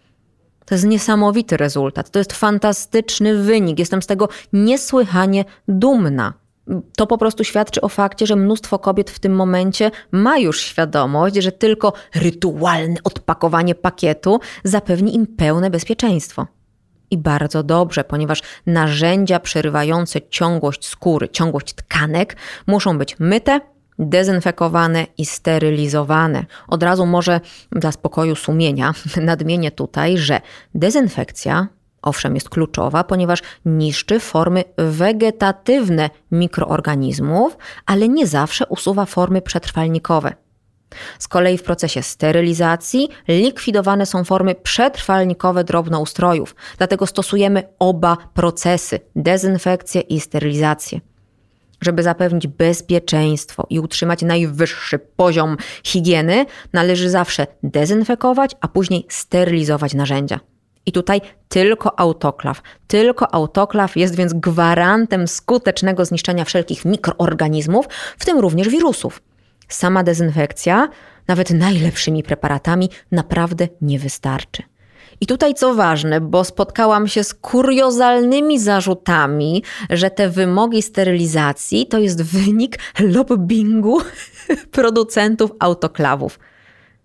To 0.66 0.76
jest 0.76 0.86
niesamowity 0.86 1.58
rezultat, 1.58 2.10
to 2.10 2.20
jest 2.20 2.34
fantastyczny 2.34 3.36
wynik. 3.44 3.80
Jestem 3.80 4.02
z 4.02 4.08
tego 4.08 4.30
niesłychanie 4.54 5.46
dumna 5.68 6.34
to 6.98 7.08
po 7.08 7.18
prostu 7.18 7.44
świadczy 7.44 7.82
o 7.82 7.90
fakcie, 7.90 8.28
że 8.28 8.36
mnóstwo 8.36 8.80
kobiet 8.80 9.12
w 9.12 9.20
tym 9.20 9.36
momencie 9.36 9.92
ma 10.12 10.38
już 10.38 10.62
świadomość, 10.62 11.36
że 11.36 11.52
tylko 11.52 11.94
rytualne 12.16 12.96
odpakowanie 13.04 13.76
pakietu 13.76 14.40
zapewni 14.64 15.16
im 15.16 15.28
pełne 15.28 15.70
bezpieczeństwo. 15.70 16.48
I 17.12 17.18
bardzo 17.18 17.64
dobrze, 17.64 18.04
ponieważ 18.04 18.42
narzędzia 18.66 19.40
przerywające 19.40 20.22
ciągłość 20.30 20.88
skóry, 20.88 21.30
ciągłość 21.30 21.74
tkanek 21.74 22.36
muszą 22.68 22.98
być 22.98 23.16
myte, 23.20 23.60
dezynfekowane 24.00 25.06
i 25.18 25.26
sterylizowane. 25.26 26.46
Od 26.68 26.84
razu 26.84 27.06
może 27.06 27.42
dla 27.72 27.92
spokoju 27.92 28.36
sumienia 28.36 28.94
nadmienię 29.22 29.72
tutaj, 29.72 30.18
że 30.18 30.42
dezynfekcja 30.76 31.68
owszem 32.02 32.36
jest 32.36 32.50
kluczowa, 32.50 33.04
ponieważ 33.04 33.42
niszczy 33.66 34.20
formy 34.20 34.64
wegetatywne 34.78 36.10
mikroorganizmów, 36.32 37.58
ale 37.86 38.10
nie 38.10 38.28
zawsze 38.28 38.66
usuwa 38.66 39.06
formy 39.06 39.42
przetrwalnikowe. 39.42 40.45
Z 41.20 41.28
kolei 41.28 41.58
w 41.58 41.64
procesie 41.64 42.04
sterylizacji 42.04 43.10
likwidowane 43.28 44.06
są 44.06 44.24
formy 44.24 44.56
przetrwalnikowe 44.56 45.64
drobnoustrojów, 45.64 46.56
dlatego 46.78 47.08
stosujemy 47.08 47.64
oba 47.80 48.18
procesy 48.34 49.00
dezynfekcję 49.16 50.02
i 50.02 50.20
sterylizację. 50.20 51.00
Żeby 51.82 52.04
zapewnić 52.04 52.48
bezpieczeństwo 52.48 53.68
i 53.70 53.80
utrzymać 53.80 54.22
najwyższy 54.22 55.00
poziom 55.00 55.58
higieny, 55.84 56.46
należy 56.74 57.10
zawsze 57.10 57.48
dezynfekować, 57.64 58.52
a 58.62 58.68
później 58.68 59.06
sterylizować 59.10 59.94
narzędzia. 59.94 60.40
I 60.86 60.92
tutaj 60.92 61.22
tylko 61.50 62.00
autoklaw. 62.00 62.62
Tylko 62.88 63.34
autoklaw 63.34 63.98
jest 63.98 64.16
więc 64.16 64.34
gwarantem 64.34 65.28
skutecznego 65.28 66.06
zniszczenia 66.06 66.46
wszelkich 66.46 66.86
mikroorganizmów, 66.86 67.86
w 68.18 68.26
tym 68.26 68.40
również 68.40 68.70
wirusów. 68.70 69.22
Sama 69.68 70.04
dezynfekcja, 70.04 70.90
nawet 71.28 71.50
najlepszymi 71.50 72.24
preparatami, 72.24 72.90
naprawdę 73.12 73.68
nie 73.82 74.00
wystarczy. 74.00 74.64
I 75.22 75.26
tutaj 75.26 75.54
co 75.54 75.76
ważne, 75.76 76.22
bo 76.22 76.44
spotkałam 76.44 77.08
się 77.08 77.24
z 77.24 77.34
kuriozalnymi 77.34 78.60
zarzutami, 78.60 79.64
że 79.90 80.10
te 80.10 80.30
wymogi 80.30 80.82
sterylizacji 80.82 81.88
to 81.88 82.00
jest 82.00 82.22
wynik 82.22 82.80
lobbingu 83.00 84.02
producentów 84.72 85.52
autoklawów. 85.60 86.40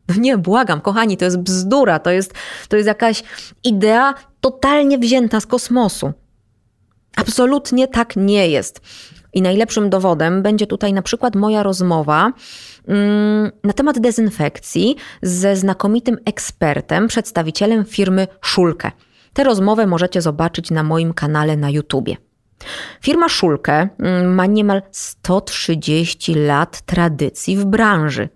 No 0.09 0.15
nie, 0.19 0.39
błagam, 0.39 0.81
kochani, 0.81 1.17
to 1.17 1.25
jest 1.25 1.39
bzdura, 1.39 1.99
to 1.99 2.11
jest, 2.11 2.35
to 2.69 2.77
jest 2.77 2.87
jakaś 2.87 3.23
idea 3.65 4.15
totalnie 4.41 4.99
wzięta 4.99 5.41
z 5.41 5.47
kosmosu. 5.47 6.13
Absolutnie 7.17 7.89
tak 7.89 8.17
nie 8.17 8.49
jest. 8.49 8.81
I 9.33 9.43
najlepszym 9.43 9.91
dowodem 9.91 10.43
będzie 10.43 10.67
tutaj 10.67 10.93
na 10.93 11.03
przykład 11.03 11.37
moja 11.37 11.63
rozmowa 11.63 12.33
mm, 12.89 13.51
na 13.65 13.73
temat 13.73 13.99
dezynfekcji 13.99 14.97
ze 15.23 15.57
znakomitym 15.57 16.17
ekspertem, 16.25 17.09
przedstawicielem 17.09 17.85
firmy 17.85 18.27
Szulkę. 18.41 18.91
Tę 19.33 19.45
rozmowę 19.45 19.87
możecie 19.87 20.23
zobaczyć 20.23 20.71
na 20.71 20.83
moim 20.83 21.15
kanale 21.15 21.57
na 21.57 21.71
YouTubie. 21.71 22.17
Firma 23.01 23.29
Szulkę 23.29 23.89
mm, 23.99 24.35
ma 24.35 24.47
niemal 24.47 24.83
130 24.91 26.35
lat 26.35 26.81
tradycji 26.81 27.57
w 27.57 27.65
branży. 27.65 28.29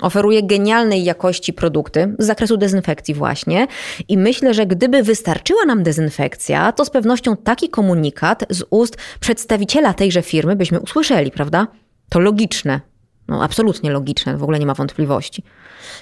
Oferuje 0.00 0.42
genialnej 0.42 1.04
jakości 1.04 1.52
produkty 1.52 2.14
z 2.18 2.26
zakresu 2.26 2.56
dezynfekcji, 2.56 3.14
właśnie. 3.14 3.66
I 4.08 4.18
myślę, 4.18 4.54
że 4.54 4.66
gdyby 4.66 5.02
wystarczyła 5.02 5.64
nam 5.64 5.82
dezynfekcja, 5.82 6.72
to 6.72 6.84
z 6.84 6.90
pewnością 6.90 7.36
taki 7.36 7.68
komunikat 7.68 8.44
z 8.50 8.62
ust 8.70 8.96
przedstawiciela 9.20 9.94
tejże 9.94 10.22
firmy 10.22 10.56
byśmy 10.56 10.80
usłyszeli, 10.80 11.30
prawda? 11.30 11.66
To 12.08 12.18
logiczne. 12.20 12.80
No, 13.28 13.42
absolutnie 13.42 13.90
logiczne, 13.90 14.36
w 14.36 14.42
ogóle 14.42 14.58
nie 14.58 14.66
ma 14.66 14.74
wątpliwości. 14.74 15.42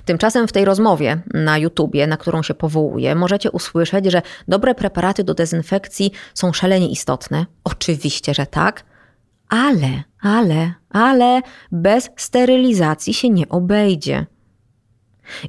Tymczasem 0.05 0.49
w 0.49 0.53
tej 0.53 0.65
rozmowie 0.65 1.23
na 1.35 1.59
YouTubie, 1.59 2.07
na 2.07 2.17
którą 2.17 2.43
się 2.43 2.55
powołuję, 2.55 3.15
możecie 3.15 3.51
usłyszeć, 3.51 4.07
że 4.07 4.23
dobre 4.49 4.75
preparaty 4.75 5.25
do 5.25 5.35
dezynfekcji 5.35 6.13
są 6.35 6.53
szalenie 6.53 6.89
istotne. 6.89 7.47
Oczywiście, 7.65 8.35
że 8.35 8.47
tak, 8.47 8.85
ale, 9.49 10.03
ale, 10.21 10.75
ale 10.91 11.43
bez 11.73 12.11
sterylizacji 12.17 13.15
się 13.15 13.31
nie 13.31 13.49
obejdzie. 13.49 14.27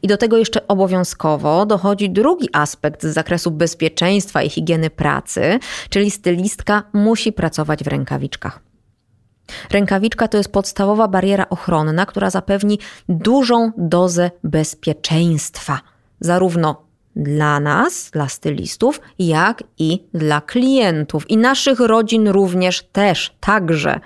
I 0.01 0.07
do 0.07 0.17
tego 0.17 0.37
jeszcze 0.37 0.67
obowiązkowo 0.67 1.65
dochodzi 1.65 2.09
drugi 2.09 2.49
aspekt 2.53 3.03
z 3.03 3.13
zakresu 3.13 3.51
bezpieczeństwa 3.51 4.43
i 4.43 4.49
higieny 4.49 4.89
pracy, 4.89 5.59
czyli 5.89 6.11
stylistka 6.11 6.83
musi 6.93 7.31
pracować 7.31 7.83
w 7.83 7.87
rękawiczkach. 7.87 8.59
Rękawiczka 9.71 10.27
to 10.27 10.37
jest 10.37 10.51
podstawowa 10.51 11.07
bariera 11.07 11.45
ochronna, 11.49 12.05
która 12.05 12.29
zapewni 12.29 12.79
dużą 13.09 13.71
dozę 13.77 14.31
bezpieczeństwa, 14.43 15.79
zarówno 16.19 16.88
dla 17.19 17.59
nas, 17.59 18.09
dla 18.11 18.29
stylistów, 18.29 19.01
jak 19.19 19.63
i 19.77 20.03
dla 20.13 20.41
klientów 20.41 21.29
i 21.29 21.37
naszych 21.37 21.79
rodzin 21.79 22.27
również 22.27 22.83
też, 22.91 23.35
także. 23.39 23.99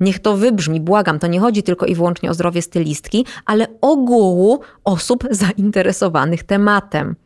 Niech 0.00 0.18
to 0.18 0.36
wybrzmi, 0.36 0.80
błagam, 0.80 1.18
to 1.18 1.26
nie 1.26 1.40
chodzi 1.40 1.62
tylko 1.62 1.86
i 1.86 1.94
wyłącznie 1.94 2.30
o 2.30 2.34
zdrowie 2.34 2.62
stylistki, 2.62 3.26
ale 3.46 3.66
ogółu 3.80 4.60
osób 4.84 5.24
zainteresowanych 5.30 6.42
tematem. 6.42 7.16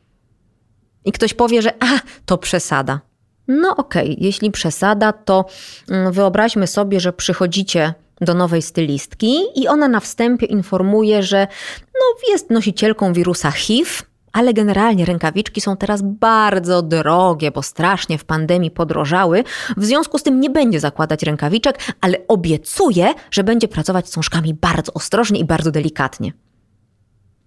I 1.05 1.13
ktoś 1.13 1.35
powie, 1.35 1.63
że 1.63 1.73
a, 1.81 2.01
to 2.27 2.39
przesada. 2.39 3.01
No 3.49 3.77
okej, 3.77 4.13
okay, 4.13 4.17
jeśli 4.19 4.51
przesada, 4.51 5.13
to 5.13 5.45
mm, 5.91 6.13
wyobraźmy 6.13 6.67
sobie, 6.67 7.01
że 7.01 7.13
przychodzicie 7.13 7.95
do 8.21 8.35
nowej 8.35 8.63
stylistki 8.63 9.37
i 9.55 9.69
ona 9.69 9.89
na 9.89 10.01
wstępie 10.01 10.47
informuje, 10.47 11.23
że 11.23 11.47
no, 11.95 12.33
jest 12.33 12.51
nosicielką 12.51 13.13
wirusa 13.13 13.51
HIV, 13.51 13.91
ale 14.33 14.55
generalnie 14.55 15.05
rękawiczki 15.05 15.61
są 15.61 15.77
teraz 15.77 16.03
bardzo 16.03 16.83
drogie, 16.83 17.51
bo 17.51 17.63
strasznie 17.63 18.19
w 18.19 18.25
pandemii 18.25 18.71
podrożały. 18.71 19.45
W 19.77 19.85
związku 19.85 20.19
z 20.19 20.23
tym 20.23 20.41
nie 20.41 20.51
będzie 20.51 20.81
zakładać 20.81 21.23
rękawiczek, 21.23 21.79
ale 22.01 22.19
obiecuje, 22.29 23.15
że 23.31 23.45
będzie 23.45 23.69
pracować 23.69 24.09
z 24.09 24.11
cążkami 24.11 24.55
bardzo 24.55 24.93
ostrożnie 24.93 25.41
i 25.41 25.45
bardzo 25.45 25.71
delikatnie. 25.71 26.33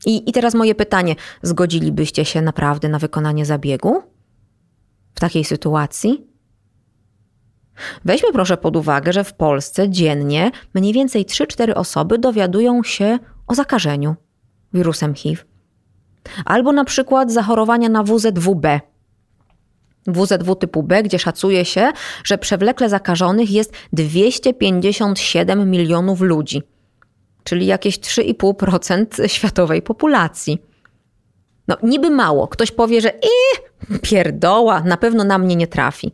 I, 0.05 0.29
I 0.29 0.31
teraz 0.31 0.53
moje 0.53 0.75
pytanie: 0.75 1.15
zgodzilibyście 1.41 2.25
się 2.25 2.41
naprawdę 2.41 2.89
na 2.89 2.99
wykonanie 2.99 3.45
zabiegu 3.45 4.03
w 5.15 5.19
takiej 5.19 5.45
sytuacji? 5.45 6.27
Weźmy 8.05 8.31
proszę 8.33 8.57
pod 8.57 8.75
uwagę, 8.75 9.13
że 9.13 9.23
w 9.23 9.33
Polsce 9.33 9.89
dziennie 9.89 10.51
mniej 10.73 10.93
więcej 10.93 11.25
3-4 11.25 11.71
osoby 11.75 12.19
dowiadują 12.19 12.83
się 12.83 13.19
o 13.47 13.55
zakażeniu 13.55 14.15
wirusem 14.73 15.15
HIV. 15.15 15.54
Albo 16.45 16.71
na 16.71 16.85
przykład 16.85 17.31
zachorowania 17.31 17.89
na 17.89 18.03
WZWB. 18.03 18.79
WZW 20.07 20.55
typu 20.55 20.83
B, 20.83 21.03
gdzie 21.03 21.19
szacuje 21.19 21.65
się, 21.65 21.91
że 22.23 22.37
przewlekle 22.37 22.89
zakażonych 22.89 23.51
jest 23.51 23.73
257 23.93 25.71
milionów 25.71 26.21
ludzi, 26.21 26.63
czyli 27.43 27.65
jakieś 27.65 27.99
3,5% 27.99 29.27
światowej 29.27 29.81
populacji. 29.81 30.61
No, 31.67 31.77
niby 31.83 32.09
mało. 32.09 32.47
Ktoś 32.47 32.71
powie, 32.71 33.01
że 33.01 33.09
i 33.09 33.97
pierdoła, 34.01 34.81
na 34.81 34.97
pewno 34.97 35.23
na 35.23 35.37
mnie 35.37 35.55
nie 35.55 35.67
trafi. 35.67 36.11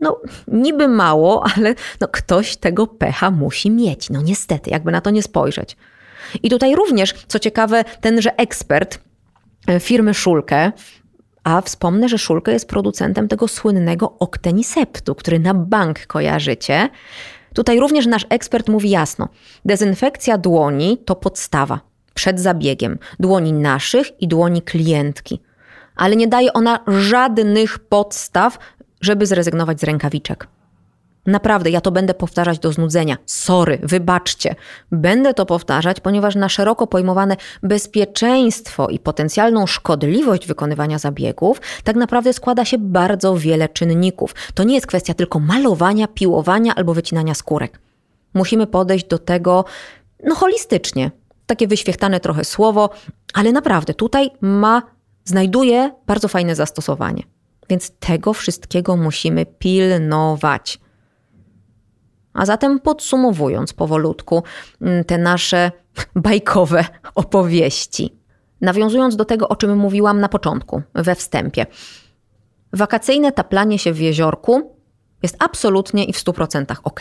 No, 0.00 0.20
niby 0.48 0.88
mało, 0.88 1.44
ale 1.56 1.74
no, 2.00 2.08
ktoś 2.08 2.56
tego 2.56 2.86
pecha 2.86 3.30
musi 3.30 3.70
mieć. 3.70 4.10
No 4.10 4.22
niestety, 4.22 4.70
jakby 4.70 4.92
na 4.92 5.00
to 5.00 5.10
nie 5.10 5.22
spojrzeć. 5.22 5.76
I 6.42 6.50
tutaj 6.50 6.74
również, 6.74 7.14
co 7.28 7.38
ciekawe, 7.38 7.84
tenże 8.00 8.36
ekspert 8.36 8.98
e, 9.66 9.80
firmy 9.80 10.14
Szulkę, 10.14 10.72
a 11.44 11.60
wspomnę, 11.60 12.08
że 12.08 12.18
Szulkę 12.18 12.52
jest 12.52 12.68
producentem 12.68 13.28
tego 13.28 13.48
słynnego 13.48 14.18
Octeniseptu, 14.18 15.14
który 15.14 15.38
na 15.38 15.54
bank 15.54 16.06
kojarzycie. 16.06 16.88
Tutaj 17.54 17.80
również 17.80 18.06
nasz 18.06 18.26
ekspert 18.28 18.68
mówi 18.68 18.90
jasno: 18.90 19.28
dezynfekcja 19.64 20.38
dłoni 20.38 20.98
to 21.04 21.16
podstawa 21.16 21.80
przed 22.14 22.40
zabiegiem 22.40 22.98
dłoni 23.20 23.52
naszych 23.52 24.22
i 24.22 24.28
dłoni 24.28 24.62
klientki. 24.62 25.40
Ale 25.96 26.16
nie 26.16 26.28
daje 26.28 26.52
ona 26.52 26.80
żadnych 26.86 27.78
podstaw, 27.78 28.58
żeby 29.00 29.26
zrezygnować 29.26 29.80
z 29.80 29.84
rękawiczek. 29.84 30.48
Naprawdę, 31.26 31.70
ja 31.70 31.80
to 31.80 31.90
będę 31.90 32.14
powtarzać 32.14 32.58
do 32.58 32.72
znudzenia. 32.72 33.16
Sorry, 33.26 33.78
wybaczcie. 33.82 34.54
Będę 34.92 35.34
to 35.34 35.46
powtarzać, 35.46 36.00
ponieważ 36.00 36.34
na 36.34 36.48
szeroko 36.48 36.86
pojmowane 36.86 37.36
bezpieczeństwo 37.62 38.88
i 38.88 38.98
potencjalną 38.98 39.66
szkodliwość 39.66 40.46
wykonywania 40.46 40.98
zabiegów 40.98 41.60
tak 41.84 41.96
naprawdę 41.96 42.32
składa 42.32 42.64
się 42.64 42.78
bardzo 42.78 43.36
wiele 43.36 43.68
czynników. 43.68 44.34
To 44.54 44.64
nie 44.64 44.74
jest 44.74 44.86
kwestia 44.86 45.14
tylko 45.14 45.40
malowania, 45.40 46.08
piłowania 46.08 46.74
albo 46.74 46.94
wycinania 46.94 47.34
skórek. 47.34 47.80
Musimy 48.34 48.66
podejść 48.66 49.06
do 49.06 49.18
tego 49.18 49.64
no, 50.24 50.34
holistycznie. 50.34 51.10
Takie 51.46 51.68
wyświechtane 51.68 52.20
trochę 52.20 52.44
słowo, 52.44 52.90
ale 53.34 53.52
naprawdę 53.52 53.94
tutaj 53.94 54.30
ma, 54.40 54.82
znajduje 55.24 55.92
bardzo 56.06 56.28
fajne 56.28 56.54
zastosowanie. 56.54 57.22
Więc 57.68 57.90
tego 57.90 58.32
wszystkiego 58.32 58.96
musimy 58.96 59.46
pilnować. 59.46 60.78
A 62.34 62.46
zatem 62.46 62.80
podsumowując 62.80 63.72
powolutku 63.72 64.42
mm, 64.80 65.04
te 65.04 65.18
nasze 65.18 65.72
bajkowe 66.16 66.84
opowieści, 67.14 68.16
nawiązując 68.60 69.16
do 69.16 69.24
tego, 69.24 69.48
o 69.48 69.56
czym 69.56 69.76
mówiłam 69.76 70.20
na 70.20 70.28
początku, 70.28 70.82
we 70.94 71.14
wstępie. 71.14 71.66
Wakacyjne 72.72 73.32
taplanie 73.32 73.78
się 73.78 73.92
w 73.92 74.00
jeziorku 74.00 74.74
jest 75.22 75.36
absolutnie 75.38 76.04
i 76.04 76.12
w 76.12 76.16
100% 76.16 76.76
ok. 76.84 77.00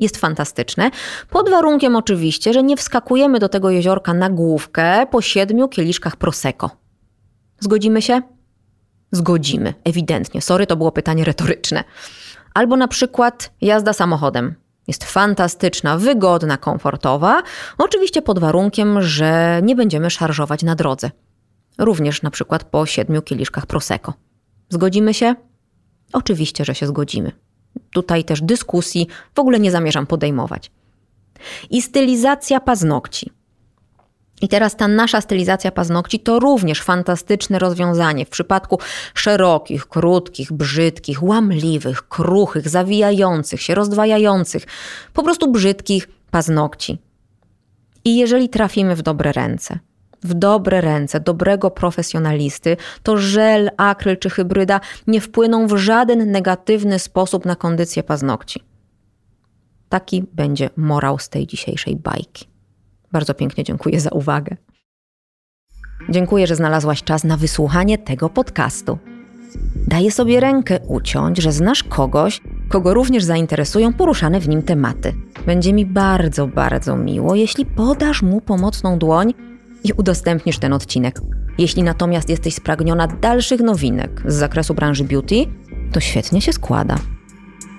Jest 0.00 0.16
fantastyczne, 0.16 0.90
pod 1.30 1.50
warunkiem 1.50 1.96
oczywiście, 1.96 2.52
że 2.52 2.62
nie 2.62 2.76
wskakujemy 2.76 3.38
do 3.38 3.48
tego 3.48 3.70
jeziorka 3.70 4.14
na 4.14 4.30
główkę 4.30 5.06
po 5.10 5.22
siedmiu 5.22 5.68
kieliszkach 5.68 6.16
Prosecco. 6.16 6.70
Zgodzimy 7.60 8.02
się? 8.02 8.22
Zgodzimy, 9.12 9.74
ewidentnie. 9.84 10.42
Sorry, 10.42 10.66
to 10.66 10.76
było 10.76 10.92
pytanie 10.92 11.24
retoryczne. 11.24 11.84
Albo 12.54 12.76
na 12.76 12.88
przykład 12.88 13.52
jazda 13.60 13.92
samochodem. 13.92 14.54
Jest 14.88 15.04
fantastyczna, 15.04 15.98
wygodna, 15.98 16.56
komfortowa, 16.56 17.42
oczywiście 17.78 18.22
pod 18.22 18.38
warunkiem, 18.38 19.02
że 19.02 19.60
nie 19.62 19.76
będziemy 19.76 20.10
szarżować 20.10 20.62
na 20.62 20.74
drodze. 20.74 21.10
Również 21.78 22.22
na 22.22 22.30
przykład 22.30 22.64
po 22.64 22.86
siedmiu 22.86 23.22
kieliszkach 23.22 23.66
Prosecco. 23.66 24.12
Zgodzimy 24.68 25.14
się? 25.14 25.34
Oczywiście, 26.12 26.64
że 26.64 26.74
się 26.74 26.86
zgodzimy. 26.86 27.32
Tutaj 27.90 28.24
też 28.24 28.42
dyskusji 28.42 29.06
w 29.34 29.38
ogóle 29.38 29.60
nie 29.60 29.70
zamierzam 29.70 30.06
podejmować. 30.06 30.70
I 31.70 31.82
stylizacja 31.82 32.60
paznokci. 32.60 33.30
I 34.44 34.48
teraz 34.48 34.76
ta 34.76 34.88
nasza 34.88 35.20
stylizacja 35.20 35.72
paznokci 35.72 36.20
to 36.20 36.38
również 36.38 36.82
fantastyczne 36.82 37.58
rozwiązanie 37.58 38.26
w 38.26 38.28
przypadku 38.28 38.78
szerokich, 39.14 39.86
krótkich, 39.86 40.52
brzydkich, 40.52 41.22
łamliwych, 41.22 42.08
kruchych, 42.08 42.68
zawijających 42.68 43.62
się, 43.62 43.74
rozdwajających, 43.74 44.66
po 45.12 45.22
prostu 45.22 45.52
brzydkich 45.52 46.08
paznokci. 46.30 46.98
I 48.04 48.16
jeżeli 48.16 48.48
trafimy 48.48 48.96
w 48.96 49.02
dobre 49.02 49.32
ręce, 49.32 49.78
w 50.22 50.34
dobre 50.34 50.80
ręce 50.80 51.20
dobrego 51.20 51.70
profesjonalisty, 51.70 52.76
to 53.02 53.16
żel, 53.16 53.70
akryl 53.76 54.18
czy 54.18 54.30
hybryda 54.30 54.80
nie 55.06 55.20
wpłyną 55.20 55.66
w 55.66 55.76
żaden 55.76 56.30
negatywny 56.30 56.98
sposób 56.98 57.44
na 57.44 57.56
kondycję 57.56 58.02
paznokci. 58.02 58.60
Taki 59.88 60.24
będzie 60.32 60.70
morał 60.76 61.18
z 61.18 61.28
tej 61.28 61.46
dzisiejszej 61.46 61.96
bajki. 61.96 62.53
Bardzo 63.14 63.34
pięknie 63.34 63.64
dziękuję 63.64 64.00
za 64.00 64.10
uwagę. 64.10 64.56
Dziękuję, 66.10 66.46
że 66.46 66.56
znalazłaś 66.56 67.02
czas 67.02 67.24
na 67.24 67.36
wysłuchanie 67.36 67.98
tego 67.98 68.28
podcastu. 68.28 68.98
Daję 69.86 70.10
sobie 70.10 70.40
rękę 70.40 70.78
uciąć, 70.88 71.38
że 71.38 71.52
znasz 71.52 71.82
kogoś, 71.82 72.40
kogo 72.68 72.94
również 72.94 73.24
zainteresują 73.24 73.92
poruszane 73.92 74.40
w 74.40 74.48
nim 74.48 74.62
tematy. 74.62 75.14
Będzie 75.46 75.72
mi 75.72 75.86
bardzo, 75.86 76.46
bardzo 76.46 76.96
miło, 76.96 77.34
jeśli 77.34 77.66
podasz 77.66 78.22
mu 78.22 78.40
pomocną 78.40 78.98
dłoń 78.98 79.34
i 79.84 79.92
udostępnisz 79.92 80.58
ten 80.58 80.72
odcinek. 80.72 81.20
Jeśli 81.58 81.82
natomiast 81.82 82.28
jesteś 82.28 82.54
spragniona 82.54 83.06
dalszych 83.06 83.60
nowinek 83.60 84.22
z 84.26 84.34
zakresu 84.34 84.74
branży 84.74 85.04
beauty, 85.04 85.46
to 85.92 86.00
świetnie 86.00 86.40
się 86.40 86.52
składa. 86.52 86.96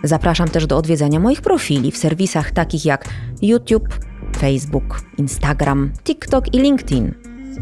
Zapraszam 0.03 0.49
też 0.49 0.67
do 0.67 0.77
odwiedzania 0.77 1.19
moich 1.19 1.41
profili 1.41 1.91
w 1.91 1.97
serwisach 1.97 2.51
takich 2.51 2.85
jak 2.85 3.09
YouTube, 3.41 3.99
Facebook, 4.45 5.01
Instagram, 5.17 5.91
TikTok 6.03 6.53
i 6.53 6.59
LinkedIn. 6.59 7.13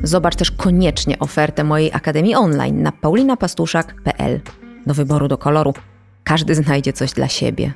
Zobacz 0.04 0.36
też 0.36 0.52
koniecznie 0.52 1.20
ofertę 1.20 1.64
mojej 1.64 1.92
Akademii 1.94 2.36
Online 2.36 2.82
na 2.82 2.92
paulinapastuszak.pl. 2.92 4.42
Do 4.88 4.94
wyboru 4.94 5.28
do 5.28 5.38
koloru 5.38 5.74
każdy 6.24 6.56
znajdzie 6.56 6.94
coś 6.94 7.12
dla 7.12 7.28
siebie. 7.28 7.74